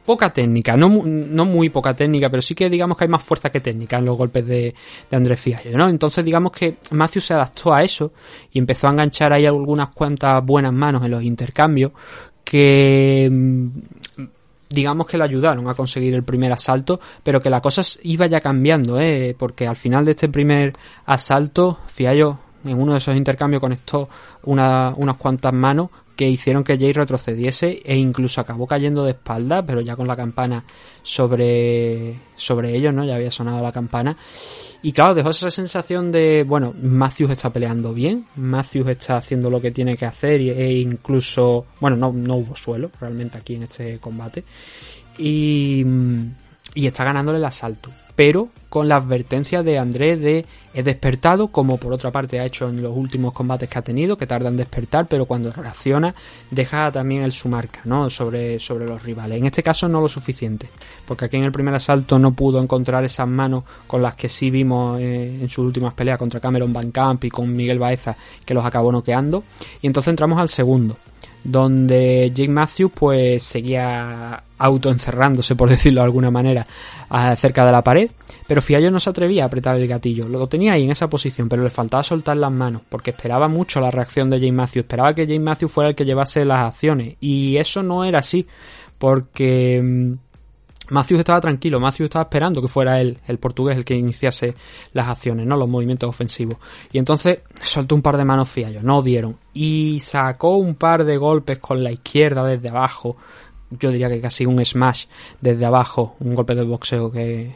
[0.04, 3.50] poca técnica, no, no, muy poca técnica, pero sí que digamos que hay más fuerza
[3.50, 4.74] que técnica en los golpes de,
[5.12, 5.88] Andrés Fiallo, ¿no?
[5.88, 8.12] Entonces digamos que Matthew se adaptó a eso
[8.50, 11.92] y empezó a enganchar ahí algunas cuantas buenas manos en los intercambios
[12.42, 13.30] que
[14.70, 18.40] digamos que le ayudaron a conseguir el primer asalto, pero que la cosa iba ya
[18.40, 19.34] cambiando, ¿eh?
[19.36, 20.72] porque al final de este primer
[21.04, 24.08] asalto, Fiallo en uno de esos intercambios conectó
[24.44, 25.90] una, unas cuantas manos
[26.20, 30.14] que hicieron que Jay retrocediese e incluso acabó cayendo de espalda, pero ya con la
[30.14, 30.62] campana
[31.02, 33.06] sobre, sobre ellos, ¿no?
[33.06, 34.14] Ya había sonado la campana.
[34.82, 39.62] Y claro, dejó esa sensación de, bueno, Matthews está peleando bien, Matthews está haciendo lo
[39.62, 43.98] que tiene que hacer e incluso, bueno, no, no hubo suelo realmente aquí en este
[43.98, 44.44] combate.
[45.16, 45.86] Y,
[46.74, 47.90] y está ganándole el asalto
[48.20, 50.44] pero con la advertencia de Andrés de
[50.74, 54.14] he despertado, como por otra parte ha hecho en los últimos combates que ha tenido,
[54.14, 56.14] que tarda en despertar, pero cuando reacciona
[56.50, 58.10] deja también el su marca, ¿no?
[58.10, 59.38] Sobre, sobre los rivales.
[59.38, 60.68] En este caso no lo suficiente,
[61.06, 64.50] porque aquí en el primer asalto no pudo encontrar esas manos con las que sí
[64.50, 68.14] vimos eh, en sus últimas peleas contra Cameron Van Camp y con Miguel Baeza,
[68.44, 69.44] que los acabó noqueando.
[69.80, 70.98] Y entonces entramos al segundo.
[71.42, 76.66] Donde Jake Matthews pues seguía autoencerrándose, por decirlo de alguna manera,
[77.36, 78.10] cerca de la pared,
[78.46, 81.48] pero Fiallo no se atrevía a apretar el gatillo, lo tenía ahí en esa posición,
[81.48, 85.14] pero le faltaba soltar las manos, porque esperaba mucho la reacción de Jake Matthews, esperaba
[85.14, 88.46] que Jake Matthews fuera el que llevase las acciones, y eso no era así,
[88.98, 90.29] porque mm,
[90.90, 94.54] Matthews estaba tranquilo, Matthews estaba esperando que fuera él, el portugués, el que iniciase
[94.92, 96.58] las acciones, no los movimientos ofensivos.
[96.92, 99.36] Y entonces soltó un par de manos fiallos, no dieron.
[99.54, 103.16] Y sacó un par de golpes con la izquierda desde abajo.
[103.70, 105.06] Yo diría que casi un smash
[105.40, 107.54] desde abajo, un golpe de boxeo que,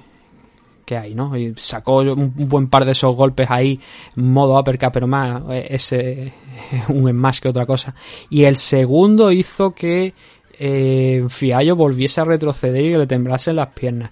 [0.85, 1.37] que hay, ¿no?
[1.37, 3.81] Y sacó un buen par de esos golpes ahí,
[4.17, 6.33] modo uppercut, pero más eh, ese
[6.89, 7.95] un smash que otra cosa.
[8.31, 10.15] Y el segundo hizo que
[10.59, 14.11] eh, Fiallo volviese a retroceder y que le temblasen las piernas.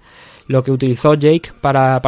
[0.48, 2.00] Lo que utilizó Jake para,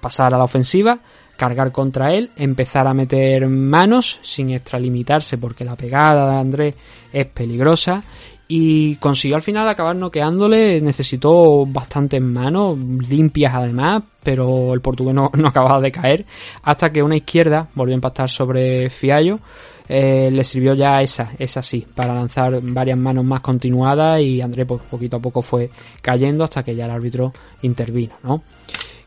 [0.00, 1.00] pasar a la ofensiva,
[1.36, 6.74] cargar contra él, empezar a meter manos sin extralimitarse porque la pegada de Andrés
[7.12, 8.04] es peligrosa
[8.52, 15.30] y consiguió al final acabar noqueándole, necesitó bastantes manos, limpias además, pero el portugués no,
[15.34, 16.26] no acababa de caer,
[16.64, 19.38] hasta que una izquierda volvió a impactar sobre Fiallo,
[19.92, 24.64] eh, le sirvió ya esa, esa sí, para lanzar varias manos más continuadas y André
[24.64, 25.68] pues, poquito a poco fue
[26.00, 28.40] cayendo hasta que ya el árbitro intervino, ¿no?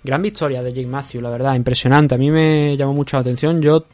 [0.04, 2.16] Gran victoria de Jake Matthews, la verdad, impresionante.
[2.16, 3.62] A mí me llamó mucho la atención.
[3.62, 3.86] Yo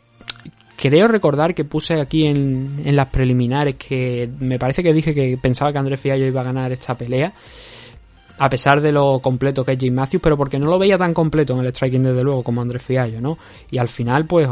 [0.75, 5.37] creo recordar que puse aquí en, en las preliminares que me parece que dije que
[5.39, 7.31] pensaba que André Fiallo iba a ganar esta pelea
[8.39, 11.13] a pesar de lo completo que es Jake Matthews, pero porque no lo veía tan
[11.13, 13.37] completo en el striking desde luego como André Fiallo, ¿no?
[13.69, 14.49] Y al final, pues,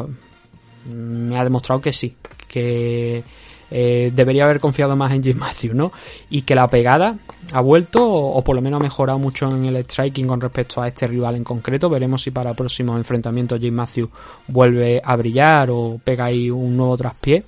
[0.88, 2.16] me ha demostrado que sí,
[2.48, 3.24] que
[3.70, 5.92] eh, debería haber confiado más en Jim Matthews, ¿no?
[6.30, 7.18] Y que la pegada
[7.54, 10.88] ha vuelto o, por lo menos ha mejorado mucho en el striking con respecto a
[10.88, 11.90] este rival en concreto.
[11.90, 14.10] Veremos si para próximos enfrentamientos Jim Matthews
[14.48, 17.44] vuelve a brillar o pega ahí un nuevo traspié.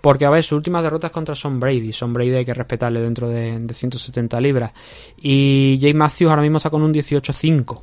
[0.00, 1.90] Porque, a ver, sus últimas derrotas contra Son Brady.
[1.90, 4.70] Son Brady hay que respetarle dentro de, 170 libras.
[5.16, 7.80] Y Jay Matthews ahora mismo está con un 18-5,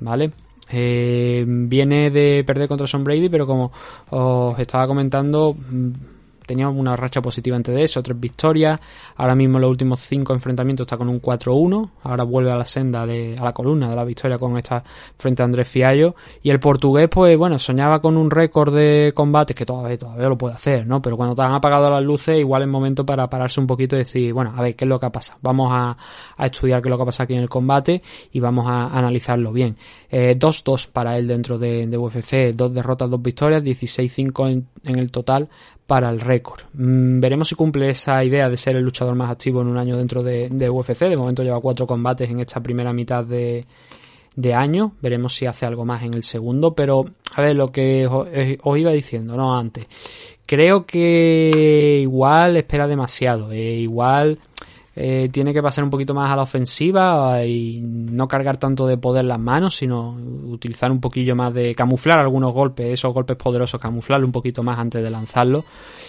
[0.00, 0.32] ¿vale?
[0.72, 3.72] Eh, viene de perder contra Son Brady, pero como
[4.10, 5.56] os estaba comentando,
[6.50, 8.80] tenía una racha positiva antes de eso, tres victorias.
[9.14, 11.90] Ahora mismo los últimos cinco enfrentamientos está con un 4-1.
[12.02, 14.82] Ahora vuelve a la senda, de, a la columna de la victoria con esta
[15.16, 16.16] frente a Andrés Fiallo.
[16.42, 20.36] Y el portugués, pues bueno, soñaba con un récord de combates que todavía, todavía lo
[20.36, 21.00] puede hacer, ¿no?
[21.00, 24.00] Pero cuando te han apagado las luces, igual es momento para pararse un poquito y
[24.00, 25.38] decir, bueno, a ver, ¿qué es lo que ha pasado?
[25.42, 25.96] Vamos a,
[26.44, 28.02] estudiar qué es lo que ha pasado aquí en el combate
[28.32, 29.76] y vamos a analizarlo bien.
[30.10, 35.48] 2-2 eh, para él dentro de, UFC, dos derrotas, dos victorias, 16-5 en, el total
[35.86, 36.62] para el récord.
[36.74, 39.96] Mm, veremos si cumple esa idea de ser el luchador más activo en un año
[39.96, 41.08] dentro de, UFC.
[41.08, 43.66] De momento lleva cuatro combates en esta primera mitad de,
[44.54, 44.92] año.
[45.00, 46.74] Veremos si hace algo más en el segundo.
[46.74, 47.04] Pero,
[47.34, 49.56] a ver, lo que os, eh, iba diciendo, ¿no?
[49.56, 49.86] Antes.
[50.46, 53.52] Creo que igual espera demasiado.
[53.52, 54.38] Eh, igual
[54.96, 58.98] eh, tiene que pasar un poquito más a la ofensiva y no cargar tanto de
[58.98, 60.12] poder las manos, sino
[60.46, 64.78] utilizar un poquillo más de camuflar algunos golpes, esos golpes poderosos, camuflarlo un poquito más
[64.78, 65.64] antes de lanzarlo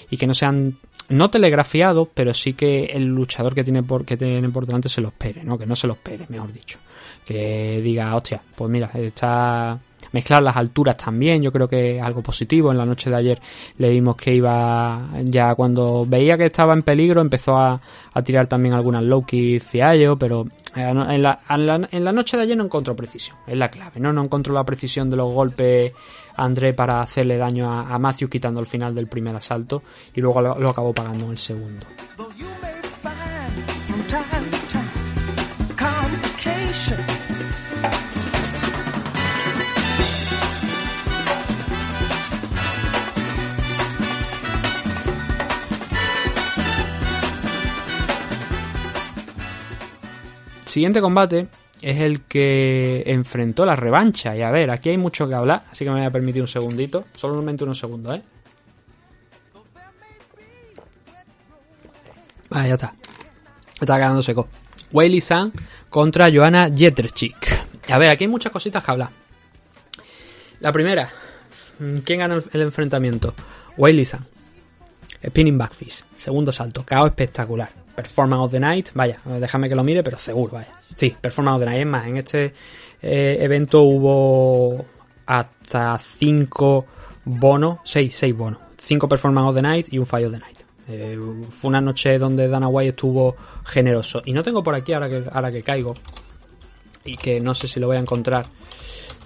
[0.10, 0.78] y que no sean
[1.10, 5.02] no telegrafiados, pero sí que el luchador que tiene por, que tiene por delante se
[5.02, 5.58] lo espere, ¿no?
[5.58, 6.80] Que no se lo espere, mejor dicho.
[7.26, 9.78] Que diga, hostia, pues mira, está
[10.12, 12.72] mezclar las alturas también, yo creo que es algo positivo.
[12.72, 13.42] En la noche de ayer
[13.78, 17.82] le vimos que iba, ya cuando veía que estaba en peligro, empezó a,
[18.24, 22.66] tirar también algunas low fiallo, pero eh, en la, en, la, noche de ayer no
[22.66, 24.12] encontró precisión, es la clave, ¿no?
[24.12, 25.94] No encontró la precisión de los golpes
[26.36, 29.84] André para hacerle daño a, a Matthew quitando el final del primer asalto
[30.14, 31.86] y luego lo acabó pagando en el segundo.
[50.72, 51.50] Siguiente combate
[51.82, 54.38] es el que enfrentó la revancha.
[54.38, 56.48] Y a ver, aquí hay mucho que hablar, así que me voy a permitir un
[56.48, 57.04] segundito.
[57.14, 58.22] Solamente unos segundos, ¿eh?
[62.50, 62.94] Vale, ya está.
[63.82, 64.48] Está quedando seco.
[64.94, 65.52] Weili San
[65.90, 67.36] contra Joanna Jeterchik.
[67.90, 69.10] A ver, aquí hay muchas cositas que hablar.
[70.62, 71.12] La primera,
[72.06, 73.34] ¿quién gana el enfrentamiento?
[73.76, 74.22] Weili San.
[75.22, 76.06] Spinning Backfish.
[76.16, 76.86] Segundo salto.
[76.86, 77.81] Cao espectacular.
[78.02, 80.74] Performance of the Night, vaya, déjame que lo mire, pero seguro, vaya.
[80.96, 81.80] Sí, Performance of the Night.
[81.82, 82.54] Es más, en este
[83.02, 84.86] eh, evento hubo
[85.26, 86.86] hasta 5
[87.26, 88.60] bonos, 6, 6 bonos.
[88.78, 90.58] 5 Performance of the Night y un Fire of the Night.
[90.88, 91.18] Eh,
[91.50, 94.22] fue una noche donde Dana White estuvo generoso.
[94.26, 95.94] Y no tengo por aquí, ahora que, ahora que caigo,
[97.06, 98.48] y que no sé si lo voy a encontrar,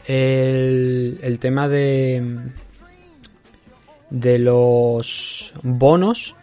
[0.08, 2.52] el, el tema de,
[4.10, 6.36] de los bonos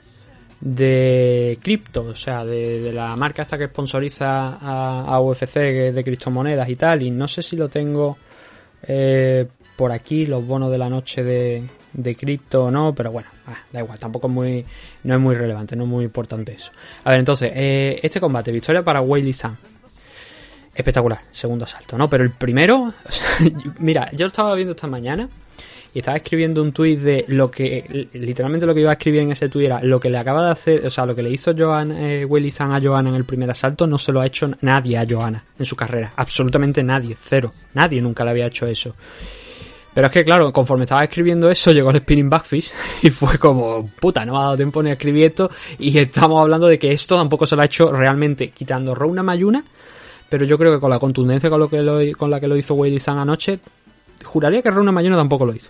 [0.62, 5.56] de cripto, o sea, de, la marca esta que sponsoriza a, UFC
[5.92, 8.16] de criptomonedas y tal, y no sé si lo tengo
[8.84, 9.44] eh,
[9.76, 13.58] por aquí, los bonos de la noche de, de cripto o no, pero bueno, ah,
[13.72, 14.64] da igual, tampoco es muy,
[15.02, 16.70] no es muy relevante, no es muy importante eso.
[17.02, 19.58] A ver, entonces, eh, este combate, victoria para Weili San.
[20.74, 22.08] Espectacular, segundo asalto, ¿no?
[22.08, 22.94] Pero el primero,
[23.80, 25.28] mira, yo estaba viendo esta mañana
[25.94, 29.32] y estaba escribiendo un tuit de lo que, literalmente lo que iba a escribir en
[29.32, 31.52] ese tuit era lo que le acaba de hacer, o sea, lo que le hizo
[31.56, 34.96] Joan, eh, San a Johanna en el primer asalto no se lo ha hecho nadie
[34.96, 38.94] a Johanna en su carrera, absolutamente nadie, cero, nadie nunca le había hecho eso.
[39.94, 43.86] Pero es que, claro, conforme estaba escribiendo eso, llegó el spinning backfish y fue como,
[44.00, 45.50] puta, no me ha dado tiempo ni a escribir esto.
[45.78, 49.62] Y estamos hablando de que esto tampoco se lo ha hecho realmente quitando Rona Mayuna.
[50.30, 52.72] Pero yo creo que con la contundencia con, lo que con la que lo hizo
[52.72, 53.60] Willy San anoche,
[54.24, 55.68] juraría que Rona Mayuna tampoco lo hizo.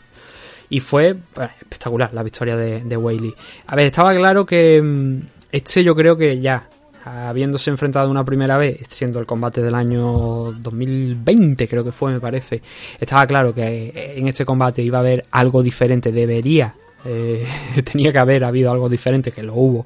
[0.73, 1.15] Y fue
[1.61, 3.35] espectacular la victoria de, de
[3.67, 5.21] A ver, estaba claro que mm,
[5.53, 6.67] este yo creo que ya,
[7.05, 12.21] habiéndose enfrentado una primera vez, siendo el combate del año 2020 creo que fue, me
[12.21, 12.63] parece,
[12.99, 16.75] estaba claro que en este combate iba a haber algo diferente, debería,
[17.05, 17.47] eh,
[17.93, 19.85] tenía que haber habido algo diferente, que lo hubo,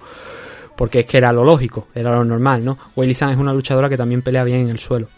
[0.76, 2.78] porque es que era lo lógico, era lo normal, ¿no?
[2.94, 5.08] Weili San es una luchadora que también pelea bien en el suelo.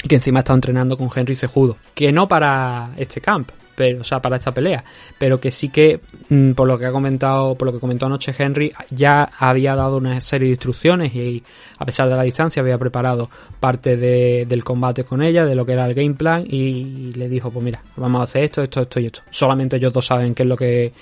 [0.00, 1.76] Y que encima está entrenando con Henry Sejudo.
[1.92, 4.82] Que no para este camp, pero, o sea, para esta pelea,
[5.18, 6.00] pero que sí que,
[6.30, 9.98] mm, por lo que ha comentado, por lo que comentó anoche Henry, ya había dado
[9.98, 11.44] una serie de instrucciones y
[11.78, 13.30] a pesar de la distancia había preparado
[13.60, 17.50] parte del combate con ella, de lo que era el game plan y le dijo,
[17.50, 19.20] pues mira, vamos a hacer esto, esto, esto y esto.
[19.30, 20.92] Solamente ellos dos saben qué es lo que,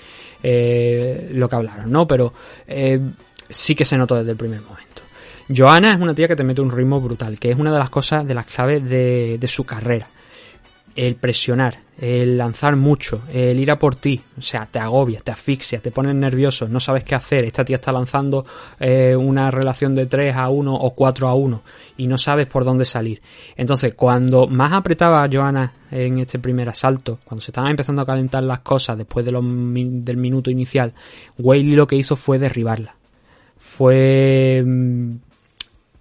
[0.43, 2.05] eh, lo que hablaron, ¿no?
[2.05, 2.33] Pero
[2.67, 2.99] eh,
[3.49, 5.01] sí que se notó desde el primer momento.
[5.55, 7.89] Joana es una tía que te mete un ritmo brutal, que es una de las
[7.89, 10.09] cosas, de las claves de, de su carrera
[10.95, 15.31] el presionar, el lanzar mucho, el ir a por ti, o sea, te agobia, te
[15.31, 17.43] asfixia, te pones nervioso, no sabes qué hacer.
[17.43, 18.45] Esta tía está lanzando
[18.79, 21.61] eh, una relación de 3 a 1 o 4 a 1
[21.97, 23.21] y no sabes por dónde salir.
[23.57, 28.05] Entonces, cuando más apretaba a Johanna en este primer asalto, cuando se estaban empezando a
[28.05, 30.93] calentar las cosas después de del minuto inicial,
[31.37, 32.95] Whaley lo que hizo fue derribarla.
[33.57, 35.15] Fue mm,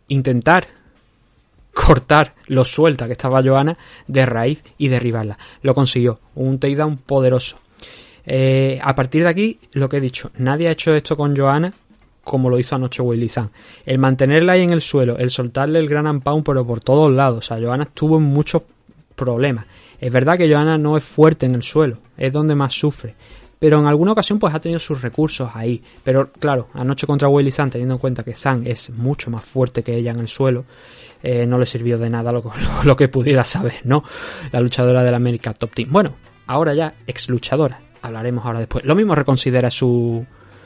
[0.09, 0.84] intentar
[1.75, 3.77] cortar lo suelta que estaba Joana
[4.07, 5.39] de raíz y derribarla.
[5.63, 7.59] Lo consiguió, un takedown poderoso.
[8.25, 11.73] Eh, a partir de aquí, lo que he dicho, nadie ha hecho esto con Joana
[12.25, 13.51] como lo hizo anoche Willy San.
[13.85, 17.39] El mantenerla ahí en el suelo, el soltarle el gran pound pero por todos lados.
[17.39, 18.63] O sea, Joana estuvo en muchos
[19.15, 19.67] problemas.
[20.01, 23.15] Es verdad que Joana no es fuerte en el suelo, es donde más sufre.
[23.59, 25.83] Pero en alguna ocasión pues ha tenido sus recursos ahí.
[26.03, 29.83] Pero claro, anoche contra Willy San, teniendo en cuenta que San es mucho más fuerte
[29.83, 30.65] que ella en el suelo,
[31.27, 32.33] eh, no le sirvió de nada
[32.85, 34.05] lo, que pudiera saber, ¿no?
[34.53, 35.89] La luchadora del América Top Team.
[35.91, 36.13] Bueno,
[36.47, 37.81] ahora ya ex luchadora.
[38.03, 38.85] Hablaremos ahora después.
[38.85, 40.25] Lo mismo reconsidera su,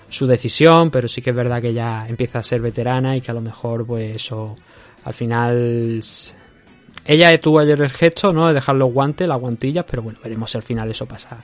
[0.09, 3.31] su decisión, pero sí que es verdad que ya empieza a ser veterana y que
[3.31, 4.57] a lo mejor, pues eso,
[5.05, 6.01] al final.
[7.05, 8.49] Ella tuvo ayer el gesto, ¿no?
[8.49, 11.39] De dejar los guantes, las guantillas, pero bueno, veremos si al final eso pasa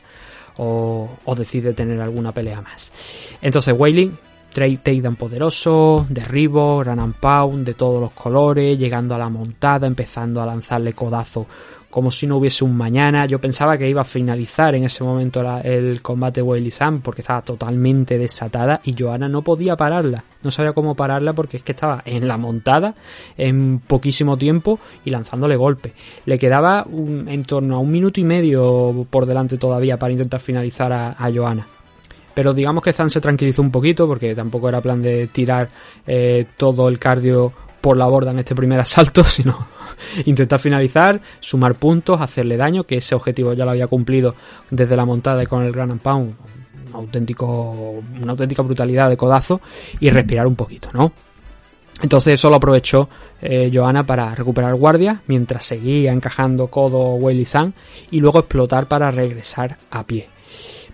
[0.56, 2.92] o, o decide tener alguna pelea más.
[3.40, 4.18] Entonces, Wailing
[4.54, 10.40] takedown poderoso, derribo, run and pound de todos los colores, llegando a la montada, empezando
[10.40, 11.46] a lanzarle codazo
[11.94, 13.24] como si no hubiese un mañana.
[13.26, 17.42] Yo pensaba que iba a finalizar en ese momento el combate Wiley Sam porque estaba
[17.42, 20.24] totalmente desatada y Johanna no podía pararla.
[20.42, 22.96] No sabía cómo pararla porque es que estaba en la montada
[23.36, 25.92] en poquísimo tiempo y lanzándole golpes.
[26.26, 30.92] Le quedaba en torno a un minuto y medio por delante todavía para intentar finalizar
[30.92, 31.64] a, a Johanna.
[32.34, 35.68] Pero digamos que Zan se tranquilizó un poquito porque tampoco era plan de tirar
[36.06, 39.66] eh, todo el cardio por la borda en este primer asalto, sino
[40.24, 44.34] intentar finalizar, sumar puntos, hacerle daño, que ese objetivo ya lo había cumplido
[44.70, 46.34] desde la montada y con el Grand Pound,
[46.88, 49.60] un auténtico, una auténtica brutalidad de codazo
[50.00, 51.12] y respirar un poquito, ¿no?
[52.02, 53.08] Entonces eso lo aprovechó
[53.40, 57.72] eh, Johanna para recuperar guardia mientras seguía encajando codo Weili San
[58.10, 60.33] y luego explotar para regresar a pie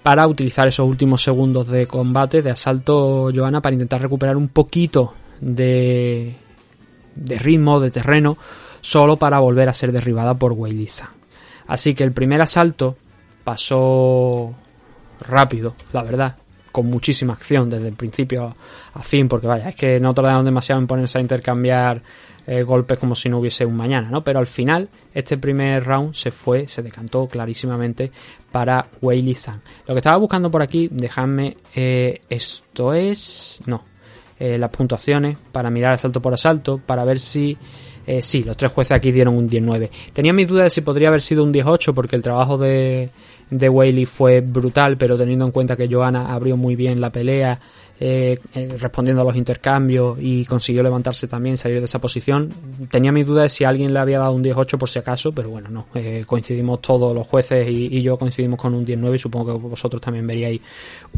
[0.02, 5.14] para utilizar esos últimos segundos de combate, de asalto, Johanna, para intentar recuperar un poquito
[5.40, 6.36] de,
[7.14, 8.38] de ritmo, de terreno,
[8.80, 11.10] solo para volver a ser derribada por Weiliza.
[11.66, 12.96] Así que el primer asalto
[13.44, 14.54] pasó
[15.20, 16.36] rápido, la verdad,
[16.72, 18.54] con muchísima acción desde el principio
[18.94, 22.02] a fin, porque vaya, es que no tardaron demasiado en ponerse a intercambiar
[22.50, 24.24] eh, golpes como si no hubiese un mañana, ¿no?
[24.24, 28.10] Pero al final, este primer round se fue, se decantó clarísimamente
[28.50, 29.60] para Wei Zhang.
[29.86, 33.84] Lo que estaba buscando por aquí, dejadme, eh, esto es, no,
[34.40, 37.56] eh, las puntuaciones para mirar asalto por asalto, para ver si
[38.06, 39.88] Eh, sí, los tres jueces aquí dieron un 10-9.
[40.12, 43.10] Tenía mis dudas de si podría haber sido un 10-8 porque el trabajo de,
[43.50, 47.60] de fue brutal, pero teniendo en cuenta que Johanna abrió muy bien la pelea,
[48.02, 52.48] eh, eh, respondiendo a los intercambios y consiguió levantarse también, salir de esa posición.
[52.90, 55.50] Tenía mis dudas de si alguien le había dado un 10-8 por si acaso, pero
[55.50, 55.86] bueno, no.
[55.94, 60.00] Eh, coincidimos todos los jueces y, yo coincidimos con un 10-9 y supongo que vosotros
[60.00, 60.62] también veríais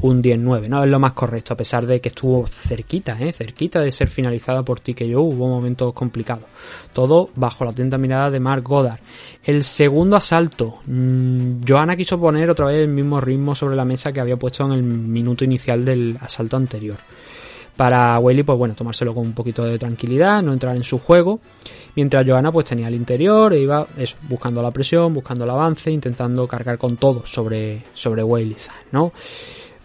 [0.00, 0.66] un 10-9.
[0.66, 3.32] No es lo más correcto, a pesar de que estuvo cerquita, ¿eh?
[3.32, 5.22] cerquita de ser finalizada por ti que yo.
[5.22, 6.46] Hubo momentos complicados.
[6.92, 8.98] Todo bajo la atenta mirada de Mark Goddard.
[9.44, 10.80] El segundo asalto.
[10.86, 14.64] Mmm, Johanna quiso poner otra vez el mismo ritmo sobre la mesa que había puesto
[14.64, 16.71] en el minuto inicial del asalto anterior
[17.76, 21.40] para Whaley, pues bueno, tomárselo con un poquito de tranquilidad, no entrar en su juego.
[21.94, 25.90] Mientras Johanna pues tenía el interior e iba eso, buscando la presión, buscando el avance,
[25.90, 28.22] intentando cargar con todo sobre, sobre
[28.92, 29.12] ¿no?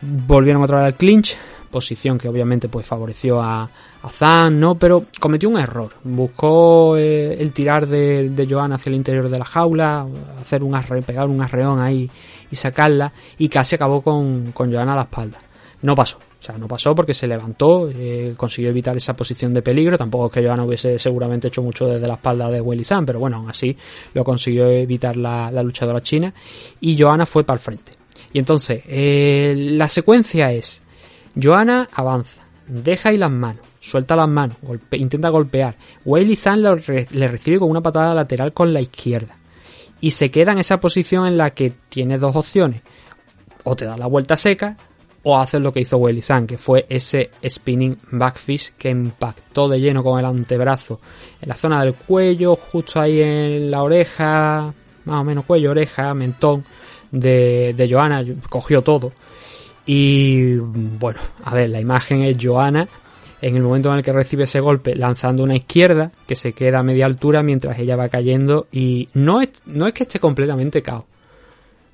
[0.01, 1.37] Volvieron otra vez al clinch,
[1.71, 4.75] posición que obviamente pues favoreció a, a Zan, ¿no?
[4.75, 5.93] Pero cometió un error.
[6.03, 10.05] Buscó eh, el tirar de, de hacia el interior de la jaula,
[10.39, 12.09] hacer un arre, pegar un arreón ahí
[12.49, 15.39] y sacarla, y casi acabó con, con a la espalda.
[15.81, 16.19] No pasó.
[16.39, 19.97] O sea, no pasó porque se levantó, eh, consiguió evitar esa posición de peligro.
[19.97, 23.19] Tampoco es que Johanna hubiese seguramente hecho mucho desde la espalda de Willy San, pero
[23.19, 23.75] bueno, aún así
[24.13, 26.33] lo consiguió evitar la, luchadora china.
[26.79, 27.93] Y Johanna fue para el frente.
[28.31, 30.81] Y entonces, eh, la secuencia es:
[31.41, 34.57] Johanna avanza, deja ahí las manos, suelta las manos,
[34.91, 35.75] intenta golpear.
[36.05, 39.35] Willy San le recibe con una patada lateral con la izquierda.
[39.99, 42.83] Y se queda en esa posición en la que tiene dos opciones.
[43.63, 44.77] O te da la vuelta seca
[45.29, 49.77] o hacer lo que hizo Willy San, que fue ese spinning backfish que impactó de
[49.77, 51.01] lleno con el antebrazo
[51.41, 54.73] en la zona del cuello, justo ahí en la oreja,
[55.03, 56.63] más o menos cuello, oreja, mentón
[57.11, 59.11] de, de Johanna, cogió todo.
[59.85, 62.87] Y bueno, a ver, la imagen es Johanna
[63.41, 66.79] en el momento en el que recibe ese golpe lanzando una izquierda que se queda
[66.79, 70.81] a media altura mientras ella va cayendo y no es, no es que esté completamente
[70.81, 71.05] cao,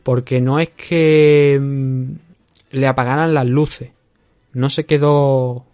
[0.04, 2.33] porque no es que mm,
[2.74, 3.92] le apagaran las luces.
[4.52, 5.66] No se quedó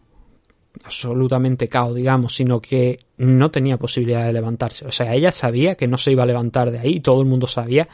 [0.84, 4.86] absolutamente cao, digamos, sino que no tenía posibilidad de levantarse.
[4.86, 7.48] O sea, ella sabía que no se iba a levantar de ahí, todo el mundo
[7.48, 7.88] sabía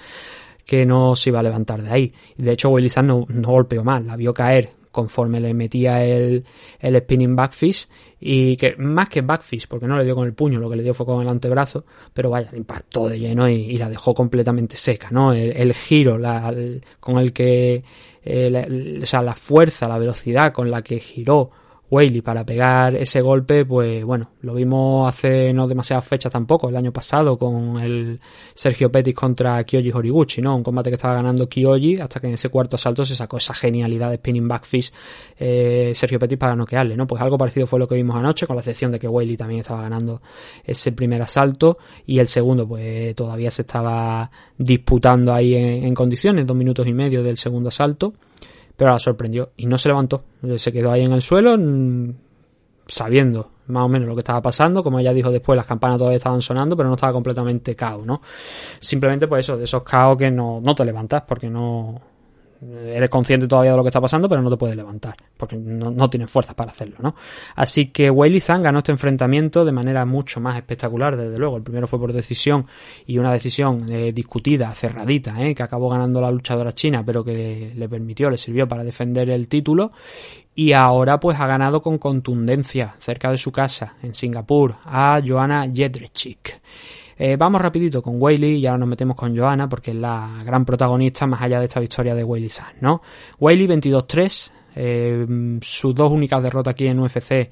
[0.65, 2.13] que no se iba a levantar de ahí.
[2.37, 6.45] De hecho, Willy no, no golpeó mal, la vio caer conforme le metía el,
[6.79, 7.87] el spinning backfish
[8.19, 10.83] y que más que backfish porque no le dio con el puño lo que le
[10.83, 14.77] dio fue con el antebrazo pero vaya le impactó de lleno y, la dejó completamente
[14.77, 16.53] seca no el, giro la,
[16.99, 17.83] con el que
[18.25, 21.51] eh, o sea, la fuerza, la velocidad con la que giró
[21.89, 26.75] Whaley para pegar ese golpe, pues bueno, lo vimos hace no demasiadas fechas tampoco, el
[26.75, 28.19] año pasado con el
[28.53, 30.55] Sergio Pettis contra Kyoji Horiguchi, ¿no?
[30.55, 33.53] Un combate que estaba ganando Kyoji hasta que en ese cuarto asalto se sacó esa
[33.53, 34.91] genialidad de spinning backfish
[35.37, 37.05] eh, Sergio Pettis para noquearle, ¿no?
[37.05, 39.61] Pues algo parecido fue lo que vimos anoche, con la excepción de que Whaley también
[39.61, 40.21] estaba ganando
[40.63, 46.57] ese primer asalto y el segundo, pues todavía se estaba disputando ahí en condiciones, dos
[46.57, 48.13] minutos y medio del segundo asalto
[48.75, 50.23] pero la sorprendió y no se levantó.
[50.57, 52.13] Se quedó ahí en el suelo mm,
[52.87, 54.83] sabiendo más o menos lo que estaba pasando.
[54.83, 58.21] Como ella dijo después, las campanas todavía estaban sonando, pero no estaba completamente caos, ¿no?
[58.79, 62.01] Simplemente pues eso, de esos caos que no, no te levantas porque no,
[62.73, 66.09] eres consciente todavía de lo que está pasando, pero no te puedes levantar, porque no,
[66.09, 67.15] tienes fuerzas para hacerlo, ¿no?
[67.55, 71.57] Así que Weili Zhang ganó este enfrentamiento de manera mucho más espectacular, desde luego.
[71.57, 72.67] El primero fue por decisión
[73.05, 75.55] y una decisión eh, discutida, cerradita, ¿eh?
[75.55, 79.47] que acabó ganando la luchadora china, pero que le permitió, le sirvió para defender el
[79.47, 79.91] título.
[80.53, 85.69] Y ahora pues ha ganado con contundencia cerca de su casa, en Singapur, a Joanna
[85.73, 86.61] Jedrzejczyk.
[87.17, 90.65] Eh, vamos rapidito con Whaley y ahora nos metemos con Johanna porque es la gran
[90.65, 93.01] protagonista más allá de esta victoria de Whaley San, ¿no?
[93.39, 97.49] Whaley 22-3, eh, sus dos únicas derrotas aquí en UFC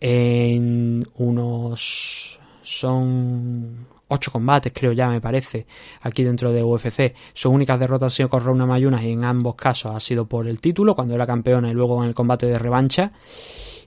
[0.00, 5.66] en unos son ocho combates, creo ya me parece,
[6.02, 7.14] aquí dentro de UFC.
[7.32, 10.46] Sus únicas derrotas han sido con Rona Mayunas y en ambos casos ha sido por
[10.46, 13.12] el título, cuando era campeona y luego en el combate de revancha.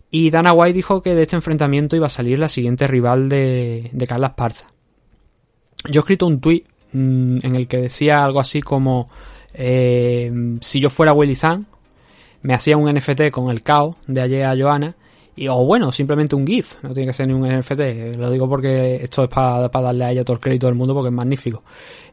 [0.10, 3.90] Y Dana White dijo que de este enfrentamiento iba a salir la siguiente rival de,
[3.92, 4.75] de Carla Esparza.
[5.90, 6.64] Yo he escrito un tweet
[6.94, 9.08] mm, en el que decía algo así como
[9.54, 10.32] eh,
[10.62, 11.66] si yo fuera Willy San,
[12.42, 14.96] me hacía un NFT con el caos de ayer a Johanna
[15.36, 18.48] y, o bueno, simplemente un GIF, no tiene que ser ni un NFT, lo digo
[18.48, 21.64] porque esto es para, darle a ella todo el crédito del mundo porque es magnífico.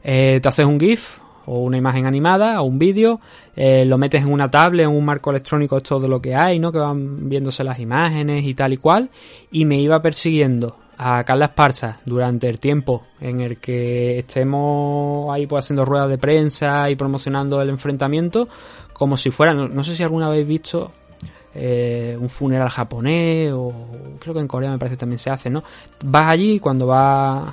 [0.02, 3.20] Eh, te haces un GIF o una imagen animada o un vídeo,
[3.54, 6.58] eh, lo metes en una tablet, en un marco electrónico, es todo lo que hay,
[6.58, 6.72] ¿no?
[6.72, 9.10] Que van viéndose las imágenes y tal y cual,
[9.52, 15.46] y me iba persiguiendo a Carla Esparza durante el tiempo en el que estemos ahí
[15.46, 18.48] pues haciendo ruedas de prensa y promocionando el enfrentamiento
[18.92, 20.92] como si fuera, no, sé si alguna vez visto
[21.54, 23.72] eh, un funeral japonés o
[24.20, 25.64] creo que en Corea me parece también se hace, ¿no?
[26.04, 27.52] Vas allí cuando vas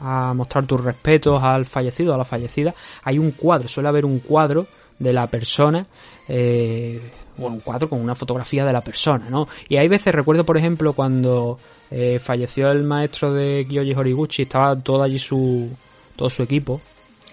[0.00, 4.18] a mostrar tus respetos al fallecido, a la fallecida, hay un cuadro, suele haber un
[4.18, 4.66] cuadro
[4.98, 5.86] de la persona,
[6.28, 7.00] eh,
[7.36, 9.48] bueno, un cuadro con una fotografía de la persona, ¿no?
[9.68, 11.58] Y hay veces, recuerdo por ejemplo cuando
[11.90, 15.68] eh, falleció el maestro de Kyoji Horiguchi, estaba todo allí su,
[16.16, 16.80] todo su equipo,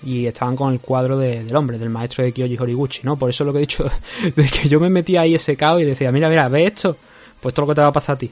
[0.04, 3.18] y estaban con el cuadro del hombre, del maestro de Kyoji Horiguchi, ¿no?
[3.18, 3.86] Por eso lo que he dicho,
[4.36, 6.98] de que yo me metía ahí ese caos y decía, mira, mira, ¿ves esto?
[7.40, 8.32] Pues es lo que te va a pasar a ti.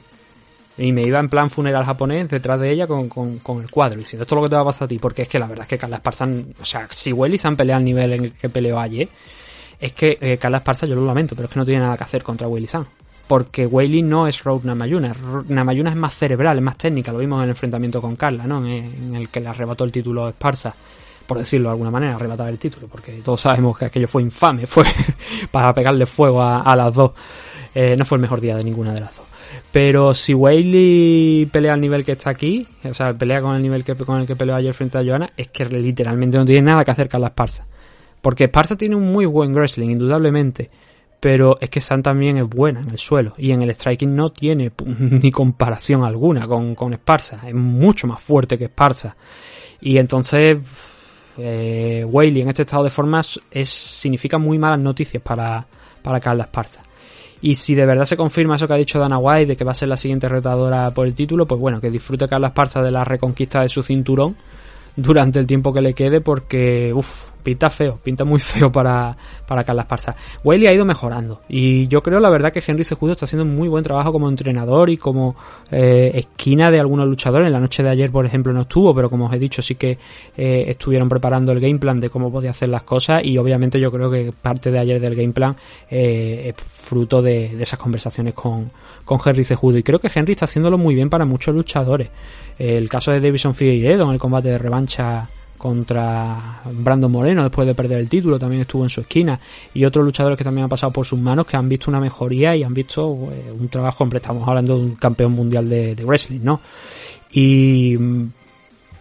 [0.80, 4.22] Y me iba en plan funeral japonés detrás de ella con, con, el cuadro, diciendo,
[4.22, 5.64] esto es lo que te va a pasar a ti, porque es que la verdad
[5.64, 6.26] es que Carla Esparza,
[6.58, 9.06] o sea, si Welly se han peleado al nivel en el que peleó ayer,
[9.78, 12.04] es que eh, Carla Esparza, yo lo lamento, pero es que no tiene nada que
[12.04, 12.86] hacer contra Willy San.
[13.26, 15.14] Porque Weili no es Road Namayuna.
[15.48, 17.12] Namayuna es más cerebral, es más técnica.
[17.12, 18.66] Lo vimos en el enfrentamiento con Carla, ¿no?
[18.66, 20.74] En, el que le arrebató el título a Esparza
[21.26, 24.66] por decirlo de alguna manera, arrebatar el título, porque todos sabemos que aquello fue infame,
[24.66, 24.84] fue
[25.52, 27.12] para pegarle fuego a, las dos.
[27.72, 29.29] Eh, no fue el mejor día de ninguna de las dos.
[29.72, 33.84] Pero si Whaley pelea al nivel que está aquí, o sea, pelea con el nivel
[33.84, 36.84] que, con el que peleó ayer frente a Johanna, es que literalmente no tiene nada
[36.84, 37.66] que hacer con la Esparza.
[38.20, 40.70] Porque Esparza tiene un muy buen wrestling, indudablemente.
[41.20, 43.34] Pero es que San también es buena en el suelo.
[43.36, 47.40] Y en el striking no tiene ni comparación alguna con, con Esparza.
[47.46, 49.14] Es mucho más fuerte que Esparza.
[49.80, 50.58] Y entonces
[51.38, 55.64] eh, en este estado de formas es, significa muy malas noticias para,
[56.02, 56.82] para Carla Esparza.
[57.42, 59.72] Y si de verdad se confirma eso que ha dicho Dana White de que va
[59.72, 62.90] a ser la siguiente retadora por el título, pues bueno, que disfrute Carla Esparza de
[62.90, 64.36] la reconquista de su cinturón
[65.00, 69.16] durante el tiempo que le quede porque, uff, pinta feo, pinta muy feo para,
[69.46, 70.14] para Carla Esparza.
[70.44, 73.68] Wiley ha ido mejorando y yo creo la verdad que Henry Sejudo está haciendo muy
[73.68, 75.36] buen trabajo como entrenador y como
[75.70, 77.46] eh, esquina de algunos luchadores.
[77.46, 79.74] En la noche de ayer, por ejemplo, no estuvo, pero como os he dicho, sí
[79.74, 79.98] que
[80.36, 83.90] eh, estuvieron preparando el game plan de cómo podía hacer las cosas y obviamente yo
[83.90, 85.56] creo que parte de ayer del game plan
[85.90, 88.70] eh, es fruto de, de, esas conversaciones con,
[89.04, 92.10] con Henry Sejudo y creo que Henry está haciéndolo muy bien para muchos luchadores.
[92.60, 95.26] El caso de Davison Figueiredo en el combate de revancha
[95.56, 99.40] contra Brandon Moreno después de perder el título, también estuvo en su esquina.
[99.72, 102.54] Y otros luchadores que también han pasado por sus manos que han visto una mejoría
[102.54, 106.40] y han visto eh, un trabajo, hombre, estamos hablando de un campeón mundial de, wrestling,
[106.42, 106.60] ¿no?
[107.32, 108.24] Y mm,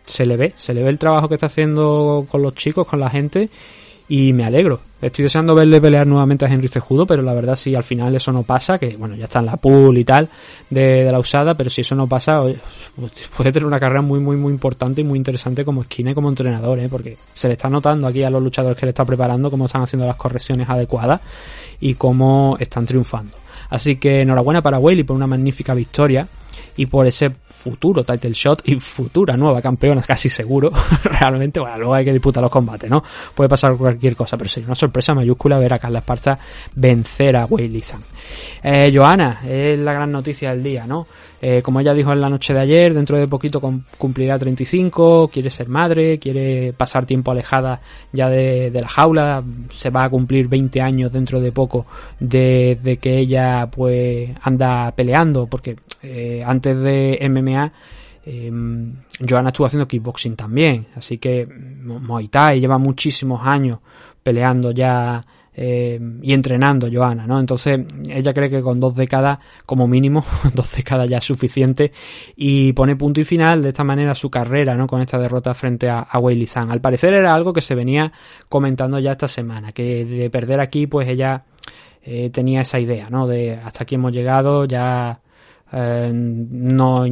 [0.06, 3.02] se le ve, se le ve el trabajo que está haciendo con los chicos, con
[3.02, 3.50] la gente
[4.10, 4.82] y me alegro.
[5.02, 8.34] Estoy deseando verle pelear nuevamente a Henry Cejudo, pero la verdad si al final eso
[8.34, 10.28] no pasa, que bueno, ya está en la pool y tal
[10.70, 12.42] de, la usada, pero si eso no pasa,
[13.38, 16.28] puede tener una carrera muy, muy, muy importante y muy interesante como esquina y como
[16.28, 16.90] entrenador, ¿eh?
[16.90, 19.84] porque se le está notando aquí a los luchadores que le está preparando cómo están
[19.84, 21.22] haciendo las correcciones adecuadas
[21.80, 23.38] y cómo están triunfando.
[23.70, 26.28] Así que enhorabuena para Whaley por una magnífica victoria
[26.78, 30.72] y por ese futuro title shot y futura nueva campeona, casi seguro,
[31.04, 33.04] realmente, bueno, luego hay que disputar los combates, ¿no?
[33.36, 36.40] Puede pasar cualquier cosa, pero sería una sorpresa mayúscula ver a Carla Esparza
[36.76, 38.04] vencer a Wei Zhang.
[38.64, 41.06] Eh, Joana, es la gran noticia del día, ¿no?
[41.42, 43.62] Eh, como ella dijo en la noche de ayer, dentro de poquito
[43.98, 47.80] cumplirá 35, quiere ser madre, quiere pasar tiempo alejada
[48.12, 51.86] ya de, la jaula, se va a cumplir 20 años dentro de poco
[52.20, 57.72] de, que ella pues anda peleando, porque eh, antes de MMA
[58.26, 58.52] eh,
[59.28, 63.80] Joana estuvo haciendo kickboxing también, así que Muay Thai lleva muchísimos años
[64.22, 65.26] peleando ya
[65.62, 67.38] eh, y entrenando Joana, ¿no?
[67.38, 70.24] Entonces ella cree que con dos décadas, como mínimo,
[70.54, 71.92] dos décadas ya es suficiente
[72.38, 74.88] y pone punto y final de esta manera su carrera, ¿no?
[74.88, 76.48] Con esta derrota frente a, a Weili.
[76.56, 78.10] Al parecer era algo que se venía
[78.48, 81.44] comentando ya esta semana, que de perder aquí, pues ella
[82.04, 83.28] eh, tenía esa idea, ¿no?
[83.28, 85.20] De hasta aquí hemos llegado, ya
[85.72, 87.06] eh, no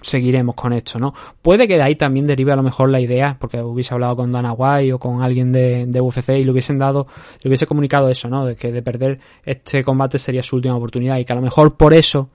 [0.00, 1.14] seguiremos con esto, ¿no?
[1.40, 4.30] Puede que de ahí también derive a lo mejor la idea, porque hubiese hablado con
[4.30, 7.06] Dana White o con alguien de, UFC y le hubiesen dado,
[7.42, 8.44] le hubiese comunicado eso, ¿no?
[8.44, 11.76] De que de perder este combate sería su última oportunidad y que a lo mejor
[11.76, 12.28] por eso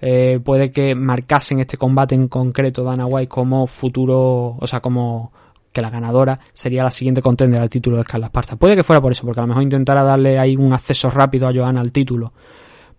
[0.00, 5.32] eh, puede que marcasen este combate en concreto Dana White como futuro, o sea, como
[5.70, 8.56] que la ganadora sería la siguiente contender al título de Carla Esparza.
[8.56, 11.48] Puede que fuera por eso, porque a lo mejor intentara darle ahí un acceso rápido
[11.48, 12.32] a Johanna al título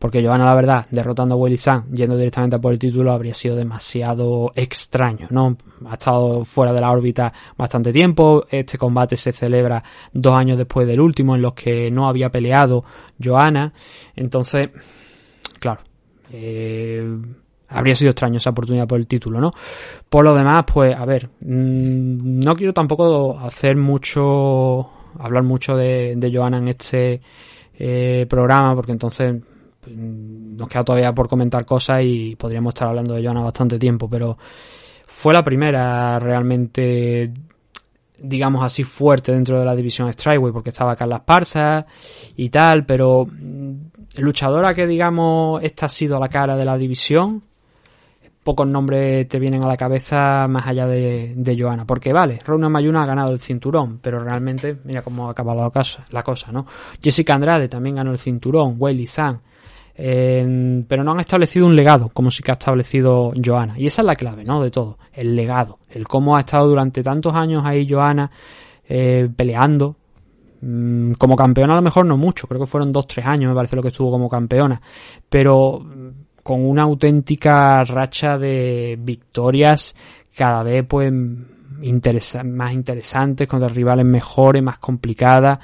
[0.04, 3.34] porque Johanna, la verdad, derrotando a Willy San, yendo directamente a por el título, habría
[3.34, 5.56] sido demasiado extraño, ¿no?
[5.88, 8.44] Ha estado fuera de la órbita bastante tiempo.
[8.50, 9.82] Este combate se celebra
[10.12, 12.84] dos años después del último, en los que no había peleado
[13.24, 13.72] Johanna.
[14.14, 14.72] Entonces,
[15.58, 15.80] claro,
[16.34, 17.08] eh,
[17.70, 19.54] habría sido extraño esa oportunidad por el título, ¿no?
[20.10, 24.82] Por lo demás, pues, a ver, mm, no quiero tampoco hacer mucho,
[25.18, 27.22] hablar mucho de, de Johanna en este
[27.80, 29.42] eh, programa, porque entonces
[29.88, 34.38] nos queda todavía por comentar cosas y podríamos estar hablando de Joana bastante tiempo, pero
[35.05, 37.34] fue la primera realmente
[38.18, 41.85] digamos así fuerte dentro de la división Strikeway porque estaba Carla Esparza
[42.38, 43.27] y tal, pero
[44.18, 47.43] luchadora que digamos esta ha sido la cara de la división,
[48.43, 51.85] pocos nombres te vienen a la cabeza más allá de, de Joana.
[51.85, 55.69] Porque vale, Rona Mayuna ha ganado el cinturón, pero realmente, mira cómo ha acabado la
[55.69, 56.65] cosa, la cosa ¿no?
[57.01, 59.39] Jessica Andrade también ganó el cinturón, Weili Zhang.
[59.95, 63.78] Eh, pero no han establecido un legado como sí que ha establecido Joana.
[63.78, 64.61] Y esa es la clave, ¿no?
[64.61, 65.80] De todo, el legado.
[65.90, 68.30] El cómo ha estado durante tantos años ahí Joana
[68.88, 69.95] eh, peleando.
[70.61, 73.56] Mm, como campeona a lo mejor no mucho, creo que fueron dos, tres años me
[73.56, 74.82] parece lo que estuvo como campeona.
[75.30, 75.86] Pero
[76.41, 79.95] con una auténtica racha de victorias
[80.36, 85.60] cada vez pues más interesantes contra rivales mejores, más complicadas.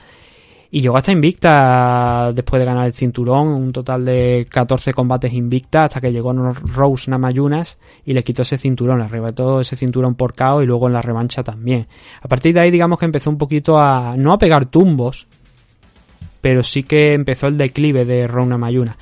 [0.72, 5.86] Y llegó hasta invicta después de ganar el cinturón, un total de 14 combates invicta
[5.86, 10.36] hasta que llegó Rose Namayunas y le quitó ese cinturón, le arrebató ese cinturón por
[10.36, 11.88] KO y luego en la revancha también.
[12.22, 15.26] A partir de ahí digamos que empezó un poquito a, no a pegar tumbos,
[16.40, 18.96] pero sí que empezó el declive de Rose Namayunas.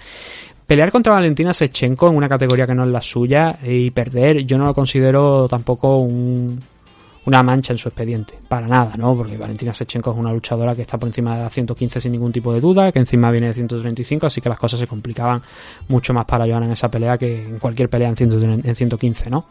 [0.66, 4.58] Pelear contra Valentina Sechenko en una categoría que no es la suya y perder, yo
[4.58, 6.08] no lo considero tampoco
[7.28, 9.14] una mancha en su expediente, para nada, ¿no?
[9.14, 12.32] Porque Valentina Sechenko es una luchadora que está por encima de la 115 sin ningún
[12.32, 15.42] tipo de duda, que encima viene de 135, así que las cosas se complicaban
[15.90, 19.46] mucho más para Joana en esa pelea que en cualquier pelea en, 115, ¿no?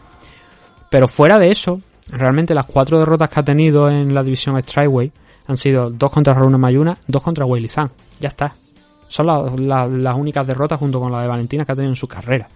[0.89, 5.13] Pero fuera de eso, realmente las cuatro derrotas que ha tenido en la división Strikeway
[5.47, 7.91] han sido dos contra Runa Mayuna, dos contra Weili Zhang.
[8.19, 8.57] Ya está.
[9.07, 12.49] Son las únicas derrotas junto con la de Valentina que ha tenido en su carrera.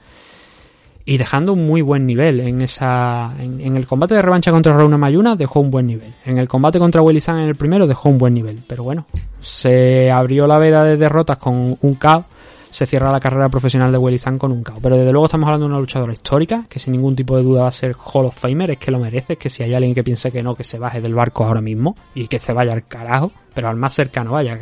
[1.11, 3.35] Y dejando un muy buen nivel en esa.
[3.41, 6.15] En, el combate de revancha contra Rauna Mayuna dejó un buen nivel.
[6.25, 8.61] En el combate contra Willy en el primero dejó un buen nivel.
[8.65, 9.07] Pero bueno,
[9.41, 12.27] se abrió la veda de derrotas con un KO
[12.71, 14.75] se cierra la carrera profesional de Willy Zhang con un KO.
[14.83, 17.63] Pero desde luego estamos hablando de una luchadora histórica, que sin ningún tipo de duda
[17.63, 19.95] va a ser Hall of Famer, es que lo merece, es que si hay alguien
[19.95, 22.73] que piense que no, que se baje del barco ahora mismo y que se vaya
[22.73, 24.59] al carajo, pero al más cercano, vaya,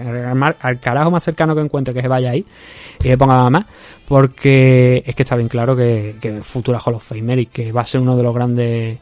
[0.61, 2.45] al, carajo más cercano que encuentre que se vaya ahí
[2.99, 3.67] y que ponga nada más,
[4.07, 7.83] porque es que está bien claro que, que futura Hall of Famer y que va
[7.83, 8.99] a ser uno de los grandes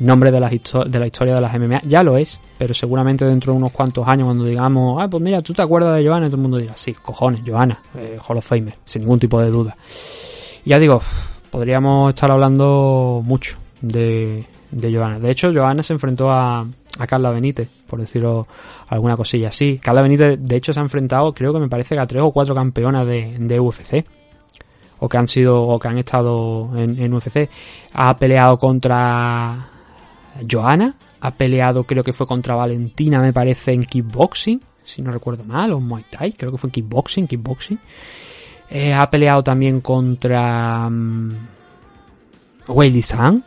[0.00, 1.80] nombre de la, de la historia de las MMA.
[1.84, 5.42] Ya lo es, pero seguramente dentro de unos cuantos años, cuando digamos, ah, pues mira,
[5.42, 8.46] tú te acuerdas de Johanna, todo el mundo dirá, sí, cojones, Johanna, eh, Hall of
[8.46, 9.76] Famer, sin ningún tipo de duda.
[10.64, 11.00] ya digo,
[11.50, 15.18] podríamos estar hablando mucho de, de Johanna.
[15.18, 16.66] De hecho, Johanna se enfrentó a,
[16.98, 18.46] a Carla Benítez, por decirlo
[18.88, 19.78] alguna cosilla así.
[19.82, 22.30] Carla Benítez, de hecho, se ha enfrentado, creo que me parece que a tres o
[22.30, 24.04] cuatro campeonas de, de UFC
[25.00, 27.48] o que han sido o que han estado en, en, UFC
[27.92, 29.68] ha peleado contra
[30.48, 35.44] Joana ha peleado, creo que fue contra Valentina, me parece, en kickboxing, si no recuerdo
[35.44, 37.78] mal, o Muay Thai, creo que fue kickboxing, kickboxing.
[38.70, 41.32] Eh, ha peleado también contra um,
[42.68, 43.42] Weili San,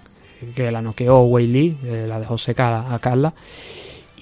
[0.56, 3.34] que la noqueó Weili, eh, la dejó seca a Carla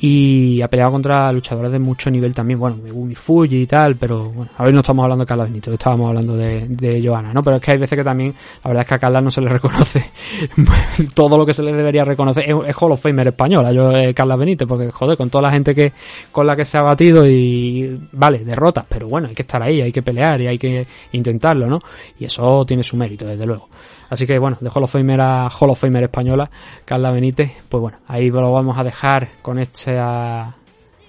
[0.02, 4.30] y ha peleado contra luchadores de mucho nivel también, bueno, Megumi Fuji y tal, pero
[4.30, 7.44] bueno, ahora no estamos hablando de Carla Benito, estábamos hablando de, de Joana, ¿no?
[7.44, 9.42] Pero es que hay veces que también, la verdad es que a Carla no se
[9.42, 10.10] le reconoce
[11.14, 14.38] todo lo que se le debería reconocer, es, Hall of Famer española, yo eh, Carla
[14.38, 15.92] Benítez, porque joder, con toda la gente que
[16.32, 19.82] con la que se ha batido y vale, derrotas, pero bueno, hay que estar ahí,
[19.82, 21.82] hay que pelear y hay que intentarlo, ¿no?
[22.18, 23.68] Y eso tiene su mérito, desde luego.
[24.10, 25.70] Así que bueno, de Hall of Famer a Hall
[26.04, 26.50] española,
[26.86, 30.00] Carla Benítez, pues bueno, ahí lo vamos a dejar con este,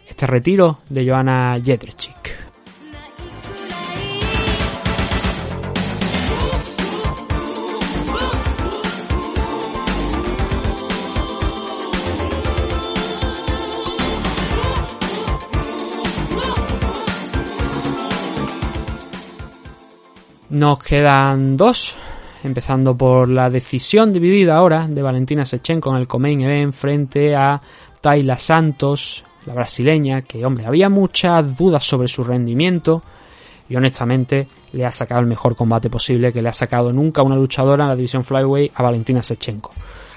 [0.07, 2.51] este retiro de Joana Jedrzejczyk.
[20.51, 21.97] Nos quedan dos
[22.43, 27.61] empezando por la decisión dividida ahora de Valentina Sechenko en el Comain Event frente a
[28.01, 33.03] Tayla Santos, la brasileña, que hombre, había muchas dudas sobre su rendimiento
[33.69, 37.37] y honestamente le ha sacado el mejor combate posible que le ha sacado nunca una
[37.37, 39.73] luchadora en la división Flyway a Valentina Sechenko.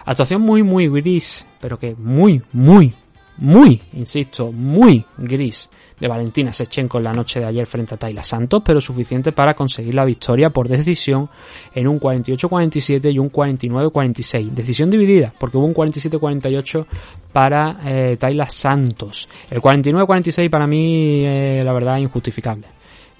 [0.06, 2.94] Actuación muy muy gris, pero que muy muy
[3.38, 5.70] muy, insisto, muy gris
[6.00, 9.54] de Valentina Sechenko en la noche de ayer frente a Tayla Santos, pero suficiente para
[9.54, 11.30] conseguir la victoria por decisión
[11.74, 14.50] en un 48-47 y un 49-46.
[14.50, 16.86] Decisión dividida, porque hubo un 47-48
[17.32, 19.30] para eh, Tayla Santos.
[19.50, 22.68] El 49-46 para mí, eh, la verdad, injustificable.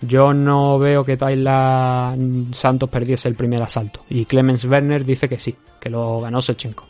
[0.02, 2.14] Yo no veo que Tayla
[2.52, 4.02] Santos perdiese el primer asalto.
[4.10, 6.86] Y Clemens Werner dice que sí, que lo ganó Sechenko.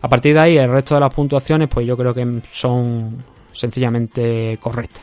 [0.00, 3.22] A partir de ahí, el resto de las puntuaciones, pues yo creo que son
[3.52, 5.02] sencillamente correctas.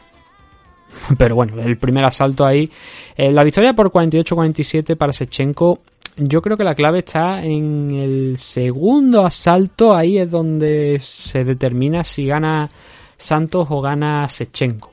[1.18, 2.70] Pero bueno, el primer asalto ahí.
[3.16, 5.80] Eh, la victoria por 48-47 para Sechenko.
[6.18, 9.94] Yo creo que la clave está en el segundo asalto.
[9.94, 12.70] Ahí es donde se determina si gana
[13.18, 14.92] Santos o gana Sechenko.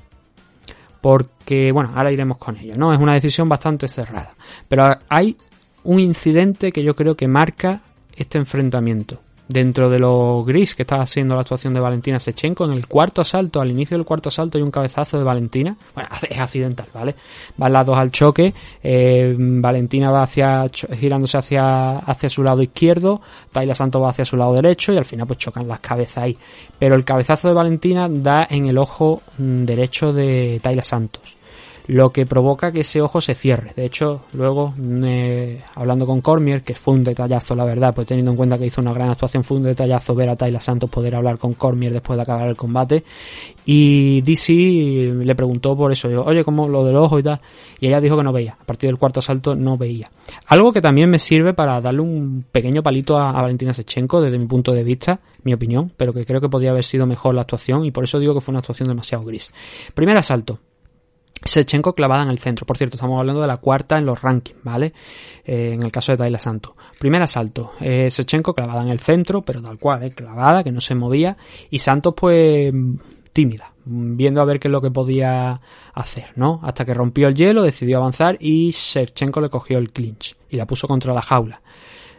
[1.00, 2.92] porque, bueno, ahora iremos con ello, ¿no?
[2.92, 4.34] Es una decisión bastante cerrada.
[4.68, 5.36] Pero hay
[5.84, 7.82] un incidente que yo creo que marca
[8.16, 12.64] este enfrentamiento dentro de lo gris que estaba haciendo la actuación de Valentina Sechenko.
[12.64, 15.76] En el cuarto asalto, al inicio del cuarto asalto, hay un cabezazo de Valentina.
[15.94, 17.14] Bueno, es accidental, ¿vale?
[17.56, 18.54] Van las dos al choque.
[18.82, 20.66] Eh, Valentina va hacia,
[20.98, 23.20] girándose hacia, hacia su lado izquierdo.
[23.50, 26.36] Tayla Santos va hacia su lado derecho y al final pues chocan las cabezas ahí.
[26.78, 31.41] Pero el cabezazo de Valentina da en el ojo mm, derecho de Tayla Santos
[31.86, 33.72] lo que provoca que ese ojo se cierre.
[33.74, 38.30] De hecho, luego, eh, hablando con Cormier, que fue un detallazo, la verdad, pues teniendo
[38.30, 41.14] en cuenta que hizo una gran actuación, fue un detallazo ver a Tayla Santos poder
[41.14, 43.04] hablar con Cormier después de acabar el combate.
[43.64, 47.40] Y DC le preguntó por eso, oye, ¿cómo lo del ojo y tal?
[47.80, 48.56] Y ella dijo que no veía.
[48.60, 50.10] A partir del cuarto asalto no veía.
[50.46, 54.38] Algo que también me sirve para darle un pequeño palito a, a Valentina Sechenko, desde
[54.38, 57.42] mi punto de vista, mi opinión, pero que creo que podría haber sido mejor la
[57.42, 59.52] actuación y por eso digo que fue una actuación demasiado gris.
[59.94, 60.58] Primer asalto,
[61.44, 62.66] Sechenko clavada en el centro.
[62.66, 64.92] Por cierto, estamos hablando de la cuarta en los rankings, ¿vale?
[65.44, 66.76] Eh, en el caso de Tayla Santo.
[66.98, 67.72] Primer asalto.
[67.80, 70.10] Eh, Sechenko clavada en el centro, pero tal cual, ¿eh?
[70.10, 71.36] clavada, que no se movía.
[71.70, 72.72] Y Santos, pues,
[73.32, 75.60] tímida, viendo a ver qué es lo que podía
[75.94, 76.60] hacer, ¿no?
[76.62, 80.66] Hasta que rompió el hielo, decidió avanzar y Shevchenko le cogió el clinch y la
[80.66, 81.60] puso contra la jaula.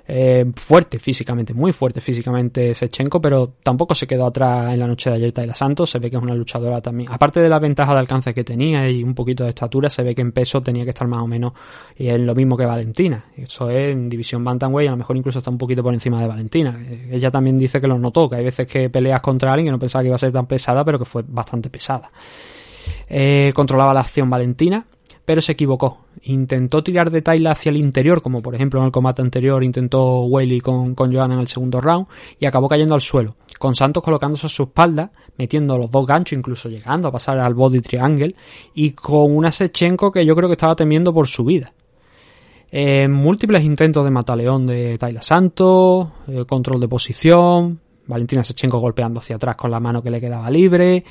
[0.06, 5.10] Eh, fuerte físicamente, muy fuerte físicamente Sechenko, pero tampoco se quedó atrás en la noche
[5.10, 7.94] de ayer Taylor Santos, se ve que es una luchadora también, aparte de la ventaja
[7.94, 10.84] de alcance que tenía y un poquito de estatura, se ve que en peso tenía
[10.84, 11.54] que estar más o menos
[11.96, 15.40] y es lo mismo que Valentina, eso es en división Bantamweight, a lo mejor incluso
[15.40, 16.78] está un poquito por encima de Valentina,
[17.10, 19.80] ella también dice que lo notó, que hay veces que peleas contra alguien que no
[19.80, 22.12] pensaba que iba a ser tan pesada, pero que fue bastante pesada.
[23.08, 24.86] Eh, controlaba la acción Valentina,
[25.26, 26.00] pero se equivocó.
[26.24, 30.24] Intentó tirar de Tyler hacia el interior, como por ejemplo en el combate anterior intentó
[30.24, 32.08] Whaley con, con Joanna en el segundo round,
[32.40, 36.38] y acabó cayendo al suelo, con Santos colocándose a su espalda, metiendo los dos ganchos,
[36.38, 38.36] incluso llegando a pasar al body triangle,
[38.74, 41.74] y con una Sechenko que yo creo que estaba temiendo por su vida.
[42.72, 49.20] Eh, múltiples intentos de mataleón de Tyler Santos, eh, control de posición, Valentina Sechenko golpeando
[49.20, 51.04] hacia atrás con la mano que le quedaba libre,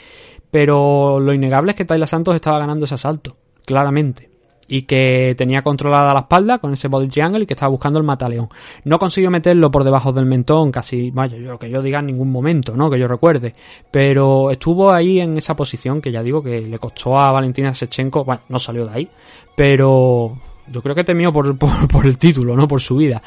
[0.51, 4.31] pero lo innegable es que Tyler Santos estaba ganando ese asalto claramente.
[4.69, 8.07] Y que tenía controlada la espalda con ese body triangle y que estaba buscando el
[8.07, 8.49] mataleón.
[8.85, 12.31] No consiguió meterlo por debajo del mentón, casi, vaya, yo que yo diga en ningún
[12.31, 12.89] momento, ¿no?
[12.89, 13.55] Que yo recuerde.
[13.91, 18.25] Pero estuvo ahí en esa posición que ya digo que le costó a Valentina Sechenko,
[18.25, 19.09] bueno, no salió de ahí,
[19.55, 22.67] pero yo creo que temió por, por, por el título, ¿no?
[22.67, 23.23] Por su vida.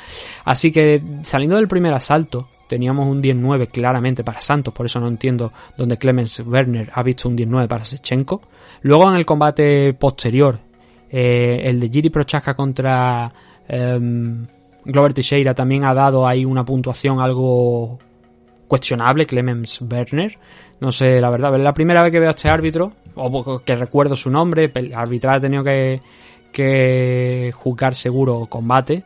[0.46, 5.08] Así que saliendo del primer asalto, teníamos un 10-9 claramente para Santos, por eso no
[5.08, 8.42] entiendo dónde Clemens Werner ha visto un 10-9 para Sechenko.
[8.82, 10.60] Luego en el combate posterior,
[11.10, 13.32] eh, el de Giri Prochaska contra
[13.68, 14.46] em,
[14.84, 18.00] Glover Teixeira también ha dado ahí una puntuación algo
[18.68, 20.38] cuestionable, Clemens Werner.
[20.80, 23.76] No sé, la verdad, es la primera vez que veo a este árbitro, o que
[23.76, 26.02] recuerdo su nombre, arbitrar ha tenido que,
[26.52, 29.04] que juzgar seguro combate.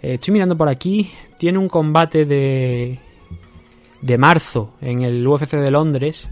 [0.00, 2.98] Eh, estoy mirando por aquí, tiene un combate de,
[4.00, 6.30] de marzo en el UFC de Londres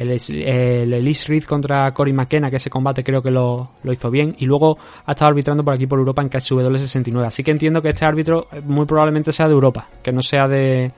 [0.00, 4.34] el, el Elise Reed contra Cory McKenna, que ese combate creo que lo, hizo bien,
[4.38, 7.28] y luego ha estado arbitrando por aquí por Europa en KSW 69.
[7.28, 10.48] Así que entiendo que este árbitro eh, muy probablemente sea de Europa, que no sea
[10.48, 10.90] de,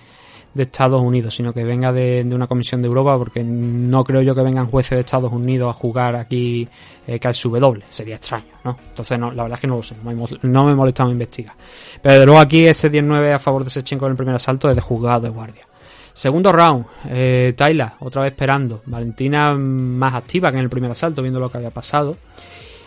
[0.55, 4.37] de Estados Unidos, sino que venga de, una comisión de Europa, porque no creo yo
[4.37, 6.69] que vengan jueces de Estados Unidos a jugar aquí
[7.05, 8.79] eh, KSW, sería extraño, ¿no?
[8.89, 9.97] Entonces, no, la verdad es que no lo sé,
[10.43, 11.57] no me, he molestado a investigar.
[12.01, 14.77] Pero de luego aquí ese 19 a favor de Sechenko en el primer asalto es
[14.77, 15.66] de juzgado de guardia.
[16.12, 18.82] Segundo round, eh, Tayla, otra vez esperando.
[18.86, 22.16] Valentina más activa que en el primer asalto, viendo lo que había pasado.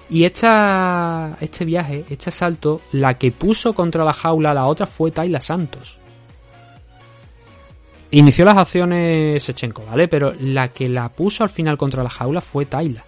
[0.09, 5.11] Y esta, este viaje, este asalto, la que puso contra la jaula la otra fue
[5.11, 5.97] Tayla Santos.
[8.11, 10.07] Inició las acciones Sechenko, ¿vale?
[10.07, 13.03] Pero la que la puso al final contra la jaula fue Tayla.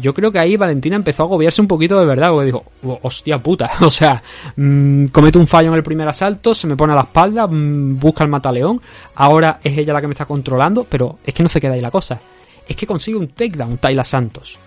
[0.00, 2.98] Yo creo que ahí Valentina empezó a agobiarse un poquito de verdad, porque dijo, oh,
[3.02, 4.22] hostia puta, o sea,
[4.56, 7.98] mmm, comete un fallo en el primer asalto, se me pone a la espalda, mmm,
[7.98, 8.80] busca el mataleón,
[9.16, 11.80] ahora es ella la que me está controlando, pero es que no se queda ahí
[11.80, 12.20] la cosa.
[12.66, 14.58] Es que consigue un takedown Tayla Santos.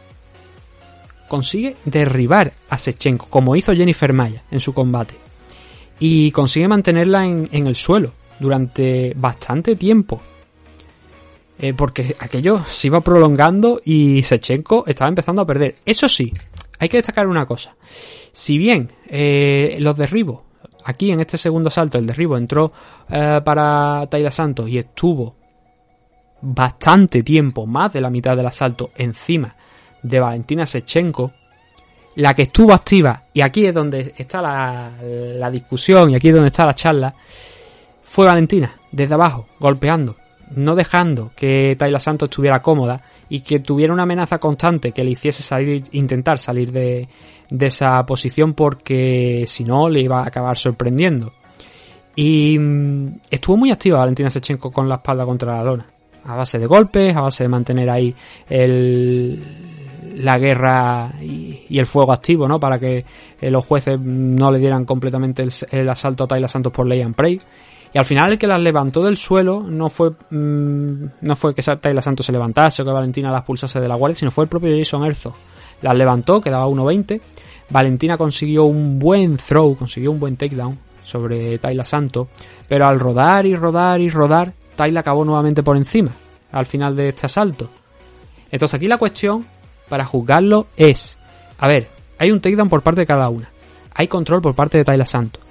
[1.28, 5.16] Consigue derribar a Sechenko, como hizo Jennifer Maya en su combate.
[6.00, 10.22] Y consigue mantenerla en, en el suelo durante bastante tiempo.
[11.60, 15.76] Eh, porque aquello se iba prolongando y Sechenko estaba empezando a perder.
[15.86, 16.34] Eso sí,
[16.80, 17.76] hay que destacar una cosa.
[18.32, 20.42] Si bien eh, los derribos,
[20.84, 22.72] aquí en este segundo salto, el derribo entró
[23.10, 25.36] eh, para Taila Santos y estuvo
[26.42, 29.56] bastante tiempo, más de la mitad del asalto, encima
[30.02, 31.32] de Valentina Sechenko,
[32.16, 36.34] la que estuvo activa, y aquí es donde está la, la discusión y aquí es
[36.34, 37.16] donde está la charla,
[38.02, 40.18] fue Valentina, desde abajo, golpeando
[40.56, 45.12] no dejando que Tayla Santos estuviera cómoda y que tuviera una amenaza constante que le
[45.12, 47.08] hiciese salir, intentar salir de,
[47.60, 51.34] esa posición porque si no le iba a acabar sorprendiendo.
[52.16, 55.86] Y mm, estuvo muy activa Valentina Sechenko con la espalda contra la lona.
[56.26, 58.14] A base de golpes, a base de mantener ahí
[58.48, 59.44] el,
[60.16, 62.60] la guerra y, el fuego activo, ¿no?
[62.60, 63.04] Para que
[63.42, 67.16] eh, los jueces no le dieran completamente el, asalto a Tayla Santos por ley and
[67.16, 67.40] pray.
[67.94, 71.62] Y al final el que las levantó del suelo no fue mm, no fue que
[71.62, 74.50] Tayla Santos se levantase o que Valentina las pulsase de la guardia, sino fue el
[74.50, 75.36] propio Jason Herzog.
[75.82, 77.22] Las levantó, quedaba 1.20.
[77.70, 82.30] Valentina consiguió un buen throw, consiguió un buen takedown sobre Tayla Santos.
[82.68, 86.12] Pero al rodar y rodar y rodar, Tayla acabó nuevamente por encima
[86.52, 87.70] al final de este asalto.
[88.52, 89.46] Entonces aquí la cuestión
[89.90, 91.18] para juzgarlo es,
[91.60, 91.88] a ver,
[92.18, 93.50] hay un takedown por parte de cada una.
[93.94, 95.43] Hay control por parte de Tayla Santos.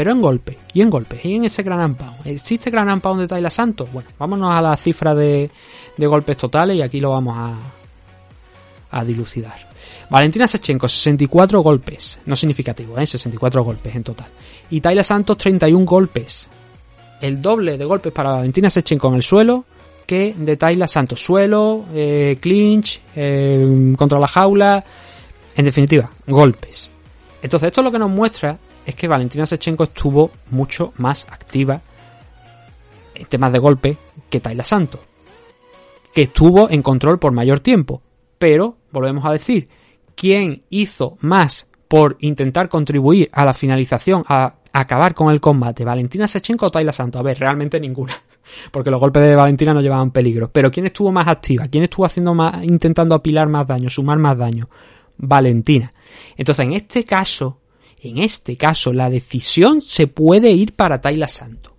[0.00, 2.26] Pero en golpe, y en golpe, y en ese gran unpound.
[2.26, 3.92] ¿Existe gran unpound de Tayla Santos?
[3.92, 5.50] Bueno, vámonos a la cifra de,
[5.94, 7.58] de golpes totales y aquí lo vamos a,
[8.92, 9.56] a dilucidar.
[10.08, 12.18] Valentina Sechenko, 64 golpes.
[12.24, 13.04] No significativo, ¿eh?
[13.04, 14.28] 64 golpes en total.
[14.70, 16.48] Y Tayla Santos, 31 golpes.
[17.20, 19.66] El doble de golpes para Valentina Sechenko en el suelo
[20.06, 21.22] que de Tayla Santos.
[21.22, 24.82] Suelo, eh, clinch, eh, contra la jaula.
[25.54, 26.90] En definitiva, golpes.
[27.42, 28.58] Entonces, esto lo que nos muestra
[28.90, 31.80] es que Valentina Sechenko estuvo mucho más activa
[33.14, 33.96] en temas de golpe
[34.28, 35.00] que Tayla Santos.
[36.12, 38.02] Que estuvo en control por mayor tiempo.
[38.38, 39.68] Pero, volvemos a decir,
[40.14, 45.84] ¿quién hizo más por intentar contribuir a la finalización, a acabar con el combate?
[45.84, 47.20] ¿Valentina Sechenko o Tayla Santos?
[47.20, 48.14] A ver, realmente ninguna
[48.70, 50.50] porque los golpes de Valentina no llevaban peligro.
[50.52, 51.66] Pero ¿quién estuvo más activa?
[51.68, 54.68] ¿Quién estuvo haciendo más, intentando apilar más daño, sumar más daño?
[55.16, 55.92] Valentina.
[56.36, 57.58] Entonces, en este caso,
[58.02, 61.72] en este caso, la decisión se puede ir para Tayla Santos.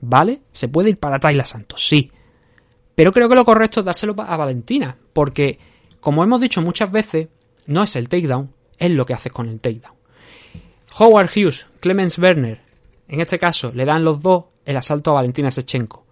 [0.00, 0.42] ¿Vale?
[0.52, 2.10] Se puede ir para Tayla Santos, sí.
[2.94, 5.58] Pero creo que lo correcto es dárselo a Valentina, porque,
[6.00, 7.28] como hemos dicho muchas veces,
[7.66, 9.94] no es el takedown, es lo que haces con el takedown.
[10.98, 12.60] Howard Hughes, Clemens Werner,
[13.08, 16.06] en este caso le dan los dos el asalto a Valentina Sechenko.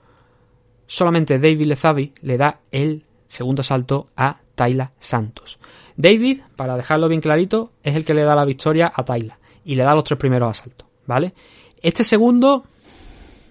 [0.86, 5.59] Solamente David Lezavi le da el segundo asalto a Tayla Santos.
[6.00, 9.74] David, para dejarlo bien clarito, es el que le da la victoria a Tayla y
[9.74, 11.34] le da los tres primeros asaltos, ¿vale?
[11.82, 12.64] Este segundo,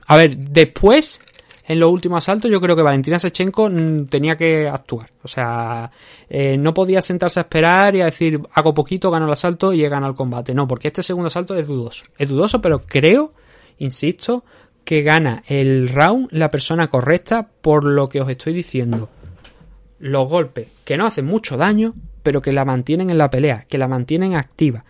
[0.08, 1.22] a ver, después,
[1.68, 5.12] en los últimos asaltos, yo creo que Valentina Sechenko mm, tenía que actuar.
[5.24, 5.92] O sea,
[6.28, 9.84] eh, no podía sentarse a esperar y a decir, hago poquito, gano el asalto y
[9.84, 10.54] he ganado el combate.
[10.54, 12.06] No, porque este segundo asalto es dudoso.
[12.18, 13.34] Es dudoso, pero creo,
[13.78, 14.44] insisto,
[14.84, 19.10] que gana el round la persona correcta por lo que os estoy diciendo.
[20.00, 21.94] Los golpes que no hacen mucho daño,
[22.24, 24.86] pero que la mantienen en la pelea, que la mantienen activa.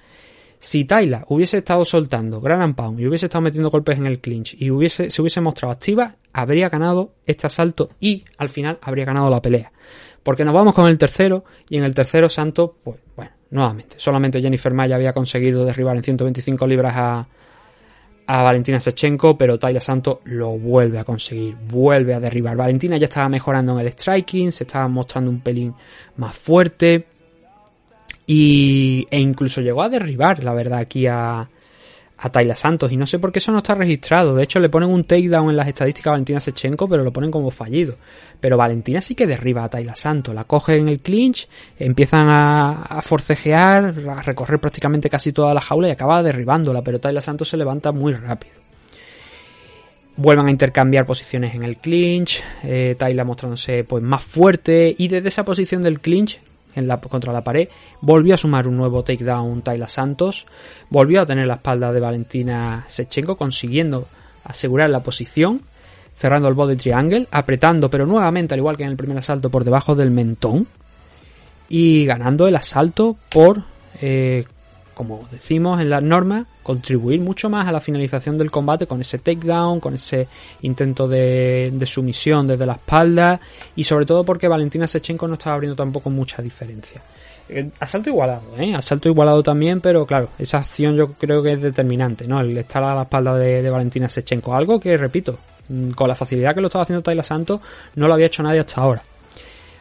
[0.62, 4.56] Si Tayla hubiese estado soltando Gran Pound y hubiese estado metiendo golpes en el clinch
[4.60, 9.30] y hubiese, se hubiese mostrado activa, habría ganado este asalto y al final habría ganado
[9.30, 9.72] la pelea.
[10.22, 14.42] Porque nos vamos con el tercero y en el tercero Santo, pues bueno, nuevamente, solamente
[14.42, 17.28] Jennifer Maya había conseguido derribar en 125 libras a,
[18.28, 22.58] a Valentina Sechenko, pero Tayla Santos lo vuelve a conseguir, vuelve a derribar.
[22.58, 25.74] Valentina ya estaba mejorando en el striking, se estaba mostrando un pelín
[26.18, 27.08] más fuerte
[28.32, 31.50] y, e incluso llegó a derribar, la verdad, aquí a,
[32.20, 34.36] a Tayla Santos y no sé por qué eso no está registrado.
[34.36, 37.32] De hecho, le ponen un takedown en las estadísticas a Valentina Sechenko, pero lo ponen
[37.32, 37.96] como fallido.
[38.40, 41.48] Pero Valentina sí que derriba a Tayla Santos, la coge en el clinch,
[41.80, 47.22] empiezan a, forcejear, a recorrer prácticamente casi toda la jaula y acaba derribándola, pero Tayla
[47.22, 48.54] Santos se levanta muy rápido.
[50.18, 55.30] Vuelvan a intercambiar posiciones en el clinch, eh, Tayla mostrándose pues más fuerte y desde
[55.30, 56.40] esa posición del clinch
[56.88, 57.68] contra la pared.
[58.02, 60.46] Volvió a sumar un nuevo takedown Tayla Santos.
[60.90, 64.08] Volvió a tener la espalda de Valentina Sechenko, consiguiendo
[64.44, 65.62] asegurar la posición.
[66.16, 69.64] Cerrando el body triangle, apretando, pero nuevamente, al igual que en el primer asalto, por
[69.64, 70.68] debajo del mentón.
[71.70, 73.64] Y ganando el asalto por
[74.02, 74.44] eh,
[75.00, 79.20] como decimos en las normas, contribuir mucho más a la finalización del combate con ese
[79.20, 80.28] takedown, con ese
[80.64, 83.40] intento de, sumisión desde la espalda
[83.78, 87.02] y sobre todo porque Valentina Sechenko no estaba abriendo tampoco mucha diferencia.
[87.48, 88.76] Eh, asalto igualado, ¿eh?
[88.76, 92.42] Asalto igualado también, pero claro, esa acción yo creo que es determinante, ¿no?
[92.42, 94.54] El estar a la espalda de, Valentina Sechenko.
[94.54, 95.40] Algo que, repito,
[95.70, 97.62] mm, con la facilidad que lo estaba haciendo Tayla Santos,
[97.96, 99.02] no lo había hecho nadie hasta ahora.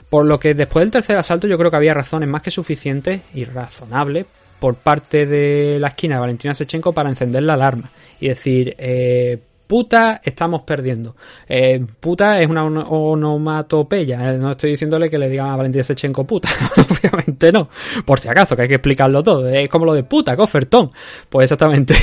[0.09, 3.23] Por lo que después del tercer asalto yo creo que había razones más que suficientes
[3.35, 4.27] y razonables
[4.59, 7.91] por parte de la esquina de Valentina Sechenko para encender la alarma
[8.21, 11.15] y decir, eh, puta, estamos perdiendo.
[11.47, 14.33] Eh, puta es una onomatopeya.
[14.33, 16.49] Eh, no estoy diciéndole que le digan a Valentina Sechenko puta.
[16.77, 17.69] Obviamente no.
[18.05, 19.49] Por si acaso, que hay que explicarlo todo.
[19.49, 20.91] Es como lo de puta, cofertón.
[21.29, 21.95] Pues exactamente.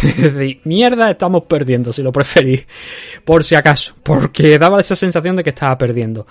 [0.63, 2.65] Mierda, estamos perdiendo, si lo preferís.
[3.25, 3.95] Por si acaso.
[4.01, 6.27] Porque daba esa sensación de que estaba perdiendo.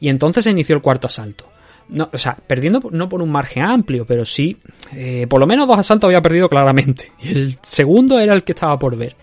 [0.00, 1.55] Y entonces se inició el cuarto asalto.
[1.88, 4.56] No, o sea, perdiendo no por un margen amplio, pero sí,
[4.92, 7.12] eh, por lo menos dos asaltos había perdido claramente.
[7.22, 9.16] Y el segundo era el que estaba por ver.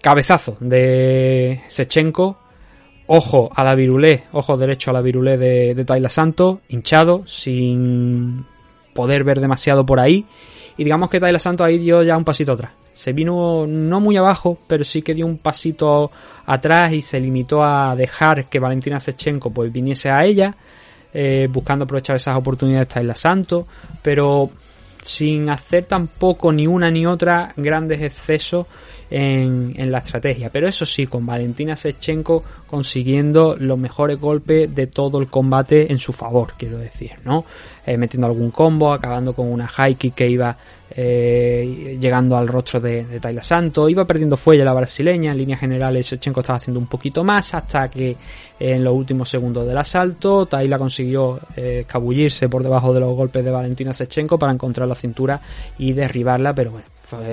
[0.00, 2.38] Cabezazo de Sechenko.
[3.06, 8.42] Ojo a la virulé, ojo derecho a la virulé de, de Tayla Santos, hinchado, sin
[8.94, 10.24] poder ver demasiado por ahí.
[10.76, 12.72] Y digamos que Tayla Santos ahí dio ya un pasito atrás.
[12.92, 16.10] Se vino no muy abajo, pero sí que dio un pasito
[16.46, 20.54] atrás y se limitó a dejar que Valentina Sechenko pues viniese a ella,
[21.12, 23.66] eh, buscando aprovechar esas oportunidades Tayla Santos,
[24.00, 24.50] pero
[25.02, 28.66] sin hacer tampoco ni una ni otra grandes excesos
[29.10, 30.50] en, en, la estrategia.
[30.50, 35.98] Pero eso sí, con Valentina Sechenko consiguiendo los mejores golpes de todo el combate en
[35.98, 37.44] su favor, quiero decir, ¿no?
[37.84, 40.56] Eh, metiendo algún combo, acabando con una high kick que iba
[40.94, 45.60] eh, llegando al rostro de, de Tayla Santos, iba perdiendo fuelle la brasileña, en líneas
[45.60, 48.16] generales Sechenko estaba haciendo un poquito más hasta que
[48.58, 53.44] en los últimos segundos del asalto Tayla consiguió eh, escabullirse por debajo de los golpes
[53.44, 55.40] de Valentina Sechenko para encontrar la cintura
[55.78, 56.86] y derribarla, pero bueno,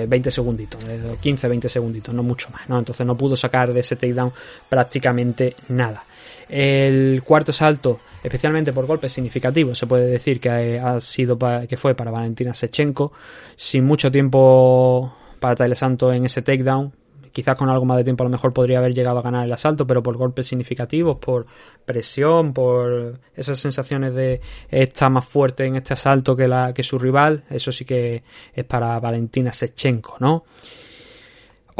[0.06, 0.84] 20 segunditos,
[1.20, 2.78] 15, 20 segunditos, no mucho más, ¿no?
[2.78, 4.32] Entonces no pudo sacar de ese takedown
[4.68, 6.04] prácticamente nada.
[6.50, 11.94] El cuarto salto, especialmente por golpes significativos, se puede decir que ha sido que fue
[11.94, 13.12] para Valentina Sechenko,
[13.54, 16.92] sin mucho tiempo para Taylor Santos en ese takedown,
[17.32, 19.52] quizás con algo más de tiempo a lo mejor podría haber llegado a ganar el
[19.52, 21.46] asalto, pero por golpes significativos, por
[21.84, 24.40] presión, por esas sensaciones de
[24.70, 28.22] estar más fuerte en este asalto que, la, que su rival, eso sí que
[28.52, 30.44] es para Valentina Sechenko, ¿no?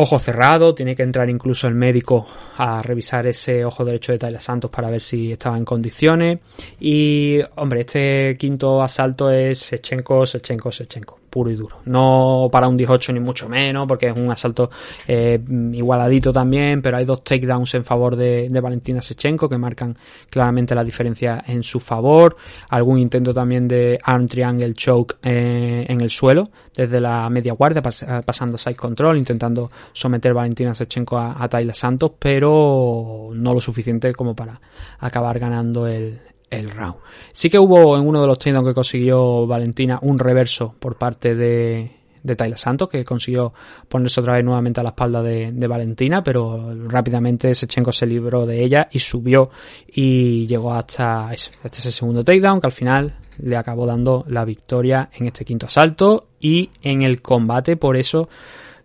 [0.02, 4.40] Ojo cerrado, tiene que entrar incluso el médico a revisar ese ojo derecho de Tayla
[4.40, 6.38] Santos para ver si estaba en condiciones.
[6.80, 11.76] Y, hombre, este quinto asalto es Sechenko, Sechenko, Sechenko puro y duro.
[11.86, 14.70] No para un 18 ni mucho menos, porque es un asalto
[15.06, 15.40] eh,
[15.72, 19.96] igualadito también, pero hay dos takedowns en favor de, de, Valentina Sechenko que marcan
[20.28, 22.36] claramente la diferencia en su favor.
[22.68, 27.80] Algún intento también de arm triangle choke eh, en el suelo, desde la media guardia,
[27.80, 33.60] pas pasando side control, intentando someter Valentina Sechenko a, a Tayla Santos, pero no lo
[33.60, 34.60] suficiente como para
[34.98, 36.20] acabar ganando el,
[36.50, 36.96] el round.
[37.32, 41.34] Sí que hubo en uno de los takedowns que consiguió Valentina un reverso por parte
[41.34, 43.52] de, de Santos, que consiguió
[43.88, 48.62] ponerse otra vez nuevamente a la espalda de, Valentina, pero rápidamente Sechenko se libró de
[48.62, 49.50] ella y subió
[49.86, 55.26] y llegó hasta, ese, segundo takedown, que al final le acabó dando la victoria en
[55.26, 58.28] este quinto asalto y en el combate por eso,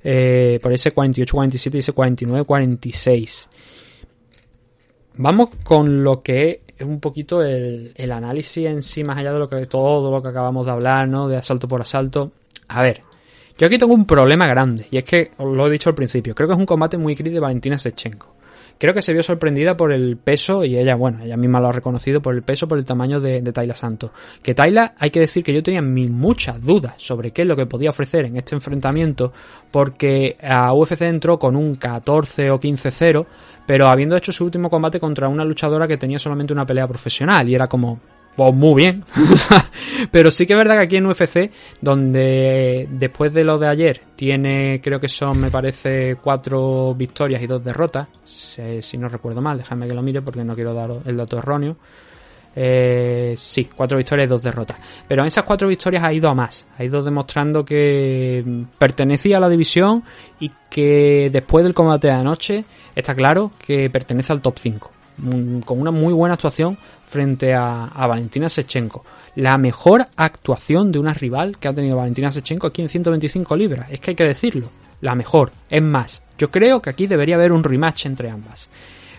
[0.04, 3.48] eh, por ese 48-47 y ese 49-46.
[5.18, 10.12] Vamos con lo que un poquito el, el, análisis en sí, más allá de todo
[10.12, 11.28] lo que acabamos de hablar, ¿no?
[11.28, 12.32] De asalto por asalto.
[12.68, 13.02] A ver,
[13.58, 16.36] yo aquí tengo un problema grande, y es que os lo he dicho al principio,
[16.36, 18.35] creo que es un combate muy gris de Valentina Sechenko.
[18.78, 21.72] Creo que se vio sorprendida por el peso, y ella, bueno, ella misma lo ha
[21.72, 24.12] reconocido, por el peso, por el tamaño de, de Tayla Santos.
[24.44, 27.56] Que Tayla, hay que decir que yo tenía mis muchas dudas sobre qué es lo
[27.56, 29.32] que podía ofrecer en este enfrentamiento,
[29.72, 33.26] porque a UFC entró con un 14 o 15-0,
[33.66, 37.48] pero habiendo hecho su último combate contra una luchadora que tenía solamente una pelea profesional,
[37.48, 38.00] y era como,
[38.36, 39.04] pues muy bien.
[40.12, 41.52] Pero sí que es verdad que aquí en UFC,
[41.82, 47.48] donde después de lo de ayer tiene, creo que son, me parece, cuatro victorias y
[47.48, 51.18] dos derrotas, si, no recuerdo mal, déjame que lo mire porque no quiero dar el
[51.18, 51.78] dato erróneo.
[52.58, 54.78] Eh, sí, cuatro victorias y dos derrotas.
[55.08, 56.68] Pero en esas cuatro victorias ha ido a más.
[56.78, 60.04] Ha ido demostrando que pertenecía a la división
[60.40, 64.95] y que después del combate de anoche está claro que pertenece al top 5
[65.66, 69.04] con una muy buena actuación frente a, Valentina Sechenko.
[69.36, 73.88] La mejor actuación de una rival que ha tenido Valentina Sechenko aquí en 125 libras.
[73.92, 74.70] Es que hay que decirlo.
[75.02, 75.52] La mejor.
[75.70, 78.70] Es más, yo creo que aquí debería haber un rematch entre ambas.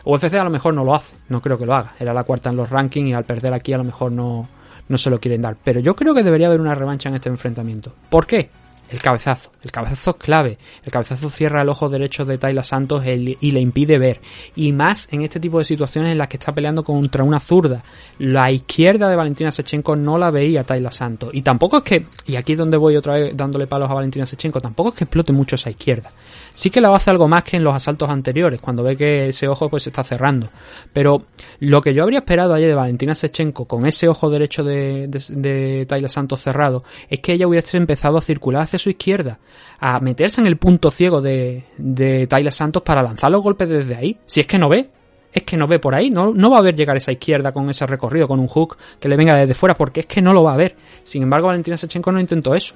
[0.05, 1.15] UFC a lo mejor no lo hace.
[1.29, 1.95] No creo que lo haga.
[1.99, 4.49] Era la cuarta en los rankings y al perder aquí a lo mejor no,
[4.89, 5.57] no se lo quieren dar.
[5.63, 7.93] Pero yo creo que debería haber una revancha en este enfrentamiento.
[8.09, 8.49] ¿Por qué?
[8.89, 9.51] El cabezazo.
[9.63, 10.59] El cabezazo es clave.
[10.85, 14.21] El cabezazo cierra el ojo derecho de Tayla Santos y le impide ver.
[14.55, 17.83] Y más en este tipo de situaciones en las que está peleando contra una zurda.
[18.19, 21.31] La izquierda de Valentina Sechenko no la veía Tayla Santos.
[21.33, 24.25] Y tampoco es que, y aquí es donde voy otra vez dándole palos a Valentina
[24.25, 26.13] Sechenko, tampoco es que explote mucho esa izquierda.
[26.57, 29.47] Sí que la hace algo más que en los asaltos anteriores, cuando ve que ese
[29.47, 30.49] ojo pues se está cerrando.
[30.91, 31.27] Pero
[31.61, 35.85] lo que yo habría esperado ayer de Valentina Sechenko con ese ojo derecho de, de,
[35.85, 39.39] de Santos cerrado, es que ella hubiese empezado a circular hacia su izquierda,
[39.81, 43.95] a meterse en el punto ciego de, de Tyler Santos para lanzar los golpes desde
[43.95, 44.19] ahí.
[44.25, 44.89] Si es que no ve,
[45.35, 47.69] es que no ve por ahí, no, no va a ver llegar esa izquierda con
[47.69, 50.43] ese recorrido, con un hook que le venga desde fuera, porque es que no lo
[50.43, 50.75] va a ver.
[51.03, 52.75] Sin embargo, Valentina Sechenko no intentó eso.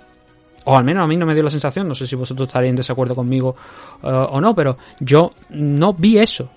[0.65, 2.71] O al menos a mí no me dio la sensación, no sé si vosotros estaréis
[2.71, 3.57] en desacuerdo conmigo
[4.03, 6.51] uh, o no, pero yo no vi eso.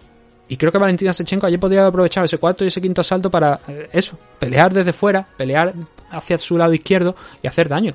[0.48, 3.32] Y creo que Valentina Sechenko ayer podría haber aprovechado ese cuarto y ese quinto asalto
[3.32, 5.74] para eh, eso, pelear desde fuera, pelear
[6.12, 7.94] hacia su lado izquierdo y hacer daño.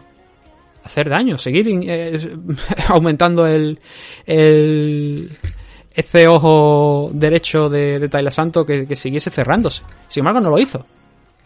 [0.83, 2.37] Hacer daño, seguir eh,
[2.89, 3.79] aumentando el,
[4.25, 9.83] ese ojo derecho de, de Tyler Santo que, que siguiese cerrándose.
[10.09, 10.87] Sin embargo, no lo hizo.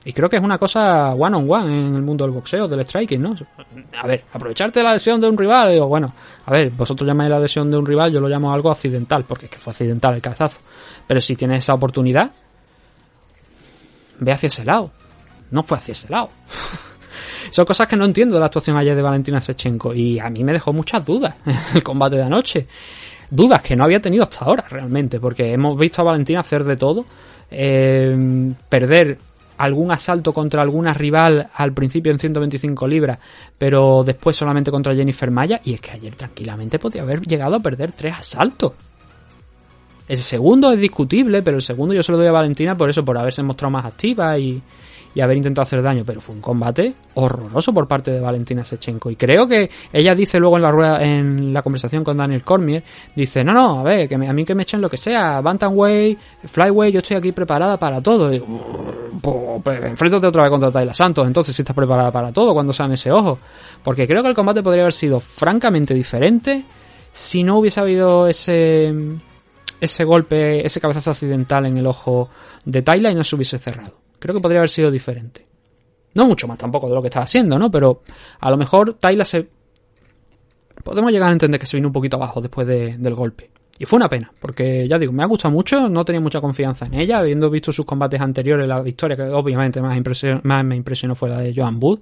[0.04, 2.80] Y creo que es una cosa one on one en el mundo del boxeo, del
[2.80, 3.36] striking, ¿no?
[4.00, 6.12] A ver, aprovecharte la lesión de un rival, digo, bueno,
[6.44, 9.46] a ver, vosotros llamáis la lesión de un rival, yo lo llamo algo accidental, porque
[9.46, 10.58] es que fue accidental el cabezazo.
[11.06, 12.32] Pero si tienes esa oportunidad,
[14.18, 14.90] ve hacia ese lado.
[15.52, 16.30] No fue hacia ese lado.
[17.50, 20.42] Son cosas que no entiendo de la actuación ayer de Valentina Sechenko y a mí
[20.42, 21.36] me dejó muchas dudas
[21.74, 22.66] el combate de anoche.
[23.30, 26.76] Dudas que no había tenido hasta ahora realmente, porque hemos visto a Valentina hacer de
[26.76, 27.04] todo.
[27.50, 29.18] Eh, perder
[29.62, 33.20] algún asalto contra alguna rival al principio en 125 libras,
[33.56, 35.60] pero después solamente contra Jennifer Maya.
[35.62, 38.72] Y es que ayer tranquilamente podía haber llegado a perder tres asaltos.
[40.08, 43.04] El segundo es discutible, pero el segundo yo se lo doy a Valentina por eso,
[43.04, 44.60] por haberse mostrado más activa y,
[45.14, 49.10] y haber intentado hacer daño, pero fue un combate horroroso por parte de Valentina Sechenko.
[49.10, 52.82] Y creo que ella dice luego en la rueda, en la conversación con Daniel Cormier,
[53.14, 56.18] dice, no, no, a ver, que a mí que me echen lo que sea, Bantamweight,
[56.44, 58.32] Flyway, yo estoy aquí preparada para todo.
[58.32, 58.42] Y,
[59.62, 62.92] pues, enfréntate otra vez contra Tayla Santos, entonces si estás preparada para todo cuando sean
[62.92, 63.38] ese ojo.
[63.82, 66.64] Porque creo que el combate podría haber sido francamente diferente
[67.12, 68.94] si no hubiese habido ese
[69.82, 72.30] ese golpe, ese cabezazo accidental en el ojo
[72.64, 74.01] de Tayla y no se hubiese cerrado.
[74.22, 75.44] Creo que podría haber sido diferente.
[76.14, 77.72] No mucho más tampoco de lo que estaba haciendo, ¿no?
[77.72, 78.02] Pero
[78.38, 79.48] a lo mejor Tayla se...
[80.84, 83.50] Podemos llegar a entender que se vino un poquito abajo después del golpe.
[83.80, 86.86] Y fue una pena, porque ya digo, me ha gustado mucho, no tenía mucha confianza
[86.86, 89.98] en ella, habiendo visto sus combates anteriores, la victoria que obviamente más,
[90.44, 91.98] más me impresionó fue la de Joan Wood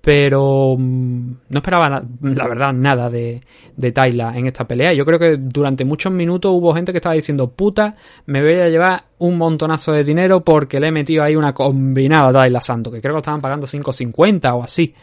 [0.00, 3.42] pero mm, no esperaba la verdad nada de,
[3.76, 4.92] de Tayla en esta pelea.
[4.92, 7.96] Yo creo que durante muchos minutos hubo gente que estaba diciendo, puta,
[8.26, 12.28] me voy a llevar un montonazo de dinero porque le he metido ahí una combinada
[12.28, 14.94] a Tayla Santo, que creo que lo estaban pagando 5.50 o así.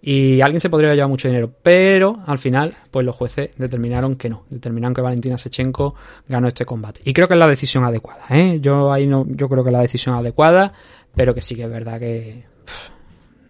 [0.00, 4.28] Y alguien se podría llevar mucho dinero, pero al final, pues los jueces determinaron que
[4.28, 5.96] no, determinaron que Valentina Sechenko
[6.28, 7.00] ganó este combate.
[7.04, 8.60] Y creo que es la decisión adecuada, ¿eh?
[8.60, 10.72] Yo ahí no, yo creo que es la decisión adecuada,
[11.16, 12.44] pero que sí que es verdad que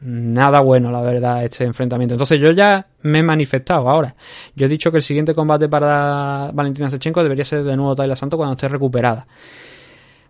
[0.00, 2.14] nada bueno, la verdad, este enfrentamiento.
[2.14, 4.14] Entonces yo ya me he manifestado ahora.
[4.54, 8.16] Yo he dicho que el siguiente combate para Valentina Sechenko debería ser de nuevo Tayla
[8.16, 9.26] Santo cuando esté recuperada.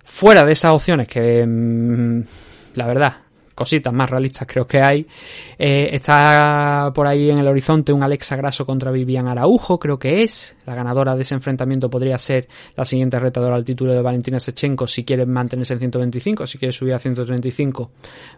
[0.05, 2.23] Fuera de esas opciones que, mm,
[2.77, 3.17] la verdad,
[3.59, 5.05] cositas más realistas creo que hay.
[5.59, 10.23] Eh, está por ahí en el horizonte un Alexa Grasso contra Vivian Araujo, creo que
[10.23, 10.55] es.
[10.65, 14.87] La ganadora de ese enfrentamiento podría ser la siguiente retadora al título de Valentina Sechenko
[14.87, 17.91] si quiere mantenerse en 125, si quiere subir a 135.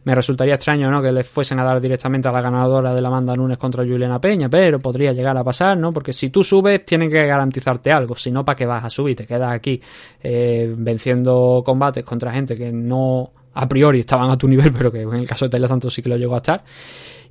[0.05, 1.03] Me resultaría extraño ¿no?
[1.03, 4.19] que le fuesen a dar directamente a la ganadora de la Amanda Nunes contra Juliana
[4.19, 5.93] Peña, pero podría llegar a pasar, ¿no?
[5.93, 9.17] Porque si tú subes, tienen que garantizarte algo, si no, ¿para qué vas a subir?
[9.17, 9.81] Te quedas aquí
[10.23, 15.03] eh, venciendo combates contra gente que no a priori estaban a tu nivel, pero que
[15.03, 16.63] en el caso de Taylor Santos sí que lo llegó a estar.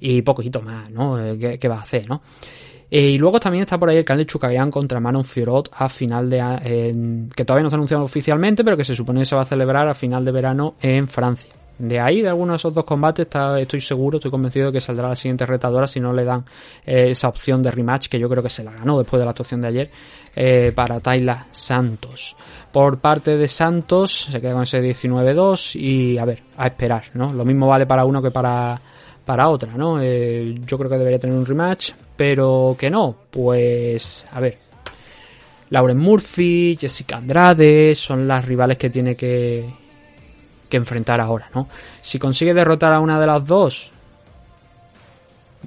[0.02, 1.20] Y poquito más, ¿no?
[1.20, 2.22] Eh, ¿Qué, va a hacer, no?
[2.90, 5.90] Eh, y luego también está por ahí el canal de Chukayan contra Manon Fiorot a
[5.90, 7.28] final de...
[7.36, 9.88] Que todavía no ha anunciado oficialmente, pero que se supone que se va a celebrar
[9.88, 11.52] a final de verano en Francia.
[11.78, 14.82] De ahí, de alguno de esos dos combates, está, estoy seguro, estoy convencido de que
[14.82, 16.44] saldrá la siguiente retadora si no le dan
[16.86, 19.32] eh, esa opción de rematch, que yo creo que se la ganó después de la
[19.32, 19.92] actuación de ayer,
[20.74, 22.36] para Tayla Santos.
[22.72, 27.34] Por parte de Santos, se queda con ese 19-2 y a ver, a esperar, ¿no?
[27.34, 28.80] Lo mismo vale para uno que para,
[29.26, 30.00] para otra, ¿no?
[30.02, 34.58] Eh, yo creo que debería tener un rematch, pero que no, pues a ver.
[35.72, 39.70] Lauren Murphy, Jessica Andrade, son las rivales que tiene que,
[40.70, 41.68] que enfrentar ahora, ¿no?
[42.02, 43.92] Si consigue derrotar a una de las dos,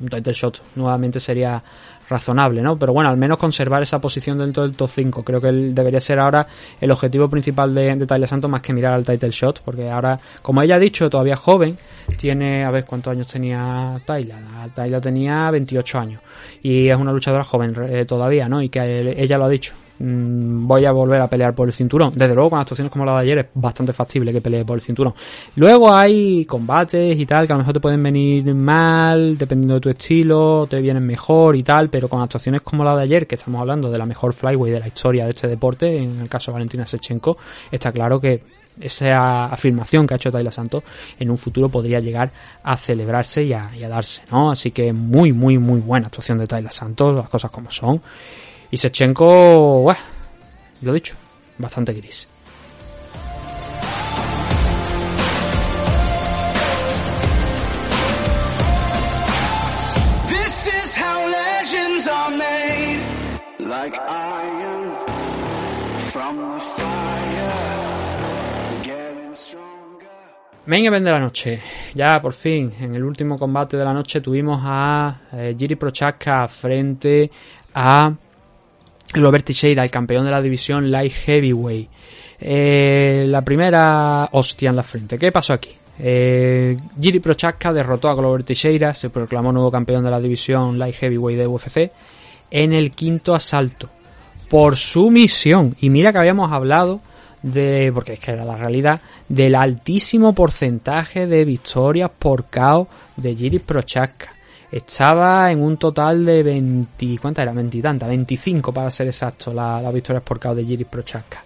[0.01, 1.63] un title shot nuevamente sería
[2.09, 2.79] razonable, ¿no?
[2.79, 5.25] Pero bueno, al menos conservar esa posición dentro del top 5.
[5.25, 6.47] Creo que debería ser ahora
[6.81, 10.63] el objetivo principal de, de Santos más que mirar al title shot, porque ahora, como
[10.63, 11.77] ella ha dicho, todavía joven,
[12.17, 14.37] tiene, a ver cuántos años tenía Tyler.
[14.75, 16.21] Tyler tenía 28 años
[16.63, 18.63] y es una luchadora joven eh, todavía, ¿no?
[18.63, 19.75] Y que ella lo ha dicho,
[20.05, 22.13] Mm, voy a volver a pelear por el cinturón.
[22.17, 24.83] Desde luego, con actuaciones como la de ayer es bastante factible que pelee por el
[24.83, 25.15] cinturón.
[25.55, 29.81] Luego hay combates y tal, que a lo mejor te pueden venir mal, dependiendo de
[29.81, 33.37] tu estilo, te vienen mejor y tal, pero con actuaciones como la de ayer, que
[33.37, 36.51] estamos hablando de la mejor flyway de la historia de este deporte, en el caso
[36.51, 37.39] de Valentina Sechenko,
[37.71, 38.43] está claro que
[38.81, 40.83] esa afirmación que ha hecho Tayla Santos
[41.21, 42.33] en un futuro podría llegar
[42.65, 44.51] a celebrarse y a, y a darse, ¿no?
[44.51, 48.03] Así que muy, muy, muy buena actuación de Tayla Santos, las cosas como son.
[48.73, 50.01] Y Sechenko, bueno,
[50.81, 51.15] lo dicho,
[51.59, 52.27] bastante gris.
[63.59, 63.99] like.
[70.65, 71.61] Main event de la noche.
[71.95, 76.49] Ya por fin, en el último combate de la noche tuvimos a eh, Jiri Prochaska
[76.49, 77.31] frente
[77.75, 78.15] a
[79.15, 81.89] Robert Teixeira, el campeón de la división Light Heavyweight.
[82.41, 85.19] Eh, la primera hostia en la frente.
[85.19, 85.71] ¿Qué pasó aquí?
[85.99, 90.97] Eh, Jiri Prochaska derrotó a Glover Teixeira, se proclamó nuevo campeón de la división Light
[90.97, 91.93] Heavyweight de UFC
[92.51, 93.89] en el quinto asalto
[94.49, 95.77] por sumisión.
[95.81, 97.01] Y mira que habíamos hablado
[97.43, 103.35] de, porque es que era la realidad, del altísimo porcentaje de victorias por KO de
[103.35, 104.32] Jiri Prochaska.
[104.73, 107.53] Estaba en un total de 20, ¿cuántas era?
[107.53, 111.45] 20 y tanta, 25 para ser exacto, las la victorias por KO de Jiri Prochaska.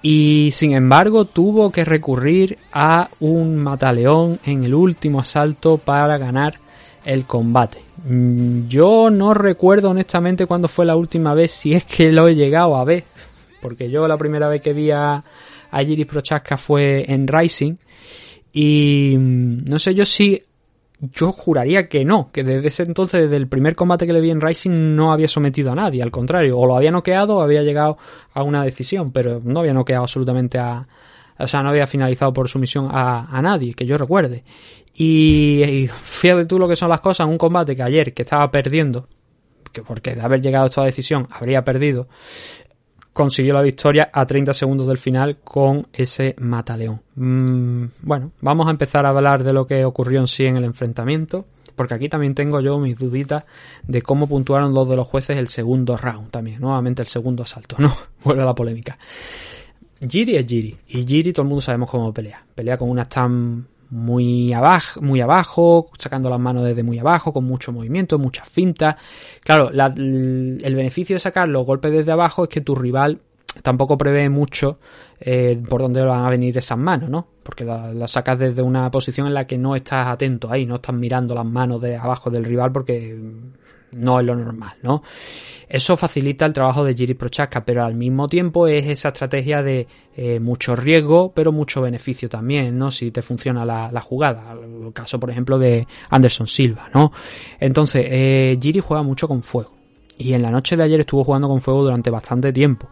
[0.00, 6.60] Y sin embargo tuvo que recurrir a un mataleón en el último asalto para ganar
[7.04, 7.82] el combate.
[8.04, 12.36] Mm, yo no recuerdo honestamente cuándo fue la última vez, si es que lo he
[12.36, 13.02] llegado a ver,
[13.60, 17.74] porque yo la primera vez que vi a, a Prochaska fue en Rising
[18.52, 20.40] y mm, no sé yo si
[21.00, 24.30] yo juraría que no, que desde ese entonces, desde el primer combate que le vi
[24.30, 27.62] en Rising, no había sometido a nadie, al contrario, o lo había noqueado o había
[27.62, 27.98] llegado
[28.32, 30.86] a una decisión, pero no había noqueado absolutamente a.
[31.38, 34.42] O sea, no había finalizado por sumisión a, a nadie, que yo recuerde.
[34.94, 38.50] Y, y, fíjate tú lo que son las cosas, un combate que ayer, que estaba
[38.50, 39.06] perdiendo,
[39.70, 42.08] que porque de haber llegado a esta decisión habría perdido,
[43.16, 47.00] consiguió la victoria a 30 segundos del final con ese mataleón.
[47.14, 50.64] Mm, bueno, vamos a empezar a hablar de lo que ocurrió en sí en el
[50.64, 53.44] enfrentamiento, porque aquí también tengo yo mis duditas
[53.88, 57.76] de cómo puntuaron los de los jueces el segundo round también, nuevamente el segundo asalto,
[57.78, 57.96] ¿no?
[58.22, 58.98] Vuelve a la polémica.
[59.98, 62.44] Giri es Giri, y Giri todo el mundo sabemos cómo pelea.
[62.54, 67.44] Pelea con una stand muy abajo, muy abajo, sacando las manos desde muy abajo, con
[67.44, 68.96] mucho movimiento, muchas fintas.
[69.42, 73.20] Claro, el beneficio de sacar los golpes desde abajo es que tu rival
[73.62, 74.78] tampoco prevé mucho
[75.20, 77.26] eh, por dónde van a venir esas manos, ¿no?
[77.42, 80.94] Porque las sacas desde una posición en la que no estás atento ahí, no estás
[80.94, 83.18] mirando las manos de abajo del rival porque
[83.96, 85.02] no es lo normal, ¿no?
[85.68, 89.88] Eso facilita el trabajo de Jiri Prochaska, pero al mismo tiempo es esa estrategia de
[90.16, 92.90] eh, mucho riesgo, pero mucho beneficio también, ¿no?
[92.92, 94.52] Si te funciona la, jugada.
[94.52, 97.10] El caso, por ejemplo, de Anderson Silva, ¿no?
[97.58, 99.72] Entonces, eh, Jiri juega mucho con fuego.
[100.18, 102.88] Y en la noche de ayer estuvo jugando con fuego durante bastante tiempo.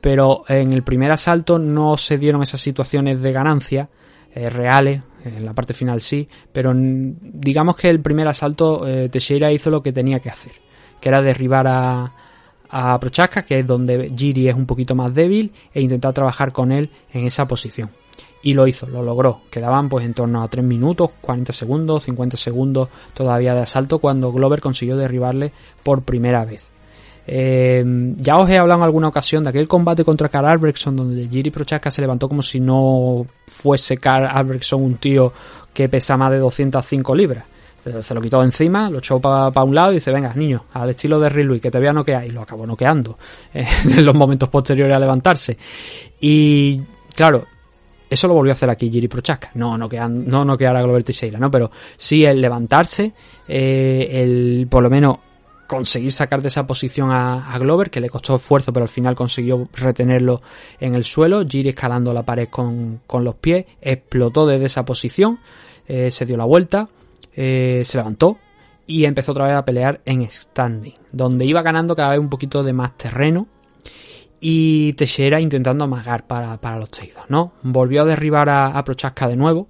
[0.00, 3.88] Pero en el primer asalto no se dieron esas situaciones de ganancia
[4.34, 9.52] eh, reales, en la parte final sí, pero digamos que el primer asalto eh, Teixeira
[9.52, 10.52] hizo lo que tenía que hacer,
[11.00, 12.12] que era derribar a,
[12.68, 16.72] a Prochaska, que es donde Giri es un poquito más débil, e intentar trabajar con
[16.72, 17.90] él en esa posición.
[18.42, 19.40] Y lo hizo, lo logró.
[19.50, 24.32] Quedaban pues en torno a 3 minutos, 40 segundos, 50 segundos todavía de asalto cuando
[24.32, 25.52] Glover consiguió derribarle
[25.82, 26.73] por primera vez.
[27.26, 27.82] Eh,
[28.18, 31.50] ya os he hablado en alguna ocasión de aquel combate contra Carl Albrechtson donde Jiri
[31.50, 35.32] Prochaska se levantó como si no fuese Carl Albrechtson un tío
[35.72, 37.44] que pesa más de 205 libras.
[38.00, 41.20] Se lo quitó encima, lo echó para un lado y dice, venga, niño, al estilo
[41.20, 42.24] de Riley, que te voy a noquear.
[42.24, 43.18] Y lo acabó noqueando
[43.54, 45.58] eh, en los momentos posteriores a levantarse.
[46.20, 46.80] Y
[47.14, 47.44] claro,
[48.08, 49.50] eso lo volvió a hacer aquí Jiri Prochaska.
[49.54, 51.04] No no noquear a Glover
[51.38, 51.50] ¿no?
[51.50, 53.12] Pero sí el levantarse,
[53.46, 55.18] eh, el por lo menos
[55.74, 59.68] conseguir sacar de esa posición a, Glover, que le costó esfuerzo, pero al final consiguió
[59.74, 60.40] retenerlo
[60.78, 61.44] en el suelo.
[61.44, 65.40] Giri escalando la pared con, los pies, explotó desde esa posición,
[65.88, 66.88] eh, se dio la vuelta,
[67.34, 68.38] eh, se levantó
[68.86, 72.62] y empezó otra vez a pelear en standing, donde iba ganando cada vez un poquito
[72.62, 73.48] de más terreno.
[74.40, 77.54] Y Teixeira intentando amagar para, los traidores, ¿no?
[77.62, 79.66] Volvió a derribar a, a Prochaska de nuevo.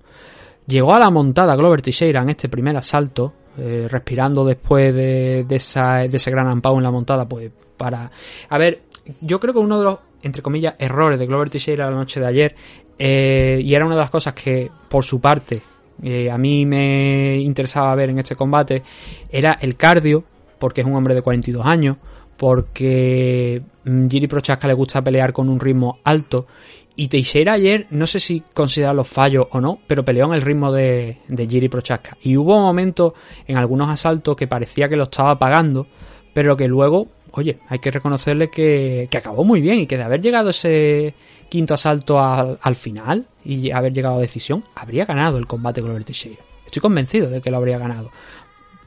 [0.67, 5.99] Llegó a la montada Glover Teixeira en este primer asalto, eh, respirando después de, esa,
[5.99, 8.11] de ese gran ampao en la montada, pues para...
[8.49, 8.83] A ver,
[9.21, 12.27] yo creo que uno de los, entre comillas, errores de Glover Teixeira la noche de
[12.27, 12.55] ayer,
[12.99, 15.63] eh, y era una de las cosas que, por su parte,
[16.03, 18.83] eh, a mí me interesaba ver en este combate,
[19.31, 20.25] era el cardio,
[20.59, 21.97] porque es un hombre de 42 años,
[22.37, 26.47] porque Giri Prochaska le gusta pelear con un ritmo alto
[26.97, 30.43] y Teixeira ayer, no sé si considera los fallos o no, pero peleó en el
[30.43, 32.16] ritmo de, de Giri Prochaska.
[32.23, 33.15] Y hubo momentos
[33.47, 35.89] en algunos asaltos que parecía que lo estaba pagando,
[36.33, 40.05] pero que luego, oye, hay que reconocerle que, que acabó muy bien y que de
[40.05, 41.15] haber llegado ese
[41.49, 45.91] quinto asalto al, al, final y haber llegado a decisión, habría ganado el combate con
[45.91, 46.43] Glover Teixeira.
[46.65, 48.11] Estoy convencido de que lo habría ganado.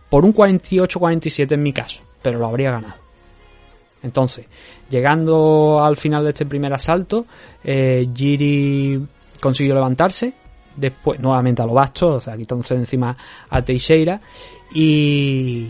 [0.09, 2.95] Por un 48-47 en mi caso, pero lo habría ganado.
[4.03, 4.45] Entonces,
[4.89, 7.25] llegando al final de este primer asalto,
[7.63, 9.01] eh, Giri
[9.39, 10.33] consiguió levantarse,
[10.75, 13.15] después nuevamente a lo basto, o sea, quitándose de encima
[13.49, 14.19] a Teixeira
[14.73, 15.67] y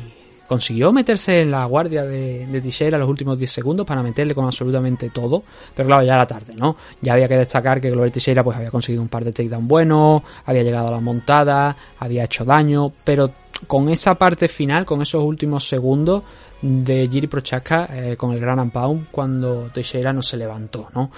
[0.48, 4.46] consiguió meterse en la guardia de, de Teixeira los últimos 10 segundos para meterle con
[4.46, 5.44] absolutamente todo,
[5.76, 6.78] pero claro, ya era tarde, ¿no?
[7.02, 10.24] Ya había que destacar que Glover Teixeira pues había conseguido un par de takedown buenos,
[10.46, 13.30] había llegado a la montada, había hecho daño, pero
[13.66, 16.24] con esa parte final, con esos últimos segundos
[16.62, 21.12] de Giri Prochaska eh, con el Gran Pound cuando Teixeira no se levantó, ¿no?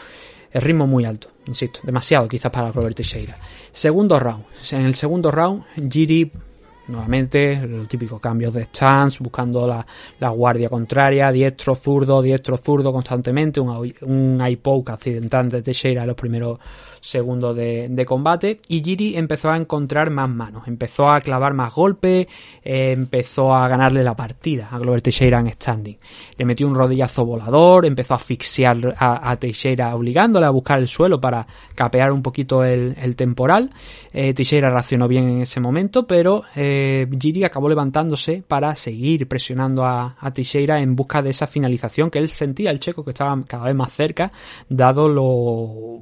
[0.51, 3.37] El ritmo muy alto, insisto, demasiado quizás para Robert Teixeira.
[3.71, 4.45] Segundo round.
[4.71, 6.31] En el segundo round, Giri
[6.87, 9.85] nuevamente los típicos cambios de stance, buscando la,
[10.19, 16.01] la, guardia contraria, diestro, zurdo, diestro, zurdo constantemente, un, un eye poke accidental de Teixeira
[16.01, 16.59] en los primeros
[17.01, 21.73] segundos de, de, combate y Giri empezó a encontrar más manos, empezó a clavar más
[21.73, 22.27] golpes,
[22.63, 25.97] eh, empezó a ganarle la partida a Glover Teixeira en standing.
[26.37, 30.87] Le metió un rodillazo volador, empezó a asfixiar a, a Teixeira obligándole a buscar el
[30.87, 31.45] suelo para
[31.75, 33.69] capear un poquito el, el temporal.
[34.13, 39.85] Eh, Teixeira reaccionó bien en ese momento, pero eh, Giri acabó levantándose para seguir presionando
[39.85, 43.39] a, a Teixeira en busca de esa finalización que él sentía el checo que estaba
[43.45, 44.31] cada vez más cerca,
[44.67, 45.99] dado lo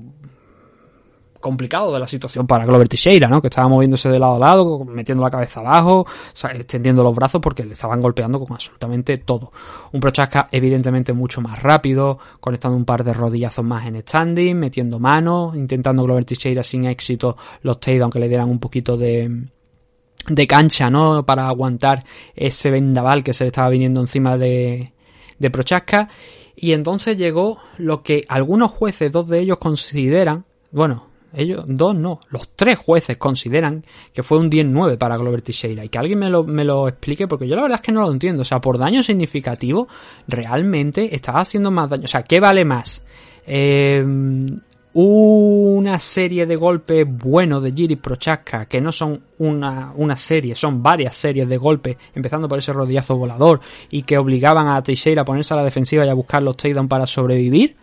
[1.40, 3.42] complicado de la situación para Glover Teixeira, ¿no?
[3.42, 7.16] Que estaba moviéndose de lado a lado, metiendo la cabeza abajo, o sea, extendiendo los
[7.16, 9.52] brazos porque le estaban golpeando con absolutamente todo.
[9.92, 15.00] Un Prochaska evidentemente mucho más rápido, conectando un par de rodillazos más en standing, metiendo
[15.00, 19.50] manos, intentando Glover Teixeira sin éxito los takedowns aunque le dieran un poquito de
[20.30, 21.26] de cancha, ¿no?
[21.26, 22.04] Para aguantar
[22.36, 24.94] ese vendaval que se le estaba viniendo encima de,
[25.40, 26.10] de Prochaska.
[26.56, 31.07] Y entonces llegó lo que algunos jueces, dos de ellos consideran, bueno,
[31.38, 35.86] ellos dos no, los tres jueces consideran que fue un 10-9 para Glover Teixeira.
[35.86, 38.02] Y que alguien me lo, me lo explique porque yo la verdad es que no
[38.02, 39.88] lo entiendo, o sea, por daño significativo
[40.28, 43.04] realmente estaba haciendo más daño, o sea, ¿qué vale más?
[43.46, 44.04] Eh,
[45.00, 50.82] una serie de golpes buenos de Giri Prochaska, que no son una, una serie, son
[50.82, 53.62] varias series de golpes, empezando por ese rodillazo volador,
[53.92, 56.90] y que obligaban a Teixeira a ponerse a la defensiva y a buscar los takedowns
[56.90, 57.76] para sobrevivir,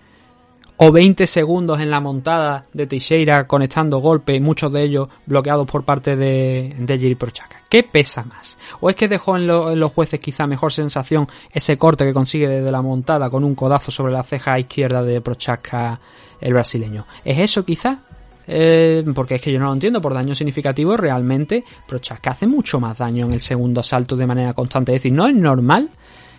[0.76, 5.84] o 20 segundos en la montada de Teixeira conectando golpes, muchos de ellos bloqueados por
[5.84, 7.62] parte de, de Giri Prochaska.
[7.68, 8.58] ¿Qué pesa más?
[8.80, 12.12] ¿O es que dejó en, lo, en, los jueces quizá mejor sensación ese corte que
[12.12, 16.00] consigue desde la montada con un codazo sobre la ceja izquierda de Prochaska
[16.40, 17.06] el brasileño?
[17.24, 18.00] ¿Es eso quizá?
[18.46, 22.78] Eh, porque es que yo no lo entiendo, por daño significativo realmente Prochaska hace mucho
[22.78, 24.92] más daño en el segundo asalto de manera constante.
[24.92, 25.88] Es decir, no es normal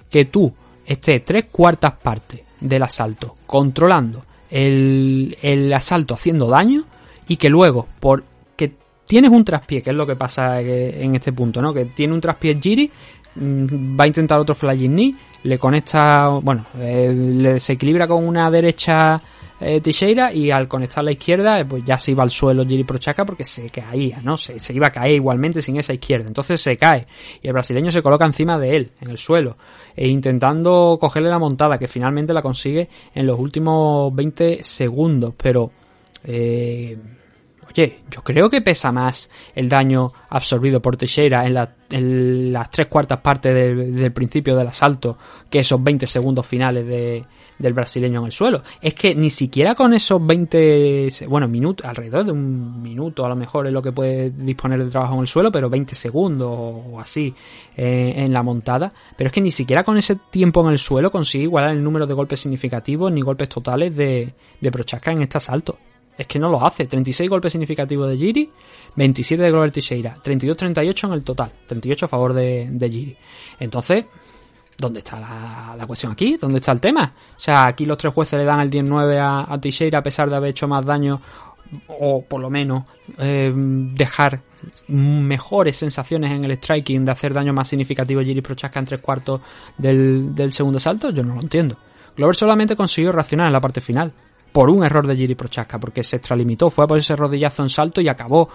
[0.09, 0.53] que tú
[0.85, 6.83] estés tres cuartas partes del asalto, controlando el, el, asalto haciendo daño
[7.27, 8.73] y que luego, porque
[9.05, 11.73] tienes un traspié, que es lo que pasa en este punto, ¿no?
[11.73, 12.91] Que tiene un traspié Giri,
[13.37, 19.21] va a intentar otro flying knee, le conecta, bueno, eh, le desequilibra con una derecha
[19.59, 23.25] eh, Teixeira y al conectar la izquierda pues ya se iba al suelo Giri Prochaska
[23.25, 24.35] porque se caía, ¿no?
[24.35, 26.25] Se, se, iba a caer igualmente sin esa izquierda.
[26.27, 27.07] Entonces se cae
[27.41, 29.55] y el brasileño se coloca encima de él, en el suelo,
[29.95, 35.33] e intentando cogerle la montada que finalmente la consigue en los últimos 20 segundos.
[35.41, 35.71] Pero,
[36.25, 36.97] eh,
[37.69, 42.87] oye, yo creo que pesa más el daño absorbido por Teixeira en, la, las tres
[42.87, 45.17] cuartas partes del, del principio del asalto
[45.49, 47.23] que esos 20 segundos finales de
[47.57, 48.63] del brasileño en el suelo.
[48.81, 53.35] Es que ni siquiera con esos 20, bueno, minutos, alrededor de un minuto a lo
[53.35, 56.99] mejor es lo que puede disponer de trabajo en el suelo, pero 20 segundos o
[56.99, 57.33] así
[57.77, 58.93] eh, en la montada.
[59.17, 62.05] Pero es que ni siquiera con ese tiempo en el suelo consigue igualar el número
[62.05, 65.77] de golpes significativos ni golpes totales de, de Prochaska en este asalto.
[66.17, 66.85] Es que no lo hace.
[66.85, 68.49] 36 golpes significativos de Giri,
[68.95, 73.17] 27 de Glover Teixeira, 32-38 en el total, 38 a favor de, de Giri.
[73.59, 74.05] Entonces,
[74.77, 76.37] ¿Dónde está la, la, cuestión aquí?
[76.37, 77.13] ¿Dónde está el tema?
[77.35, 80.29] O sea, aquí los tres jueces le dan el 10-9 a, a Teixeira a pesar
[80.29, 81.21] de haber hecho más daño
[81.87, 82.83] o por lo menos
[83.17, 84.41] eh, dejar
[84.87, 89.01] mejores sensaciones en el striking de hacer daño más significativo a Giri Prochaska en tres
[89.01, 89.41] cuartos
[89.77, 91.77] del, del segundo salto, yo no lo entiendo.
[92.15, 94.11] Glover solamente consiguió reaccionar en la parte final
[94.51, 97.69] por un error de Giri Prochaska, porque se extralimitó, fue a por ese rodillazo en
[97.69, 98.49] salto y acabó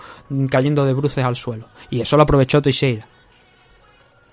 [0.49, 1.69] cayendo de bruces al suelo.
[1.91, 3.07] Y eso lo aprovechó Teixeira.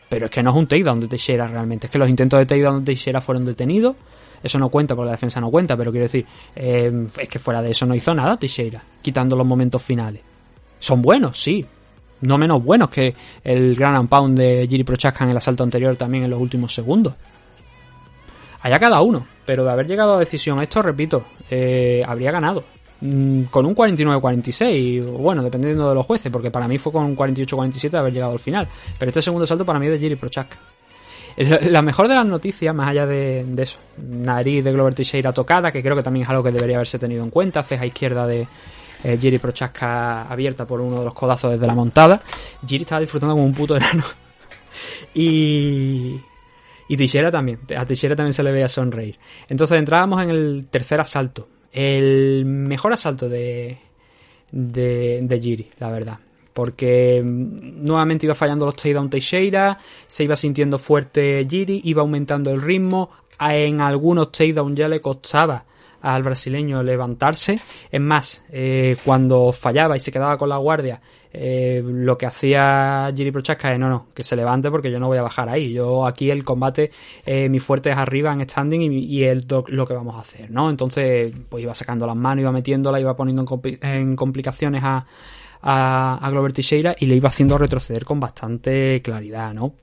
[0.09, 1.87] Pero es que no es un takedown de Teixeira realmente.
[1.87, 3.95] Es que los intentos de takedown de Teixeira fueron detenidos.
[4.41, 6.25] Eso no cuenta porque la defensa no cuenta, pero quiero decir,
[6.55, 10.21] eh, es que fuera de eso no hizo nada Teixeira, quitando los momentos finales.
[10.79, 11.65] Son buenos, sí.
[12.21, 13.13] No menos buenos que
[13.43, 17.13] el Gran Pound de Giri Prochaska en el asalto anterior también en los últimos segundos.
[18.61, 22.63] Allá cada uno, pero de haber llegado a decisión esto, repito, eh, habría ganado
[22.99, 27.89] con un 49-46, bueno, dependiendo de los jueces, porque para mí fue con un 48-47
[27.89, 28.67] de haber llegado al final.
[28.97, 30.57] Pero este segundo salto para mí es de Giri Prochaska.
[31.37, 35.83] La mejor de las noticias, más allá de, eso, nariz de Glover Teixeira tocada, que
[35.83, 38.47] creo que también es algo que debería haberse tenido en cuenta, ceja izquierda de
[39.03, 42.19] eh, Giri Prochaska abierta por uno de los codazos desde la montada.
[42.65, 44.03] Giri estaba disfrutando como un puto enano
[45.13, 46.19] y,
[46.87, 47.59] y Teixeira también.
[47.77, 49.19] A Teixeira también se le veía sonreír.
[49.47, 51.47] Entonces entrábamos en el tercer asalto.
[51.71, 53.77] El mejor asalto de,
[54.51, 56.19] de, de Giri, la verdad.
[56.53, 59.77] Porque mm, nuevamente iba fallando los takedown Teixeira,
[60.07, 63.09] se iba sintiendo fuerte Giri, iba aumentando el ritmo.
[63.39, 65.63] En algunos takedown ya le costaba
[66.01, 67.59] al brasileño levantarse.
[67.91, 71.01] Es más, eh, cuando fallaba y se quedaba con la guardia,
[71.39, 75.07] eh, lo que hacía Giri Prochaska es no, no, que se levante porque yo no
[75.07, 75.71] voy a bajar ahí.
[75.71, 76.91] Yo aquí el combate,
[77.25, 80.49] eh, mi fuerte es arriba en standing y, y es lo que vamos a hacer,
[80.51, 80.69] ¿no?
[80.69, 85.05] Entonces, pues iba sacando las manos, iba metiéndola, iba poniendo en, compli en complicaciones a,
[85.61, 89.73] a, a Glover Teixeira y le iba haciendo retroceder con bastante claridad, ¿no?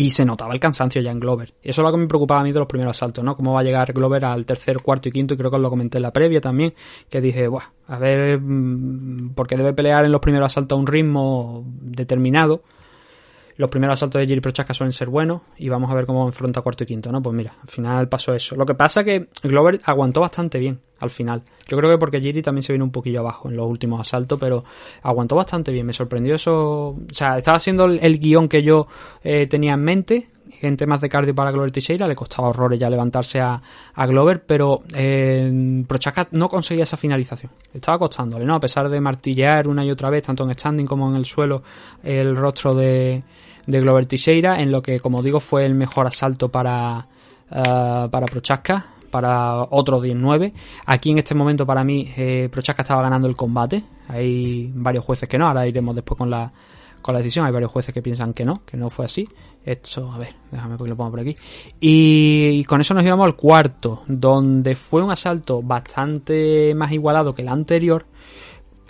[0.00, 1.54] Y se notaba el cansancio ya en Glover.
[1.60, 3.36] Eso es lo que me preocupaba a mí de los primeros asaltos, ¿no?
[3.36, 5.70] Cómo va a llegar Glover al tercer, cuarto y quinto, y creo que os lo
[5.70, 6.72] comenté en la previa también,
[7.10, 10.86] que dije, Buah, a ver, mm, porque debe pelear en los primeros asaltos a un
[10.86, 12.62] ritmo determinado.
[13.58, 16.60] Los primeros asaltos de Jiri Prochaska suelen ser buenos y vamos a ver cómo enfrenta
[16.62, 17.20] cuarto y quinto, ¿no?
[17.20, 18.54] Pues mira, al final pasó eso.
[18.54, 21.42] Lo que pasa es que Glover aguantó bastante bien al final.
[21.66, 24.38] Yo creo que porque Jiri también se vino un poquillo abajo en los últimos asaltos,
[24.38, 24.64] pero
[25.02, 25.86] aguantó bastante bien.
[25.86, 26.90] Me sorprendió eso.
[26.90, 28.86] O sea, estaba haciendo el, el guion que yo
[29.24, 30.28] eh, tenía en mente
[30.60, 33.60] en temas de cardio para Glover Teixeira, le costaba horrores ya levantarse a,
[33.94, 37.52] a Glover, pero eh, Prochaska no conseguía esa finalización.
[37.72, 38.54] Estaba costándole, ¿no?
[38.54, 41.62] A pesar de martillear una y otra vez, tanto en standing como en el suelo,
[42.02, 43.22] el rostro de,
[43.68, 47.06] de Glover Teixeira, en lo que, como digo, fue el mejor asalto para,
[47.50, 50.54] uh, para Prochaska, para otro 19.
[50.86, 53.84] Aquí en este momento para mí eh, Prochaska estaba ganando el combate.
[54.08, 56.50] Hay varios jueces que no, ahora iremos después con la,
[57.02, 57.44] con la decisión.
[57.44, 59.28] Hay varios jueces que piensan que no, que no fue así.
[59.62, 61.36] Esto, a ver, déjame porque lo pongo por aquí.
[61.78, 67.34] Y, y, con eso nos íbamos al cuarto, donde fue un asalto bastante más igualado
[67.34, 68.06] que el anterior.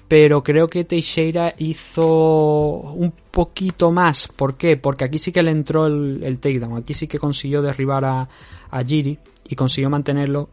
[0.09, 4.27] Pero creo que Teixeira hizo un poquito más.
[4.29, 4.79] ¿Por qué?
[4.79, 6.79] Porque aquí sí que le entró el, el takedown.
[6.79, 8.29] Aquí sí que consiguió derribar a,
[8.71, 9.19] a Giri
[9.49, 10.49] y consiguió mantenerlo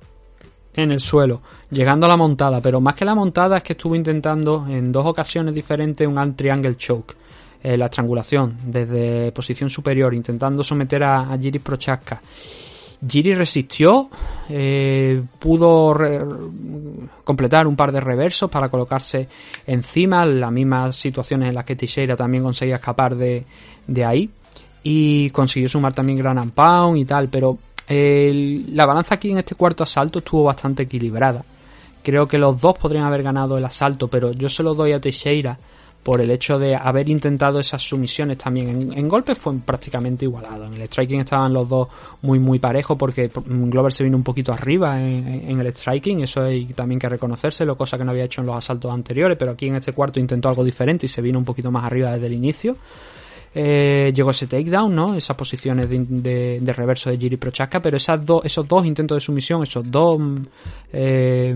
[0.75, 1.41] en el suelo,
[1.71, 5.05] llegando a la montada, pero más que la montada es que estuvo intentando en dos
[5.05, 7.15] ocasiones diferentes un triangle choke,
[7.63, 12.21] eh, la estrangulación desde posición superior, intentando someter a, a Giri Prochaska.
[13.07, 14.09] Giri resistió,
[14.49, 15.95] eh, pudo
[17.23, 19.27] completar un par de reversos para colocarse
[19.67, 23.45] encima, las mismas situaciones en las que Teixeira también conseguía escapar de,
[23.87, 24.29] de ahí
[24.83, 27.57] y consiguió sumar también Gran Pound y tal, pero
[27.87, 31.43] la balanza aquí en este cuarto asalto estuvo bastante equilibrada.
[32.03, 35.01] Creo que los dos podrían haber ganado el asalto, pero yo se lo doy a
[35.01, 35.57] Teixeira
[36.05, 38.69] por el hecho de haber intentado esas sumisiones también.
[38.69, 40.67] En, en golpes fue prácticamente igualado.
[40.67, 41.87] En el striking estaban los dos
[42.21, 46.43] muy muy parejos porque Glover se vino un poquito arriba en, en, el striking, eso
[46.43, 49.65] hay también que reconocérselo, cosa que no había hecho en los asaltos anteriores, pero aquí
[49.65, 52.33] en este cuarto intentó algo diferente y se vino un poquito más arriba desde el
[52.33, 52.77] inicio.
[53.55, 55.15] Eh, llegó ese takedown, ¿no?
[55.15, 59.21] Esas posiciones de, de, reverso de Giri Prochaska, pero esas do, esos dos intentos de
[59.21, 60.21] sumisión, esos dos...
[60.93, 61.55] Eh,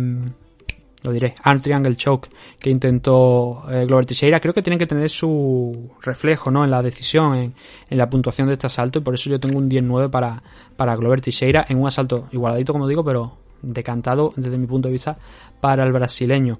[1.03, 5.09] lo diré, arm triangle choke que intentó eh, Glover Teixeira, creo que tienen que tener
[5.09, 6.63] su reflejo ¿no?
[6.63, 7.53] en la decisión,
[7.89, 10.43] en, la puntuación de este asalto, y por eso yo tengo un 10-9 para,
[10.75, 14.93] para Glover Teixeira en un asalto igualadito, como digo, pero decantado desde mi punto de
[14.93, 15.17] vista
[15.59, 16.59] para el brasileño.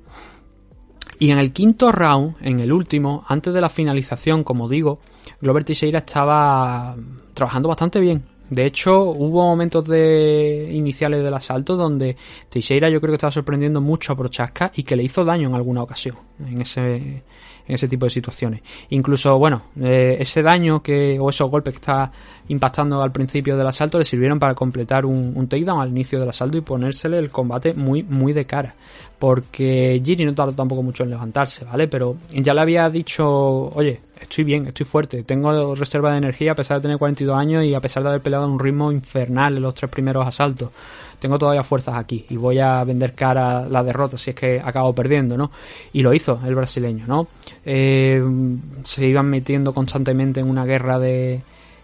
[1.18, 5.00] Y en el quinto round, en el último, antes de la finalización, como digo,
[5.42, 6.96] Glover Teixeira estaba
[7.34, 8.24] trabajando bastante bien.
[8.50, 12.18] De hecho, hubo momentos de iniciales del asalto donde
[12.50, 15.56] Teixeira yo creo que estaba sorprendiendo mucho a Prochaska y que le hizo daño en
[15.56, 17.24] alguna ocasión en ese,
[17.74, 18.62] ese tipo de situaciones.
[18.90, 22.12] Incluso, bueno, eh, ese daño que, o esos golpes que está
[22.48, 26.30] impactando al principio del asalto le sirvieron para completar un, un takedown al inicio del
[26.30, 28.76] asalto y ponérsele el combate muy, muy de cara.
[29.18, 31.88] Porque Giri no tardó tampoco mucho en levantarse, ¿vale?
[31.88, 36.56] Pero ya le había dicho, oye, estoy bien, estoy fuerte, tengo reserva de energía a
[36.56, 39.58] pesar de tener 42 años y a pesar de haber peleado a un ritmo infernal
[39.58, 40.70] en los tres primeros asaltos.
[41.20, 44.94] Tengo todavía fuerzas aquí y voy a vender cara la derrota si es que acabo
[44.94, 45.52] perdiendo, ¿no?
[45.94, 47.28] Y lo hizo el brasileño, ¿no?
[47.66, 48.24] Eh,
[48.84, 51.42] se iban metiendo constantemente en una guerra de,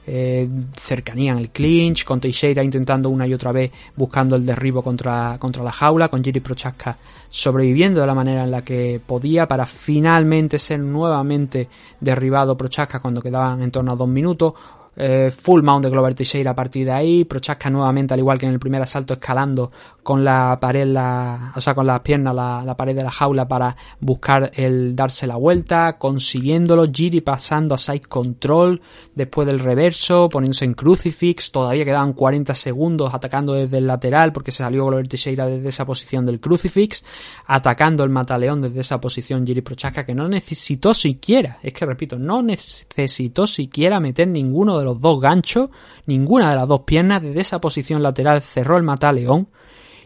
[0.07, 0.47] eh,
[0.79, 5.37] cercanía en el clinch, con Teixeira intentando una y otra vez buscando el derribo contra,
[5.39, 6.95] contra la jaula, con Jiri Prochaska
[7.27, 11.67] sobreviviendo de la manera en la que podía para finalmente ser nuevamente
[11.99, 14.53] derribado Prochaska cuando quedaban en torno a dos minutos.
[14.95, 18.45] Eh, full mount de Glover Teixeira a partir de ahí, Prochaska nuevamente, al igual que
[18.45, 19.71] en el primer asalto, escalando
[20.03, 23.75] con la pared, la, o sea, con las piernas la, pared de la jaula para
[23.99, 28.81] buscar el darse la vuelta, consiguiéndolo, Giri pasando a side control,
[29.15, 34.51] después del reverso, poniéndose en crucifix, todavía quedaban 40 segundos atacando desde el lateral porque
[34.51, 37.03] se salió Glover Teixeira desde esa posición del crucifix,
[37.47, 42.17] atacando el mataleón desde esa posición Giri Prochaska que no necesitó siquiera, es que repito,
[42.17, 45.69] no necesitó siquiera meter ninguno de los dos ganchos,
[46.05, 49.49] ninguna de las dos piernas, desde esa posición lateral cerró el mataleón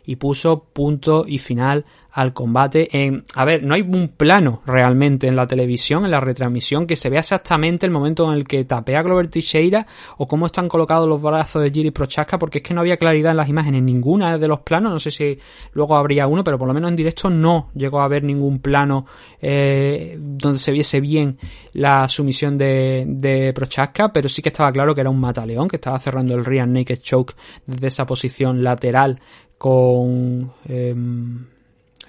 [0.06, 2.88] y puso punto y final al combate.
[2.92, 6.96] En, a ver, no hay un plano realmente en la televisión, en la retransmisión, que
[6.96, 9.86] se vea exactamente el momento en el que tapea Glover Teixeira
[10.18, 13.32] o cómo están colocados los brazos de Giri Prochaska, porque es que no había claridad
[13.32, 15.38] en las imágenes, ninguna de los planos, no sé si
[15.74, 19.06] luego habría uno, pero por lo menos en directo no llegó a haber ningún plano
[19.42, 21.38] eh, donde se viese bien
[21.74, 25.78] la sumisión de, de Prochaska, pero sí que estaba claro que era un mataleón, que
[25.78, 29.20] estaba cerrando el Real Naked Choke desde esa posición lateral
[29.58, 30.96] con eh,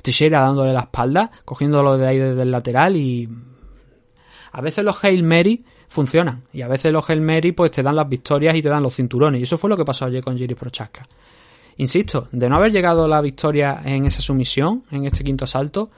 [0.03, 3.29] Teixeira dándole la espalda, cogiéndolo de ahí desde el lateral y
[4.53, 7.97] a veces los Hail Mary funcionan y a veces los Hail Mary pues te dan
[7.97, 10.37] las victorias y te dan los cinturones y eso fue lo que pasó ayer con
[10.37, 11.07] Jiri Prochaska.
[11.77, 15.91] Insisto, de no haber llegado la victoria en esa sumisión, en este quinto asalto,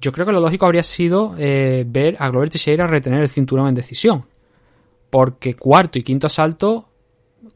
[0.00, 3.68] yo creo que lo lógico habría sido eh, ver a Glover Teixeira retener el cinturón
[3.68, 4.24] en decisión.
[5.10, 6.88] Porque cuarto y quinto asalto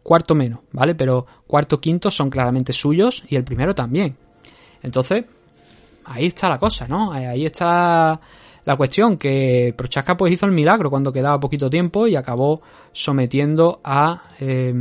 [0.02, 0.94] cuarto menos, ¿vale?
[0.94, 4.16] Pero cuarto, quinto son claramente suyos y el primero también.
[4.82, 5.24] Entonces,
[6.04, 7.12] ahí está la cosa, ¿no?
[7.12, 8.20] Ahí está
[8.64, 12.62] la cuestión, que Prochaska pues hizo el milagro cuando quedaba poquito tiempo y acabó
[12.92, 14.72] sometiendo a, eh,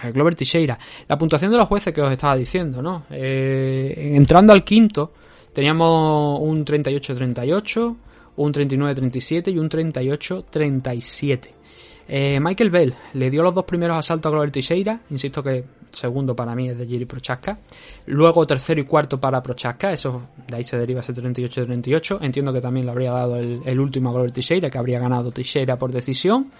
[0.00, 0.78] a Glover Teixeira.
[1.08, 3.04] La puntuación de los jueces que os estaba diciendo, ¿no?
[3.10, 5.12] Eh, entrando al quinto,
[5.52, 7.96] teníamos un 38-38,
[8.36, 11.48] un 39-37 y un 38-37.
[12.10, 15.00] Eh, Michael Bell le dio los dos primeros asaltos a Glover Teixeira.
[15.10, 17.58] Insisto que segundo para mí es de Jiri Prochaska.
[18.06, 19.92] Luego tercero y cuarto para Prochaska.
[19.92, 22.18] Eso de ahí se deriva ese 38-38.
[22.20, 25.78] Entiendo que también le habría dado el, último a Glover Teixeira, que habría ganado Teixeira
[25.78, 26.50] por decisión.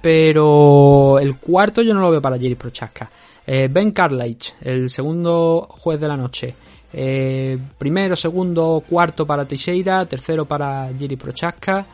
[0.00, 3.10] Pero el cuarto yo no lo veo para Jiri Prochaska.
[3.46, 6.54] Eh, ben Carlich, el segundo juez de la noche.
[6.92, 10.04] Eh, primero, segundo, cuarto para Teixeira.
[10.04, 11.86] Tercero para Jiri Prochaska.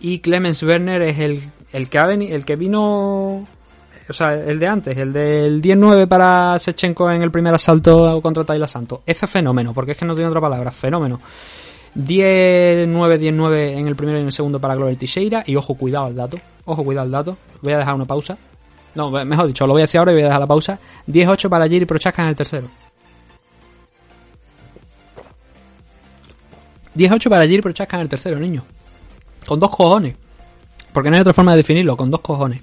[0.00, 1.40] Y Clemens Werner es el
[1.74, 3.46] el que vino
[4.08, 8.44] o sea, el de antes, el del 10-9 para Sechenko en el primer asalto contra
[8.44, 9.00] Tayla Santos.
[9.06, 11.20] Ese fenómeno, porque es que no tiene otra palabra, fenómeno.
[11.96, 15.42] 10-9-10-9 en el primero y en el segundo para Glover Teixeira.
[15.46, 16.38] Y ojo, cuidado al dato.
[16.64, 17.36] Ojo, cuidado al dato.
[17.62, 18.36] Voy a dejar una pausa.
[18.94, 20.78] No, mejor dicho, lo voy a decir ahora y voy a dejar la pausa.
[21.08, 22.68] 10-8 para Jiri Prochaska en el tercero.
[26.96, 28.64] 10-8 para Jiri Prochaska en el tercero, niño.
[29.46, 30.14] Con dos cojones.
[30.92, 32.62] Porque no hay otra forma de definirlo, con dos cojones.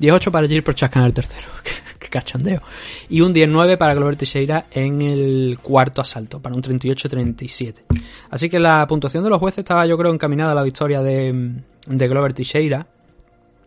[0.00, 1.48] 10-8 para Jiri Prochaska en el tercero.
[1.98, 2.60] Qué cachondeo.
[3.08, 7.82] Y un 10-9 para Glover Teixeira en el cuarto asalto, para un 38-37.
[8.30, 11.62] Así que la puntuación de los jueces estaba, yo creo, encaminada a la victoria de,
[11.86, 12.86] de Glover Teixeira.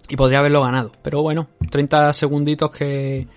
[0.09, 0.91] Y podría haberlo ganado.
[1.01, 3.27] Pero bueno, 30 segunditos que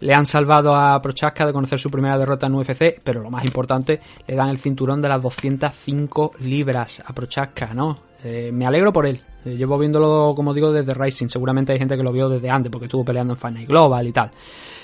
[0.00, 3.44] le han salvado a Prochaska de conocer su primera derrota en UFC, pero lo más
[3.44, 8.05] importante, le dan el cinturón de las 205 libras a Prochaska, ¿no?
[8.24, 9.20] Eh, me alegro por él.
[9.44, 11.28] Eh, llevo viéndolo, como digo, desde Rising.
[11.28, 14.12] Seguramente hay gente que lo vio desde antes, porque estuvo peleando en Final Global y
[14.12, 14.30] tal.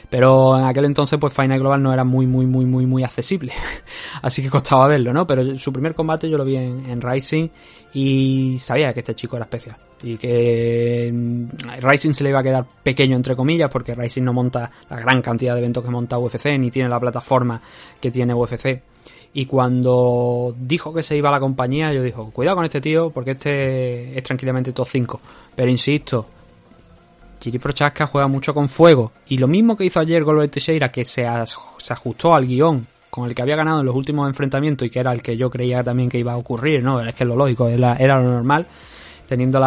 [0.09, 3.53] Pero en aquel entonces, pues Final Global no era muy, muy, muy, muy, muy accesible.
[4.23, 5.27] Así que costaba verlo, ¿no?
[5.27, 7.49] Pero su primer combate yo lo vi en, Rising
[7.95, 9.77] y sabía que este chico era especial.
[10.03, 11.47] Y que mm,
[11.81, 15.23] Rising se le iba a quedar pequeño, entre comillas, porque Rising no monta la gran
[15.23, 17.63] cantidad de eventos que monta UFC, ni tiene la plataforma
[17.99, 18.83] que tiene UFC.
[19.35, 23.11] Y cuando dijo que se iba a la compañía, yo dijo, cuidado con este tío,
[23.11, 25.21] porque este es tranquilamente top 5.
[25.55, 26.27] Pero insisto,
[27.43, 29.13] Jiri Prochaska juega mucho con fuego.
[29.29, 33.35] Y lo mismo que hizo ayer Golbert Teixeira, que se, ajustó al guion con el
[33.35, 36.09] que había ganado en los últimos enfrentamientos y que era el que yo creía también
[36.09, 37.01] que iba a ocurrir, ¿no?
[37.01, 38.67] Es que es lo lógico, era, lo normal,
[39.27, 39.61] teniendo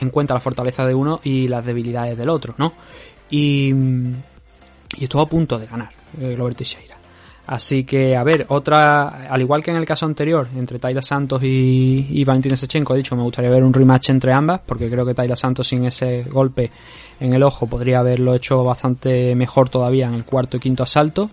[0.00, 2.74] en cuenta la fortaleza de uno y las debilidades del otro, ¿no?
[3.30, 3.72] Y,
[4.98, 6.95] y estuvo a punto de ganar eh, Glover Teixeira.
[7.46, 11.40] Así que, a ver, otra, al igual que en el caso anterior, entre Tyler Santos
[11.44, 15.06] y, y Valentina Sechenko, he dicho, me gustaría ver un rematch entre ambas, porque creo
[15.06, 16.70] que Tyler Santos sin ese golpe
[17.20, 21.30] en el ojo podría haberlo hecho bastante mejor todavía en el cuarto y quinto asalto.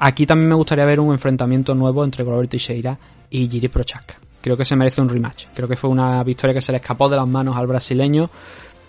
[0.00, 2.98] Aquí también me gustaría ver un enfrentamiento nuevo entre Glover Teixeira
[3.30, 4.16] y Jiri Prochaska.
[4.40, 5.46] Creo que se merece un rematch.
[5.54, 8.28] Creo que fue una victoria que se le escapó de las manos al brasileño.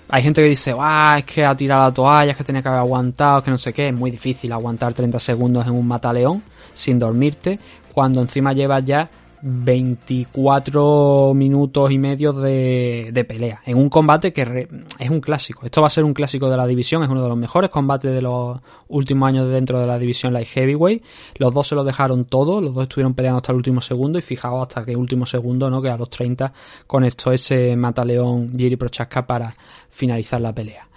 [0.10, 2.70] Hay gente que dice, ah, es que ha tirado la toalla, es que tenía que
[2.70, 3.90] haber aguantado, que no sé qué.
[3.90, 6.42] Es muy difícil aguantar 30 segundos en un mataleón
[6.76, 7.57] sin dormirte,
[7.91, 9.10] cuando encima llevas ya
[9.41, 14.68] 24 minutos y medio de, de pelea en un combate que re-
[14.99, 15.65] es un clásico.
[15.65, 18.11] Esto va a ser un clásico de la división, es uno de los mejores combates
[18.11, 21.03] de los últimos años dentro de la división Light Heavyweight.
[21.38, 24.22] Los dos se lo dejaron todo, los dos estuvieron peleando hasta el último segundo y
[24.22, 25.81] fijaos hasta que último segundo, ¿no?
[25.81, 26.52] Que a los 30
[26.88, 29.53] conectó ese mataleón Jiri Prochaska para
[29.89, 30.88] finalizar la pelea.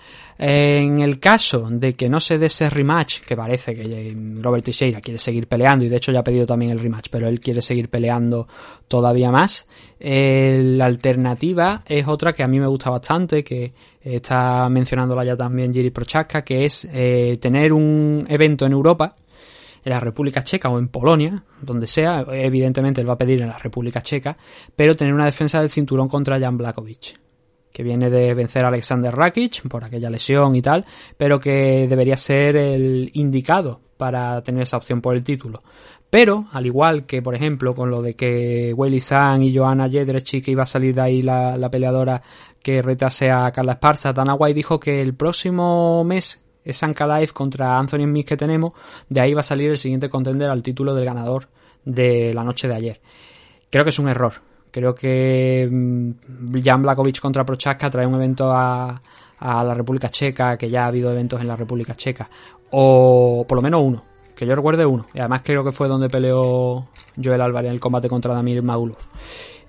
[0.41, 5.01] En el caso de que no se dé ese rematch, que parece que Robert Teixeira
[5.01, 7.61] quiere seguir peleando, y de hecho ya ha pedido también el rematch, pero él quiere
[7.61, 8.47] seguir peleando
[8.87, 9.67] todavía más,
[9.99, 15.37] eh, la alternativa es otra que a mí me gusta bastante, que está mencionándola ya
[15.37, 19.17] también Jiri Prochaska, que es eh, tener un evento en Europa,
[19.85, 23.49] en la República Checa o en Polonia, donde sea, evidentemente él va a pedir en
[23.49, 24.37] la República Checa,
[24.77, 27.28] pero tener una defensa del cinturón contra Jan Blakovic
[27.79, 30.85] que viene de vencer a Alexander Rakic por aquella lesión y tal,
[31.17, 35.63] pero que debería ser el indicado para tener esa opción por el título.
[36.11, 40.47] Pero, al igual que, por ejemplo, con lo de que Weili Zhang y Joanna Jedrzejczyk
[40.47, 42.21] que iba a salir de ahí la, la peleadora
[42.61, 47.79] que retase a Carla Esparza, Dana White dijo que el próximo mes esa Ankalaev contra
[47.79, 48.73] Anthony Smith que tenemos,
[49.09, 51.47] de ahí va a salir el siguiente contender al título del ganador
[51.85, 53.01] de la noche de ayer.
[53.71, 54.49] Creo que es un error.
[54.71, 59.01] Creo que mm, Jan Blakovic contra Prochaska trae un evento a,
[59.41, 62.29] a la República Checa, que ya ha habido eventos en la República Checa,
[62.71, 64.03] o por lo menos uno,
[64.35, 66.87] que yo recuerde uno, y además creo que fue donde peleó
[67.23, 68.99] Joel Álvarez en el combate contra Damir Magulov.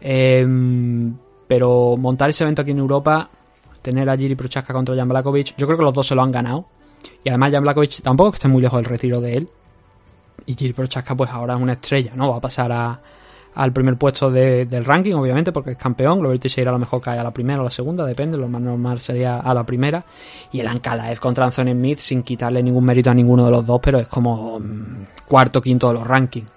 [0.01, 1.15] Em,
[1.47, 3.29] pero montar ese evento aquí en Europa,
[3.81, 6.31] tener a Jiri Prochaska contra Jan Blakovic, yo creo que los dos se lo han
[6.31, 6.65] ganado,
[7.23, 9.49] y además Jan Blakovic tampoco que esté muy lejos del retiro de él,
[10.45, 12.31] y Jiri Prochaska pues ahora es una estrella, ¿no?
[12.31, 12.99] Va a pasar a,
[13.55, 16.21] al primer puesto de- del ranking, obviamente, porque es campeón.
[16.21, 18.37] Robert Teixeira a lo mejor cae a la primera o la segunda, depende.
[18.37, 20.03] Lo más normal sería a la primera.
[20.51, 23.79] Y el Ankalaev contra Anthony Smith, sin quitarle ningún mérito a ninguno de los dos,
[23.83, 26.49] pero es como mm, cuarto, quinto de los rankings.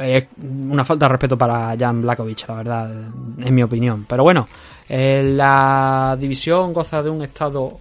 [0.00, 2.90] Es una falta de respeto para Jan Blakovic, la verdad,
[3.38, 4.04] en mi opinión.
[4.08, 4.48] Pero bueno,
[4.88, 7.74] eh, la división goza de un estado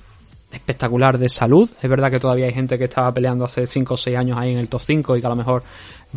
[0.51, 1.67] espectacular de salud.
[1.81, 4.51] Es verdad que todavía hay gente que estaba peleando hace 5 o 6 años ahí
[4.51, 5.63] en el top 5 y que a lo mejor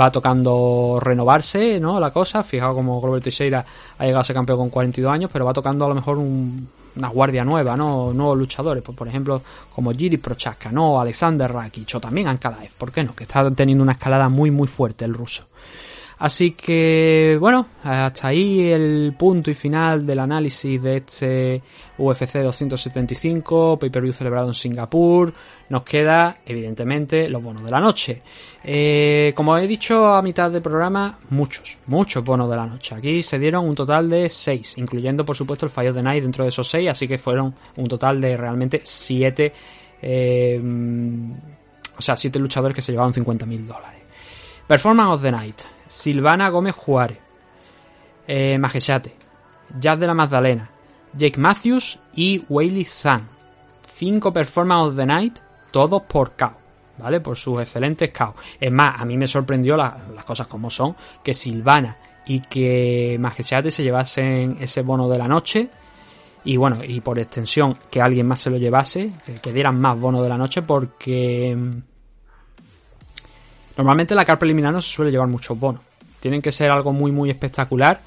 [0.00, 1.98] va tocando renovarse, ¿no?
[2.00, 2.42] La cosa.
[2.42, 3.64] Fijaos como Robert Teixeira
[3.98, 6.68] ha llegado a ser campeón con 42 años, pero va tocando a lo mejor un-
[6.96, 8.12] una guardia nueva, ¿no?
[8.14, 9.42] Nuevos luchadores, pues, por ejemplo,
[9.74, 10.98] como Jiri Prochaska, ¿no?
[10.98, 13.14] Alexander Rakic o también Ankalaev, ¿por qué no?
[13.14, 15.44] Que está teniendo una escalada muy, muy fuerte el ruso.
[16.18, 21.62] Así que, bueno, hasta ahí el punto y final del análisis de este
[21.98, 25.34] UFC 275, pay-per-view celebrado en Singapur.
[25.68, 28.22] Nos queda, evidentemente, los bonos de la noche.
[28.64, 32.94] Eh, como he dicho a mitad del programa, muchos, muchos bonos de la noche.
[32.94, 36.44] Aquí se dieron un total de 6, incluyendo, por supuesto, el of the Night dentro
[36.44, 39.52] de esos 6, así que fueron un total de realmente 7,
[41.98, 44.00] o sea, 7 luchadores que se llevaban 50 mil dólares.
[44.66, 45.75] Performance of the Night.
[45.88, 47.18] Silvana Gómez Juárez.
[48.26, 49.14] Eh, Majesate.
[49.78, 50.70] Jazz de la Magdalena.
[51.12, 53.28] Jake Matthews y Wayley Zhang.
[53.92, 55.38] Cinco Performance of the Night,
[55.70, 56.52] todos por KO.
[56.98, 57.20] ¿Vale?
[57.20, 58.34] Por sus excelentes KO.
[58.60, 60.96] Es más, a mí me sorprendió la- las cosas como son.
[61.22, 61.96] Que Silvana
[62.26, 65.68] y que Majesate se llevasen ese bono de la noche.
[66.44, 69.12] Y bueno, y por extensión, que alguien más se lo llevase.
[69.24, 71.56] Que, que dieran más bono de la noche porque...
[73.76, 75.82] Normalmente la car preliminar no se suele llevar muchos bonos.
[76.20, 78.00] Tienen que ser algo muy, muy espectacular.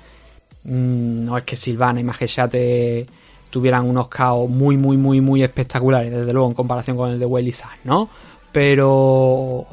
[0.64, 3.06] Mm, No es que Silvana y Majesate
[3.50, 7.26] tuvieran unos caos muy, muy, muy, muy espectaculares, desde luego, en comparación con el de
[7.26, 8.10] Welly ¿no?
[8.52, 9.66] Pero.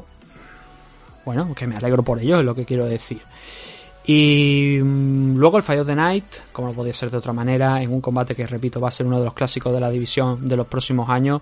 [1.25, 3.21] Bueno, que me alegro por ello, es lo que quiero decir.
[4.09, 7.91] Y mm, luego el Fire of the Night, como podía ser de otra manera, en
[7.91, 10.55] un combate que repito va a ser uno de los clásicos de la división de
[10.55, 11.41] los próximos años,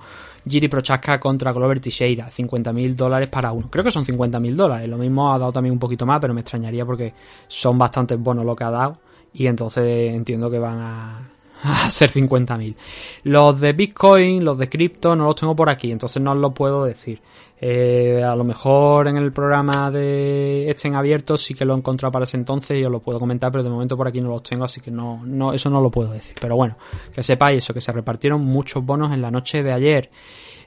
[0.49, 3.69] Jiri Prochaska contra Glover Teixeira, 50.000 dólares para uno.
[3.69, 6.41] Creo que son 50.000 dólares, lo mismo ha dado también un poquito más, pero me
[6.41, 7.13] extrañaría porque
[7.47, 8.97] son bastantes bonos lo que ha dado
[9.31, 11.29] y entonces entiendo que van a,
[11.65, 12.75] a ser 50.000.
[13.23, 16.53] Los de Bitcoin, los de cripto, no los tengo por aquí, entonces no os lo
[16.53, 17.21] puedo decir.
[17.59, 21.77] Eh, a lo mejor en el programa de este en abierto sí que lo he
[21.77, 24.29] encontrado para ese entonces y os lo puedo comentar, pero de momento por aquí no
[24.29, 26.35] los tengo, así que no, no, eso no lo puedo decir.
[26.39, 26.77] Pero bueno,
[27.13, 30.09] que sepáis eso, que se repartieron muchos bonos en la noche de ayer.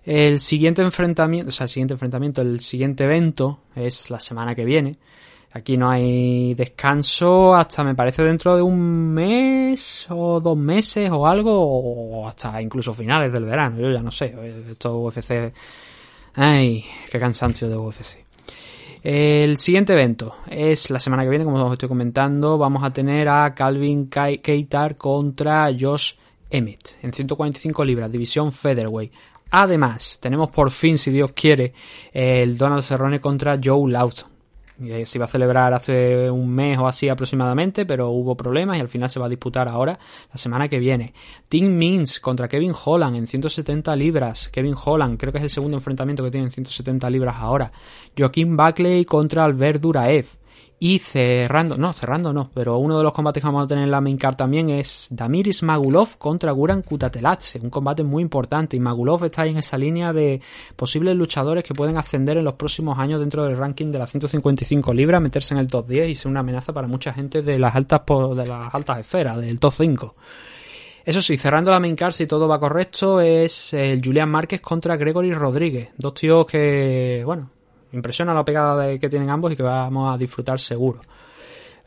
[0.04, 4.64] El siguiente enfrentamiento, o sea, el siguiente enfrentamiento, el siguiente evento es la semana que
[4.64, 4.96] viene.
[5.52, 11.26] Aquí no hay descanso hasta me parece dentro de un mes o dos meses o
[11.26, 14.34] algo, o hasta incluso finales del verano, yo ya no sé.
[14.70, 15.52] Esto UFC
[16.34, 18.24] Ay, qué cansancio de UFC.
[19.02, 22.58] El siguiente evento es la semana que viene, como os estoy comentando.
[22.58, 26.12] Vamos a tener a Calvin Keitar contra Josh
[26.50, 29.12] Emmett en 145 libras, división Featherweight.
[29.50, 31.72] Además, tenemos por fin, si Dios quiere,
[32.12, 34.38] el Donald Cerrone contra Joe Lawton.
[34.81, 38.81] Eh, se iba a celebrar hace un mes o así aproximadamente, pero hubo problemas y
[38.81, 39.98] al final se va a disputar ahora
[40.31, 41.15] la semana que viene.
[41.48, 44.48] Tim Means contra Kevin Holland en 170 libras.
[44.48, 47.73] Kevin Holland, creo que es el segundo enfrentamiento que tiene en 170 libras ahora.
[48.16, 50.26] Joaquín Buckley contra Albert Duraev.
[50.81, 53.90] Y cerrando, no, cerrando no, pero uno de los combates que vamos a tener en
[53.90, 58.81] la main card también es Damiris Magulov contra Guran Kutateladze, un combate muy importante y
[58.81, 60.40] Magulov está ahí en esa línea de
[60.76, 64.94] posibles luchadores que pueden ascender en los próximos años dentro del ranking de las 155
[64.94, 67.74] libras, meterse en el top 10 y ser una amenaza para mucha gente de las
[67.74, 70.15] altas de las altas esferas, del top 5.
[71.05, 74.97] Eso sí, cerrando la main card, si todo va correcto, es el Julián Márquez contra
[74.97, 75.89] Gregory Rodríguez.
[75.97, 77.50] Dos tíos que, bueno,
[77.92, 81.00] impresiona la pegada que tienen ambos y que vamos a disfrutar seguro.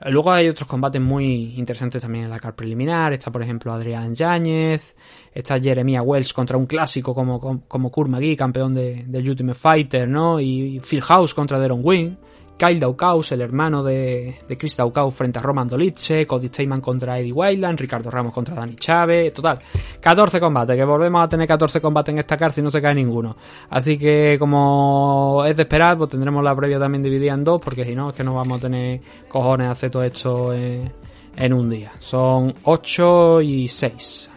[0.05, 3.13] Luego hay otros combates muy interesantes también en la car preliminar.
[3.13, 4.95] Está, por ejemplo, Adrián Yáñez.
[5.31, 10.39] Está Jeremiah Wells contra un clásico como, como, Kurt McGee, campeón de, Ultimate Fighter, ¿no?
[10.39, 12.15] Y Phil House contra Deron Wing.
[12.61, 17.17] Kyle Daukaus, el hermano de, de Chris Daukaus frente a Roman Dolitze, Cody Steyman contra
[17.17, 19.59] Eddie Wildland, Ricardo Ramos contra Dani Chávez, total,
[19.99, 22.93] 14 combates, que volvemos a tener 14 combates en esta cárcel y no se cae
[22.93, 23.35] ninguno.
[23.71, 27.83] Así que como es de esperar, pues tendremos la previa también dividida en dos, porque
[27.83, 31.67] si no es que no vamos a tener cojones a hacer todo esto en, un
[31.67, 31.91] día.
[31.97, 34.29] Son 8 y 6.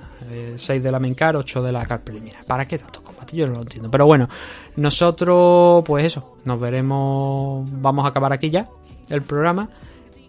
[0.56, 2.42] 6 eh, de la main car, 8 de la car preliminar.
[2.46, 3.13] ¿Para qué combates?
[3.34, 3.90] Yo no lo entiendo.
[3.90, 4.28] Pero bueno,
[4.76, 7.70] nosotros, pues eso, nos veremos.
[7.72, 8.68] Vamos a acabar aquí ya
[9.08, 9.68] el programa.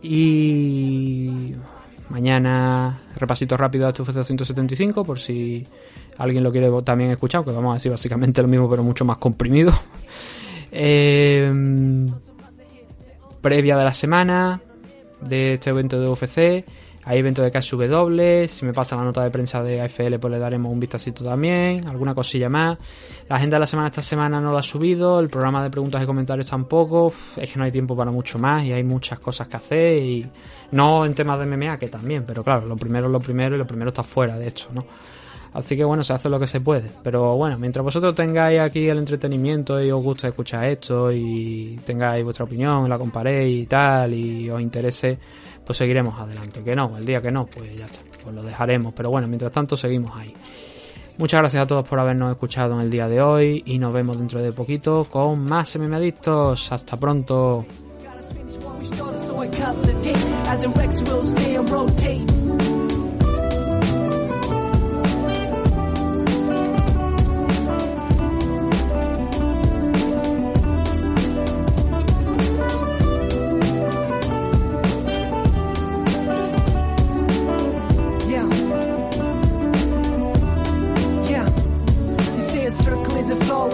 [0.02, 1.56] Y
[2.10, 5.66] mañana repasito rápido a UFC 275 por si
[6.18, 9.18] alguien lo quiere también escuchar, que vamos a decir básicamente lo mismo pero mucho más
[9.18, 9.74] comprimido.
[10.78, 11.50] Eh,
[13.40, 14.60] previa de la semana
[15.22, 16.66] de este evento de UFC.
[17.08, 20.40] Hay evento de KSW, si me pasa la nota de prensa de AFL pues le
[20.40, 22.80] daremos un vistacito también, alguna cosilla más.
[23.30, 26.02] La agenda de la semana esta semana no la ha subido, el programa de preguntas
[26.02, 29.48] y comentarios tampoco, es que no hay tiempo para mucho más y hay muchas cosas
[29.48, 30.28] que hacer y
[30.72, 33.60] no en temas de MMA que también, pero claro, lo primero es lo primero y
[33.60, 34.84] lo primero está fuera de hecho, ¿no?
[35.56, 36.92] Así que bueno, se hace lo que se puede.
[37.02, 42.26] Pero bueno, mientras vosotros tengáis aquí el entretenimiento y os gusta escuchar esto y tengáis
[42.26, 45.18] vuestra opinión, la comparéis y tal, y os interese,
[45.66, 46.64] pues seguiremos adelante.
[46.64, 48.94] Que no, el día que no, pues ya está, pues lo dejaremos.
[48.94, 50.34] Pero bueno, mientras tanto seguimos ahí.
[51.18, 54.18] Muchas gracias a todos por habernos escuchado en el día de hoy y nos vemos
[54.18, 56.72] dentro de poquito con más MM Adictos.
[56.72, 57.66] Hasta pronto.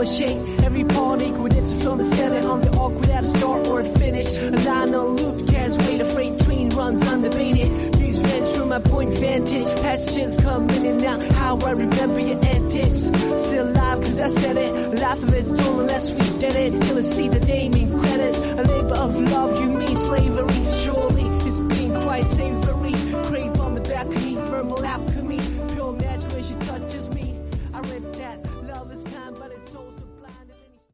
[0.02, 0.64] a shake.
[0.64, 3.98] Every pawn equal distance from the center on the arc without a start or a
[3.98, 4.28] finish.
[4.40, 6.02] A line can't wait.
[6.02, 7.94] a freight train runs unabated.
[7.94, 9.82] These rents from my point vantage.
[9.82, 13.00] Passions come in and out, how I remember your antics.
[13.46, 15.00] Still alive cause I said it.
[15.00, 16.82] Life of it's told unless we did it.
[16.82, 18.40] Till I see the day, in credits.
[18.40, 21.20] A labor of love, you mean slavery, surely.